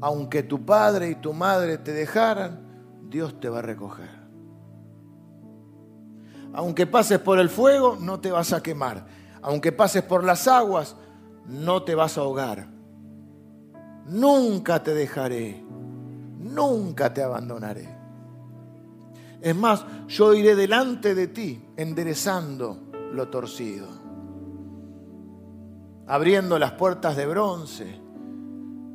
Aunque 0.00 0.42
tu 0.42 0.64
padre 0.64 1.10
y 1.10 1.14
tu 1.16 1.32
madre 1.32 1.78
te 1.78 1.92
dejaran, 1.92 2.60
Dios 3.08 3.38
te 3.40 3.48
va 3.48 3.58
a 3.60 3.62
recoger. 3.62 4.22
Aunque 6.54 6.86
pases 6.86 7.18
por 7.18 7.38
el 7.38 7.48
fuego, 7.48 7.96
no 8.00 8.20
te 8.20 8.30
vas 8.30 8.52
a 8.52 8.62
quemar. 8.62 9.06
Aunque 9.42 9.72
pases 9.72 10.02
por 10.04 10.24
las 10.24 10.46
aguas, 10.46 10.96
no 11.46 11.82
te 11.82 11.94
vas 11.94 12.16
a 12.16 12.22
ahogar. 12.22 12.68
Nunca 14.06 14.82
te 14.82 14.94
dejaré, 14.94 15.62
nunca 16.38 17.12
te 17.12 17.22
abandonaré. 17.22 17.88
Es 19.40 19.56
más, 19.56 19.84
yo 20.06 20.34
iré 20.34 20.54
delante 20.54 21.14
de 21.14 21.26
ti 21.26 21.60
enderezando 21.76 22.90
lo 23.12 23.28
torcido, 23.28 23.88
abriendo 26.06 26.58
las 26.58 26.72
puertas 26.72 27.16
de 27.16 27.26
bronce 27.26 28.00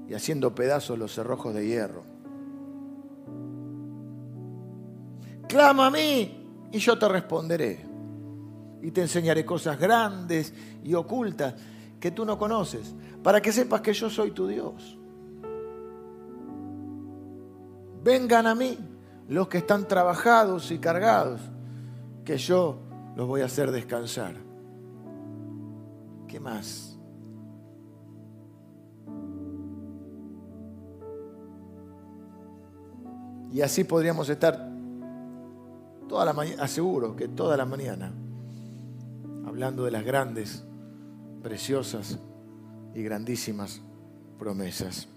y 0.07 0.13
haciendo 0.13 0.55
pedazos 0.55 0.97
los 0.97 1.13
cerrojos 1.13 1.53
de 1.53 1.67
hierro. 1.67 2.03
Clama 5.49 5.87
a 5.87 5.91
mí 5.91 6.69
y 6.71 6.77
yo 6.79 6.97
te 6.97 7.07
responderé 7.07 7.96
y 8.87 8.91
te 8.91 9.01
enseñaré 9.01 9.43
cosas 9.43 9.77
grandes 9.77 10.53
y 10.81 10.93
ocultas 10.93 11.55
que 11.99 12.09
tú 12.09 12.23
no 12.23 12.37
conoces, 12.37 12.95
para 13.21 13.41
que 13.41 13.51
sepas 13.51 13.81
que 13.81 13.91
yo 13.91 14.09
soy 14.09 14.31
tu 14.31 14.47
Dios. 14.47 14.97
Vengan 18.01 18.47
a 18.47 18.55
mí 18.55 18.77
los 19.27 19.49
que 19.49 19.57
están 19.57 19.89
trabajados 19.89 20.71
y 20.71 20.79
cargados, 20.79 21.41
que 22.23 22.37
yo 22.37 22.77
los 23.17 23.27
voy 23.27 23.41
a 23.41 23.45
hacer 23.47 23.71
descansar. 23.71 24.35
¿Qué 26.25 26.39
más? 26.39 26.97
Y 33.51 33.59
así 33.59 33.83
podríamos 33.83 34.29
estar 34.29 34.65
toda 36.07 36.23
la 36.23 36.31
mañana, 36.31 36.63
aseguro 36.63 37.17
que 37.17 37.27
toda 37.27 37.57
la 37.57 37.65
mañana, 37.65 38.13
hablando 39.57 39.85
de 39.85 39.89
las 39.89 40.05
grandes 40.05 40.63
preciosas 41.41 42.19
y 42.93 43.01
grandísimas 43.01 43.81
promesas. 44.37 45.07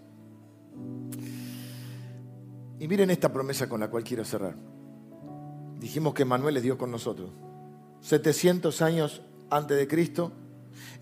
Y 2.79 2.89
miren 2.89 3.11
esta 3.11 3.31
promesa 3.31 3.69
con 3.69 3.81
la 3.81 3.91
cual 3.91 4.03
quiero 4.03 4.25
cerrar. 4.25 4.57
Dijimos 5.79 6.15
que 6.15 6.25
Manuel 6.25 6.57
es 6.57 6.63
Dios 6.63 6.79
con 6.79 6.91
nosotros. 6.91 7.29
700 8.01 8.81
años 8.81 9.21
antes 9.51 9.77
de 9.77 9.87
Cristo. 9.87 10.33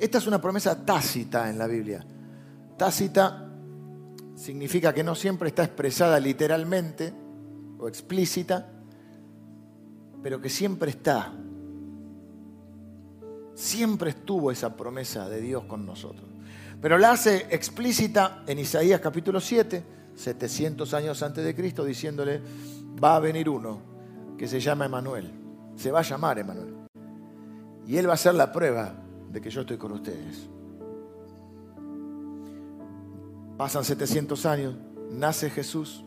Esta 0.00 0.18
es 0.18 0.26
una 0.26 0.40
promesa 0.40 0.84
tácita 0.84 1.48
en 1.48 1.58
la 1.58 1.68
Biblia. 1.68 2.04
Tácita 2.76 3.52
significa 4.34 4.92
que 4.92 5.04
no 5.04 5.14
siempre 5.14 5.50
está 5.50 5.62
expresada 5.62 6.18
literalmente 6.18 7.14
o 7.78 7.86
explícita, 7.86 8.66
pero 10.24 10.40
que 10.40 10.48
siempre 10.48 10.90
está 10.90 11.32
Siempre 13.58 14.10
estuvo 14.10 14.52
esa 14.52 14.76
promesa 14.76 15.28
de 15.28 15.40
Dios 15.40 15.64
con 15.64 15.84
nosotros. 15.84 16.30
Pero 16.80 16.96
la 16.96 17.10
hace 17.10 17.48
explícita 17.50 18.44
en 18.46 18.60
Isaías 18.60 19.00
capítulo 19.00 19.40
7, 19.40 19.82
700 20.14 20.94
años 20.94 21.20
antes 21.24 21.44
de 21.44 21.56
Cristo, 21.56 21.84
diciéndole, 21.84 22.40
va 23.02 23.16
a 23.16 23.18
venir 23.18 23.48
uno 23.48 23.80
que 24.38 24.46
se 24.46 24.60
llama 24.60 24.86
Emanuel. 24.86 25.32
Se 25.74 25.90
va 25.90 25.98
a 25.98 26.02
llamar 26.02 26.38
Emanuel. 26.38 26.72
Y 27.84 27.96
él 27.96 28.08
va 28.08 28.12
a 28.12 28.16
ser 28.16 28.36
la 28.36 28.52
prueba 28.52 28.94
de 29.28 29.40
que 29.40 29.50
yo 29.50 29.62
estoy 29.62 29.76
con 29.76 29.90
ustedes. 29.90 30.48
Pasan 33.56 33.84
700 33.84 34.46
años, 34.46 34.76
nace 35.10 35.50
Jesús, 35.50 36.04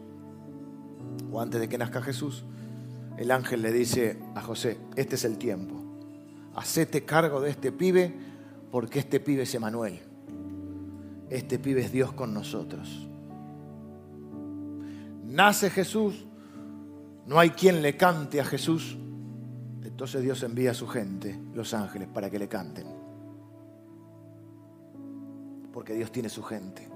o 1.29 1.41
antes 1.41 1.59
de 1.59 1.67
que 1.67 1.77
nazca 1.77 2.01
Jesús, 2.01 2.45
el 3.17 3.29
ángel 3.29 3.61
le 3.61 3.73
dice 3.73 4.17
a 4.35 4.41
José, 4.41 4.77
este 4.95 5.15
es 5.15 5.25
el 5.25 5.37
tiempo, 5.37 5.80
hacete 6.55 7.03
cargo 7.05 7.41
de 7.41 7.49
este 7.49 7.71
pibe 7.71 8.13
porque 8.71 8.99
este 8.99 9.19
pibe 9.19 9.43
es 9.43 9.55
Emanuel, 9.55 9.99
este 11.29 11.59
pibe 11.59 11.81
es 11.81 11.91
Dios 11.91 12.13
con 12.13 12.33
nosotros. 12.33 13.07
Nace 15.25 15.69
Jesús, 15.69 16.25
no 17.25 17.39
hay 17.39 17.51
quien 17.51 17.81
le 17.81 17.95
cante 17.95 18.41
a 18.41 18.45
Jesús, 18.45 18.97
entonces 19.83 20.21
Dios 20.21 20.43
envía 20.43 20.71
a 20.71 20.73
su 20.73 20.87
gente, 20.87 21.39
los 21.53 21.73
ángeles, 21.73 22.07
para 22.07 22.29
que 22.29 22.39
le 22.39 22.47
canten. 22.47 22.87
Porque 25.71 25.93
Dios 25.93 26.11
tiene 26.11 26.27
su 26.27 26.43
gente. 26.43 26.91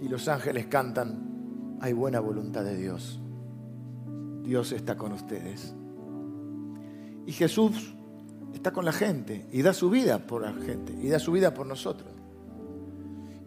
y 0.00 0.08
los 0.08 0.28
ángeles 0.28 0.66
cantan, 0.66 1.78
hay 1.80 1.92
buena 1.92 2.20
voluntad 2.20 2.64
de 2.64 2.76
Dios. 2.76 3.20
Dios 4.50 4.72
está 4.72 4.96
con 4.96 5.12
ustedes. 5.12 5.72
Y 7.24 7.30
Jesús 7.30 7.94
está 8.52 8.72
con 8.72 8.84
la 8.84 8.90
gente 8.90 9.46
y 9.52 9.62
da 9.62 9.72
su 9.72 9.90
vida 9.90 10.18
por 10.18 10.42
la 10.42 10.52
gente 10.52 10.92
y 10.92 11.06
da 11.06 11.20
su 11.20 11.30
vida 11.30 11.54
por 11.54 11.68
nosotros. 11.68 12.10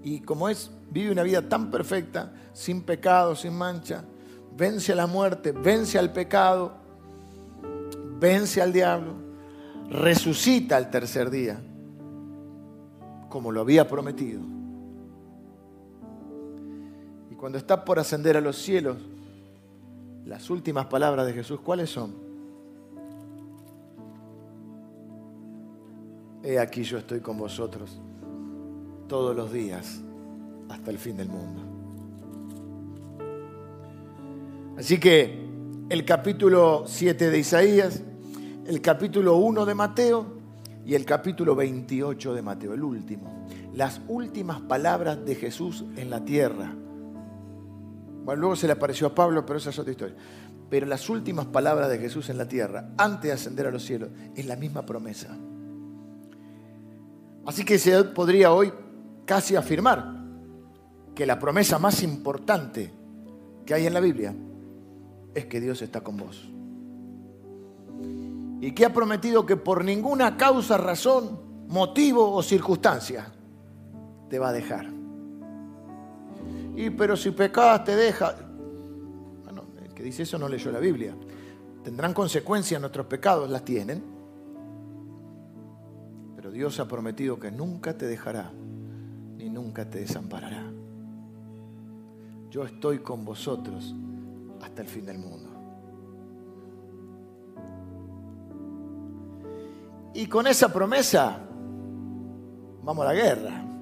Y 0.02 0.22
como 0.22 0.48
es, 0.48 0.72
vive 0.92 1.12
una 1.12 1.24
vida 1.24 1.42
tan 1.42 1.70
perfecta, 1.70 2.32
sin 2.54 2.84
pecado, 2.84 3.36
sin 3.36 3.54
mancha, 3.54 4.06
vence 4.56 4.94
a 4.94 4.96
la 4.96 5.06
muerte, 5.06 5.52
vence 5.52 6.00
al 6.00 6.14
pecado, 6.14 6.72
vence 8.18 8.62
al 8.62 8.72
diablo, 8.72 9.12
resucita 9.90 10.78
al 10.78 10.90
tercer 10.90 11.30
día, 11.30 11.60
como 13.28 13.52
lo 13.52 13.60
había 13.60 13.90
prometido 13.90 14.54
cuando 17.44 17.58
está 17.58 17.84
por 17.84 18.00
ascender 18.00 18.38
a 18.38 18.40
los 18.40 18.56
cielos, 18.56 18.96
las 20.26 20.50
últimas 20.50 20.86
palabras 20.86 21.26
de 21.26 21.34
Jesús, 21.34 21.60
¿cuáles 21.60 21.90
son? 21.90 22.14
He 26.44 26.60
aquí 26.60 26.84
yo 26.84 26.98
estoy 26.98 27.20
con 27.20 27.38
vosotros 27.38 28.00
todos 29.08 29.36
los 29.36 29.52
días 29.52 30.02
hasta 30.70 30.92
el 30.92 30.98
fin 30.98 31.18
del 31.18 31.30
mundo. 31.30 31.62
Así 34.78 35.00
que 35.00 35.48
el 35.90 36.04
capítulo 36.04 36.84
7 36.86 37.30
de 37.30 37.40
Isaías, 37.40 38.02
el 38.66 38.82
capítulo 38.82 39.38
1 39.38 39.66
de 39.66 39.76
Mateo 39.76 40.26
y 40.86 40.96
el 40.96 41.06
capítulo 41.06 41.56
28 41.56 42.34
de 42.34 42.42
Mateo, 42.42 42.74
el 42.74 42.84
último. 42.84 43.46
Las 43.74 44.02
últimas 44.08 44.62
palabras 44.62 45.24
de 45.26 45.36
Jesús 45.36 45.86
en 45.96 46.10
la 46.10 46.26
tierra 46.26 46.74
luego 48.26 48.56
se 48.56 48.68
le 48.68 48.74
apareció 48.74 49.08
a 49.08 49.16
Pablo, 49.16 49.46
pero 49.46 49.60
esa 49.60 49.70
es 49.70 49.80
otra 49.80 49.92
historia. 49.92 50.16
Pero 50.70 50.86
las 50.86 51.10
últimas 51.10 51.46
palabras 51.48 51.90
de 51.90 52.00
Jesús 52.00 52.30
en 52.30 52.38
la 52.38 52.48
tierra, 52.48 52.90
antes 52.98 53.24
de 53.24 53.32
ascender 53.34 53.68
a 53.68 53.72
los 53.72 53.84
cielos, 53.84 54.10
es 54.36 54.46
la 54.46 54.56
misma 54.56 54.86
promesa. 54.86 55.36
Así 57.46 57.66
que 57.66 57.78
se 57.78 58.04
podría 58.06 58.54
hoy 58.54 58.72
casi 59.26 59.56
afirmar 59.56 60.24
que 61.14 61.26
la 61.26 61.38
promesa 61.38 61.78
más 61.80 62.02
importante 62.02 62.92
que 63.66 63.74
hay 63.74 63.86
en 63.86 63.94
la 63.94 64.00
Biblia 64.00 64.34
es 65.36 65.46
que 65.46 65.60
Dios 65.60 65.82
está 65.82 66.02
con 66.02 66.18
vos. 66.18 66.50
Y 68.62 68.72
que 68.72 68.86
ha 68.86 68.94
prometido 68.94 69.46
que 69.46 69.58
por 69.58 69.84
ninguna 69.84 70.38
causa, 70.38 70.78
razón, 70.78 71.40
motivo 71.68 72.32
o 72.32 72.42
circunstancia 72.42 73.32
te 74.30 74.40
va 74.40 74.50
a 74.50 74.54
dejar. 74.54 75.03
Y 76.76 76.90
pero 76.90 77.16
si 77.16 77.32
pecas 77.32 77.84
te 77.84 77.96
deja. 77.96 78.36
Bueno, 79.44 79.66
el 79.84 79.94
que 79.94 80.04
dice 80.04 80.24
eso 80.24 80.38
no 80.38 80.48
leyó 80.48 80.72
la 80.72 80.80
Biblia. 80.80 81.16
Tendrán 81.84 82.14
consecuencias 82.14 82.80
nuestros 82.80 83.06
pecados, 83.06 83.50
las 83.50 83.64
tienen. 83.64 84.04
Pero 86.36 86.52
Dios 86.52 86.80
ha 86.80 86.88
prometido 86.88 87.40
que 87.40 87.52
nunca 87.52 87.98
te 87.98 88.08
dejará 88.08 88.52
ni 89.38 89.50
nunca 89.50 89.90
te 89.90 90.00
desamparará. 90.00 90.64
Yo 92.50 92.64
estoy 92.64 93.00
con 93.00 93.26
vosotros 93.26 93.96
hasta 94.62 94.82
el 94.82 94.88
fin 94.88 95.06
del 95.06 95.18
mundo. 95.18 95.50
Y 100.14 100.28
con 100.28 100.46
esa 100.48 100.72
promesa 100.72 101.40
vamos 102.84 103.06
a 103.06 103.14
la 103.14 103.14
guerra. 103.14 103.73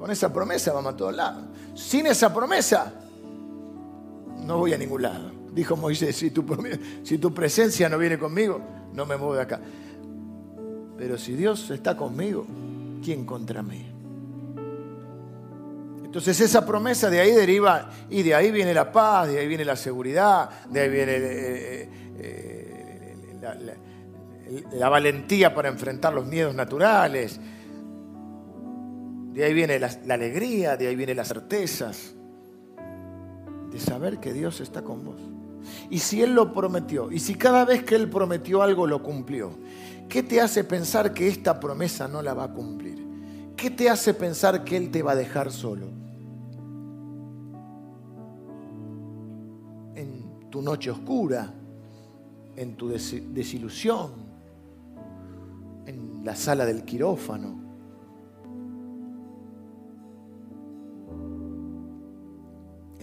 Con 0.00 0.10
esa 0.10 0.32
promesa 0.32 0.72
vamos 0.72 0.94
a 0.94 0.96
todos 0.96 1.14
lados. 1.14 1.44
Sin 1.74 2.06
esa 2.06 2.32
promesa, 2.32 2.90
no 4.46 4.56
voy 4.56 4.72
a 4.72 4.78
ningún 4.78 5.02
lado. 5.02 5.30
Dijo 5.52 5.76
Moisés, 5.76 6.16
si 6.16 6.30
tu, 6.30 7.34
presencia 7.34 7.86
no 7.90 7.98
viene 7.98 8.18
conmigo, 8.18 8.62
no 8.94 9.04
me 9.04 9.18
muevo 9.18 9.34
de 9.34 9.42
acá. 9.42 9.60
Pero 10.96 11.18
si 11.18 11.34
Dios 11.34 11.68
está 11.68 11.98
conmigo, 11.98 12.46
¿quién 13.04 13.26
contra 13.26 13.62
mí? 13.62 13.92
Entonces 16.02 16.40
esa 16.40 16.64
promesa 16.64 17.10
de 17.10 17.20
ahí 17.20 17.32
deriva 17.32 17.90
y 18.08 18.22
de 18.22 18.34
ahí 18.34 18.50
viene 18.50 18.72
la 18.72 18.90
paz, 18.90 19.28
de 19.28 19.38
ahí 19.38 19.46
viene 19.46 19.66
la 19.66 19.76
seguridad, 19.76 20.48
de 20.70 20.80
ahí 20.80 20.88
viene 20.88 21.12
eh, 21.14 21.88
eh, 22.16 23.38
la, 23.42 23.54
la 24.72 24.88
valentía 24.88 25.54
para 25.54 25.68
enfrentar 25.68 26.14
los 26.14 26.24
miedos 26.24 26.54
naturales, 26.54 27.38
de 29.32 29.44
ahí 29.44 29.54
viene 29.54 29.78
la, 29.78 29.90
alegría, 30.08 30.76
de 30.76 30.88
ahí 30.88 30.96
viene 30.96 31.14
las 31.14 31.28
certezas 31.28 32.14
de 33.70 33.78
saber 33.78 34.18
que 34.18 34.32
Dios 34.32 34.60
está 34.60 34.82
con 34.82 35.04
vos. 35.04 35.20
Y 35.88 35.98
si 35.98 36.22
Él 36.22 36.34
lo 36.34 36.52
prometió, 36.52 37.12
y 37.12 37.20
si 37.20 37.34
cada 37.34 37.64
vez 37.64 37.84
que 37.84 37.94
Él 37.94 38.10
prometió 38.10 38.62
algo 38.62 38.86
lo 38.86 39.02
cumplió, 39.02 39.52
¿qué 40.08 40.22
te 40.22 40.40
hace 40.40 40.64
pensar 40.64 41.14
que 41.14 41.28
esta 41.28 41.60
promesa 41.60 42.08
no 42.08 42.22
la 42.22 42.34
va 42.34 42.44
a 42.44 42.52
cumplir? 42.52 43.06
¿Qué 43.56 43.70
te 43.70 43.88
hace 43.88 44.14
pensar 44.14 44.64
que 44.64 44.76
Él 44.76 44.90
te 44.90 45.02
va 45.02 45.12
a 45.12 45.16
dejar 45.16 45.52
solo? 45.52 45.86
En 49.94 50.50
tu 50.50 50.62
noche 50.62 50.90
oscura, 50.90 51.54
en 52.56 52.74
tu 52.74 52.88
desilusión, 52.88 54.10
en 55.86 56.24
la 56.24 56.34
sala 56.34 56.64
del 56.64 56.84
quirófano, 56.84 57.69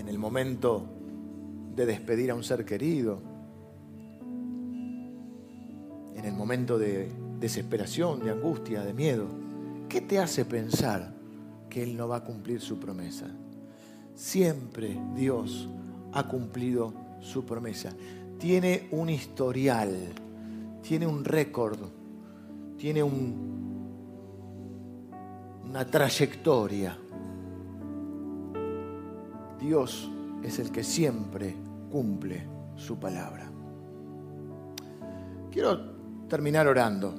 en 0.08 0.14
el 0.14 0.20
momento 0.20 0.86
de 1.76 1.86
despedir 1.86 2.32
a 2.32 2.36
un 2.36 2.42
ser 2.42 2.64
querido, 2.64 3.22
en 6.16 6.24
el 6.24 6.34
momento 6.34 6.80
de 6.80 7.12
desesperación, 7.38 8.24
de 8.24 8.32
angustia, 8.32 8.84
de 8.84 8.94
miedo. 8.94 9.28
¿Qué 9.90 10.00
te 10.00 10.18
hace 10.18 10.46
pensar 10.46 11.14
que 11.70 11.84
Él 11.84 11.98
no 11.98 12.08
va 12.08 12.18
a 12.18 12.24
cumplir 12.24 12.62
su 12.62 12.80
promesa? 12.80 13.28
Siempre 14.16 14.98
Dios 15.14 15.68
ha 16.14 16.26
cumplido 16.26 16.94
su 17.20 17.44
promesa. 17.44 17.94
Tiene 18.40 18.88
un 18.92 19.10
historial, 19.10 20.14
tiene 20.82 21.06
un 21.06 21.26
récord, 21.26 21.80
tiene 22.78 23.04
un, 23.04 23.58
una 25.66 25.86
trayectoria 25.86 26.98
Dios 29.60 30.10
es 30.44 30.60
el 30.60 30.72
que 30.72 30.84
siempre 30.84 31.56
cumple 31.92 32.48
su 32.76 33.00
palabra. 33.00 33.50
Quiero 35.52 35.80
terminar 36.28 36.68
orando. 36.68 37.16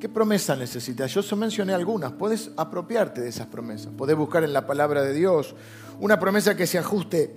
¿Qué 0.00 0.08
promesa 0.08 0.56
necesitas? 0.56 1.14
Yo 1.14 1.36
mencioné 1.36 1.72
algunas. 1.72 2.12
Puedes 2.12 2.50
apropiarte 2.56 3.20
de 3.20 3.28
esas 3.28 3.46
promesas. 3.46 3.92
Puedes 3.96 4.16
buscar 4.16 4.44
en 4.44 4.52
la 4.52 4.66
palabra 4.66 5.02
de 5.02 5.14
Dios 5.14 5.54
una 6.00 6.18
promesa 6.18 6.56
que 6.56 6.66
se 6.66 6.78
ajuste 6.78 7.34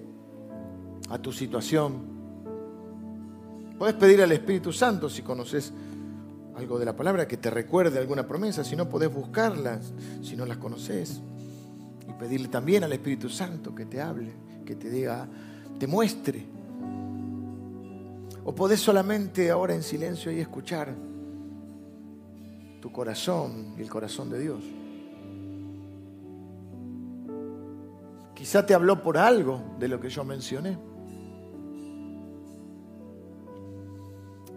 a 1.10 1.18
tu 1.20 1.32
situación. 1.32 2.18
Puedes 3.78 3.96
pedir 3.96 4.22
al 4.22 4.32
Espíritu 4.32 4.74
Santo 4.74 5.10
si 5.10 5.22
conoces 5.22 5.72
algo 6.58 6.80
de 6.80 6.86
la 6.86 6.96
palabra 6.96 7.28
que 7.28 7.38
te 7.38 7.52
recuerde 7.52 8.00
alguna 8.00 8.28
promesa. 8.28 8.64
Si 8.64 8.76
no, 8.76 8.90
podés 8.90 9.14
buscarlas 9.14 9.94
si 10.24 10.36
no 10.36 10.46
las 10.46 10.58
conoces 10.58 11.22
pedirle 12.18 12.48
también 12.48 12.84
al 12.84 12.94
Espíritu 12.94 13.30
Santo 13.30 13.74
que 13.74 13.86
te 13.86 14.02
hable, 14.02 14.32
que 14.66 14.76
te 14.76 14.90
diga, 14.90 15.28
te 15.80 15.88
muestre. 15.88 16.46
O 18.44 18.56
podés 18.56 18.80
solamente 18.80 19.52
ahora 19.52 19.76
en 19.76 19.84
silencio 19.84 20.32
y 20.32 20.40
escuchar 20.40 20.96
tu 22.82 22.92
corazón 22.92 23.74
y 23.78 23.82
el 23.82 23.90
corazón 23.90 24.30
de 24.30 24.40
Dios. 24.40 24.64
Quizá 28.34 28.66
te 28.66 28.74
habló 28.74 29.02
por 29.02 29.18
algo 29.18 29.62
de 29.80 29.88
lo 29.88 30.00
que 30.00 30.10
yo 30.10 30.24
mencioné. 30.24 30.78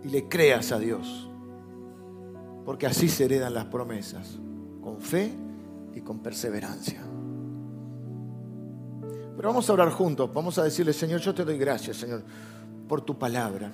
Y 0.05 0.09
le 0.09 0.29
creas 0.29 0.71
a 0.71 0.79
Dios. 0.79 1.29
Porque 2.65 2.87
así 2.87 3.09
se 3.09 3.25
heredan 3.25 3.55
las 3.55 3.65
promesas. 3.67 4.39
Con 4.83 5.01
fe 5.01 5.33
y 5.95 6.03
con 6.03 6.21
perseverancia. 6.21 7.01
Pero 9.41 9.49
vamos 9.49 9.71
a 9.71 9.73
orar 9.73 9.89
juntos. 9.89 10.31
Vamos 10.35 10.59
a 10.59 10.65
decirle, 10.65 10.93
Señor, 10.93 11.19
yo 11.19 11.35
te 11.35 11.47
doy 11.47 11.57
gracias, 11.57 11.97
Señor, 11.97 12.23
por 12.87 13.01
tu 13.01 13.19
palabra. 13.19 13.73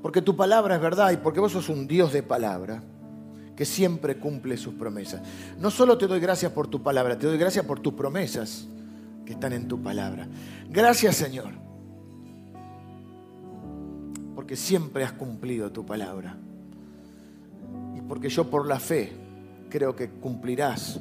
Porque 0.00 0.22
tu 0.22 0.34
palabra 0.34 0.76
es 0.76 0.80
verdad 0.80 1.10
y 1.10 1.18
porque 1.18 1.38
vos 1.38 1.52
sos 1.52 1.68
un 1.68 1.86
Dios 1.86 2.14
de 2.14 2.22
palabra 2.22 2.82
que 3.54 3.66
siempre 3.66 4.16
cumple 4.16 4.56
sus 4.56 4.72
promesas. 4.72 5.20
No 5.58 5.70
solo 5.70 5.98
te 5.98 6.06
doy 6.06 6.18
gracias 6.18 6.52
por 6.52 6.66
tu 6.66 6.82
palabra, 6.82 7.18
te 7.18 7.26
doy 7.26 7.36
gracias 7.36 7.66
por 7.66 7.80
tus 7.80 7.92
promesas 7.92 8.68
que 9.26 9.34
están 9.34 9.52
en 9.52 9.68
tu 9.68 9.82
palabra. 9.82 10.26
Gracias 10.70 11.16
Señor, 11.16 11.52
porque 14.34 14.56
siempre 14.56 15.04
has 15.04 15.12
cumplido 15.12 15.70
tu 15.70 15.84
palabra. 15.84 16.38
Y 17.98 18.00
porque 18.00 18.30
yo 18.30 18.48
por 18.48 18.66
la 18.66 18.80
fe 18.80 19.12
creo 19.68 19.94
que 19.94 20.08
cumplirás 20.08 21.00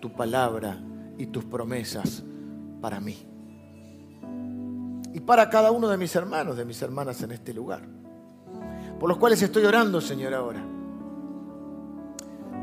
tu 0.00 0.12
palabra 0.12 0.76
y 1.18 1.26
tus 1.26 1.44
promesas 1.44 2.24
para 2.82 3.00
mí. 3.00 3.16
Y 5.14 5.20
para 5.20 5.48
cada 5.48 5.70
uno 5.70 5.88
de 5.88 5.96
mis 5.96 6.14
hermanos, 6.14 6.58
de 6.58 6.66
mis 6.66 6.82
hermanas 6.82 7.22
en 7.22 7.32
este 7.32 7.54
lugar. 7.54 7.80
Por 9.00 9.08
los 9.08 9.16
cuales 9.16 9.40
estoy 9.40 9.64
orando, 9.64 10.02
Señor, 10.02 10.34
ahora 10.34 10.62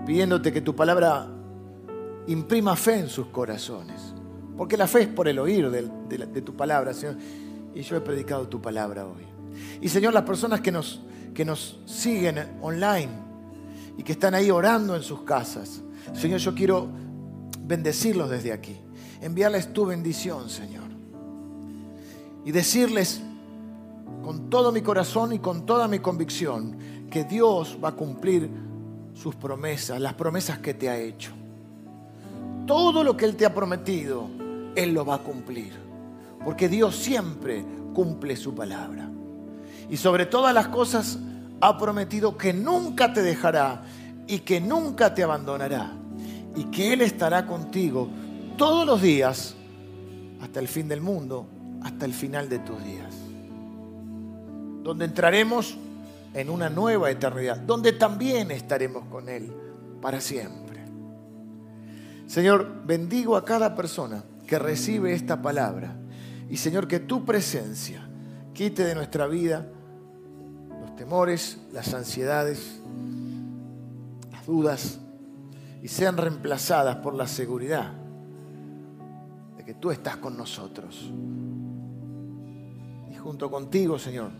pidiéndote 0.09 0.51
que 0.51 0.61
tu 0.61 0.75
palabra 0.75 1.27
imprima 2.25 2.75
fe 2.75 2.95
en 2.95 3.09
sus 3.09 3.27
corazones. 3.27 4.15
Porque 4.57 4.75
la 4.75 4.87
fe 4.87 5.01
es 5.01 5.07
por 5.07 5.27
el 5.27 5.37
oír 5.37 5.69
de, 5.69 6.41
tu 6.41 6.57
palabra, 6.57 6.95
Señor. 6.95 7.15
Y 7.75 7.81
yo 7.81 7.95
he 7.95 8.01
predicado 8.01 8.47
tu 8.47 8.59
palabra 8.59 9.05
hoy. 9.05 9.23
Y 9.81 9.87
Señor, 9.87 10.15
las 10.15 10.23
personas 10.23 10.61
que 10.61 10.71
nos, 10.71 11.01
que 11.35 11.45
nos 11.45 11.79
siguen 11.85 12.57
online 12.59 13.11
y 13.97 14.03
que 14.03 14.13
están 14.13 14.33
ahí 14.33 14.49
orando 14.49 14.95
en 14.95 15.03
sus 15.03 15.21
casas, 15.21 15.83
Señor, 16.13 16.39
yo 16.39 16.55
quiero 16.55 16.89
bendecirlos 17.61 18.31
desde 18.31 18.51
aquí. 18.51 18.77
Enviarles 19.21 19.73
tu 19.73 19.85
bendición, 19.85 20.49
Señor. 20.49 20.89
Y 22.45 22.51
decirles 22.51 23.21
con 24.23 24.49
todo 24.49 24.71
mi 24.71 24.81
corazón 24.81 25.33
y 25.33 25.39
con 25.39 25.65
toda 25.65 25.87
mi 25.87 25.99
convicción 25.99 26.77
que 27.09 27.23
Dios 27.23 27.77
va 27.83 27.89
a 27.89 27.95
cumplir 27.95 28.49
sus 29.13 29.35
promesas, 29.35 29.99
las 29.99 30.13
promesas 30.13 30.59
que 30.59 30.73
te 30.73 30.89
ha 30.89 30.97
hecho. 30.97 31.31
Todo 32.65 33.03
lo 33.03 33.17
que 33.17 33.25
Él 33.25 33.35
te 33.35 33.45
ha 33.45 33.53
prometido, 33.53 34.29
Él 34.75 34.93
lo 34.93 35.05
va 35.05 35.15
a 35.15 35.19
cumplir. 35.19 35.73
Porque 36.43 36.69
Dios 36.69 36.95
siempre 36.95 37.65
cumple 37.93 38.35
su 38.37 38.55
palabra. 38.55 39.09
Y 39.89 39.97
sobre 39.97 40.25
todas 40.25 40.53
las 40.53 40.67
cosas 40.67 41.19
ha 41.61 41.77
prometido 41.77 42.37
que 42.37 42.53
nunca 42.53 43.11
te 43.11 43.21
dejará 43.21 43.83
y 44.27 44.39
que 44.39 44.61
nunca 44.61 45.13
te 45.13 45.23
abandonará. 45.23 45.91
Y 46.55 46.65
que 46.65 46.93
Él 46.93 47.01
estará 47.01 47.45
contigo 47.45 48.07
todos 48.59 48.85
los 48.85 49.01
días 49.01 49.55
hasta 50.41 50.59
el 50.59 50.67
fin 50.67 50.89
del 50.89 50.99
mundo, 50.99 51.47
hasta 51.81 52.05
el 52.05 52.13
final 52.13 52.49
de 52.49 52.59
tus 52.59 52.83
días. 52.83 53.15
Donde 54.83 55.05
entraremos 55.05 55.77
en 56.33 56.49
una 56.49 56.69
nueva 56.69 57.09
eternidad, 57.09 57.57
donde 57.57 57.93
también 57.93 58.51
estaremos 58.51 59.05
con 59.05 59.29
Él 59.29 59.49
para 60.01 60.19
siempre. 60.19 60.83
Señor, 62.27 62.83
bendigo 62.85 63.37
a 63.37 63.45
cada 63.45 63.75
persona 63.75 64.25
que 64.45 64.59
recibe 64.59 65.13
esta 65.13 65.41
palabra. 65.41 65.95
Y 66.49 66.57
Señor, 66.57 66.85
que 66.87 66.99
tu 66.99 67.23
presencia 67.23 68.09
quite 68.53 68.83
de 68.83 68.93
nuestra 68.93 69.25
vida 69.27 69.67
los 70.81 70.97
temores, 70.97 71.59
las 71.71 71.93
ansiedades, 71.93 72.81
las 74.33 74.45
dudas, 74.45 74.99
y 75.81 75.87
sean 75.87 76.17
reemplazadas 76.17 76.97
por 76.97 77.13
la 77.13 77.25
seguridad 77.25 77.98
que 79.69 79.75
tú 79.75 79.91
estás 79.91 80.17
con 80.17 80.35
nosotros. 80.35 81.11
Y 83.11 83.15
junto 83.17 83.51
contigo, 83.51 83.99
Señor, 83.99 84.31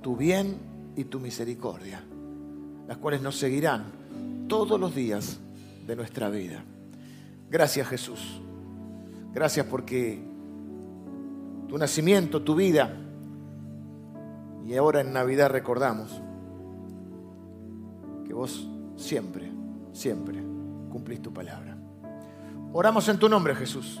tu 0.00 0.16
bien 0.16 0.56
y 0.96 1.04
tu 1.04 1.20
misericordia, 1.20 2.02
las 2.88 2.96
cuales 2.96 3.20
nos 3.20 3.36
seguirán 3.36 4.46
todos 4.48 4.80
los 4.80 4.94
días 4.94 5.38
de 5.86 5.94
nuestra 5.94 6.30
vida. 6.30 6.64
Gracias 7.50 7.86
Jesús. 7.86 8.40
Gracias 9.34 9.66
porque 9.66 10.24
tu 11.68 11.76
nacimiento, 11.76 12.40
tu 12.40 12.54
vida, 12.54 12.96
y 14.66 14.74
ahora 14.74 15.02
en 15.02 15.12
Navidad 15.12 15.50
recordamos 15.50 16.18
que 18.26 18.32
vos 18.32 18.66
siempre, 18.96 19.52
siempre 19.92 20.42
cumplís 20.90 21.20
tu 21.20 21.30
palabra. 21.30 21.76
Oramos 22.72 23.06
en 23.10 23.18
tu 23.18 23.28
nombre 23.28 23.54
Jesús, 23.54 24.00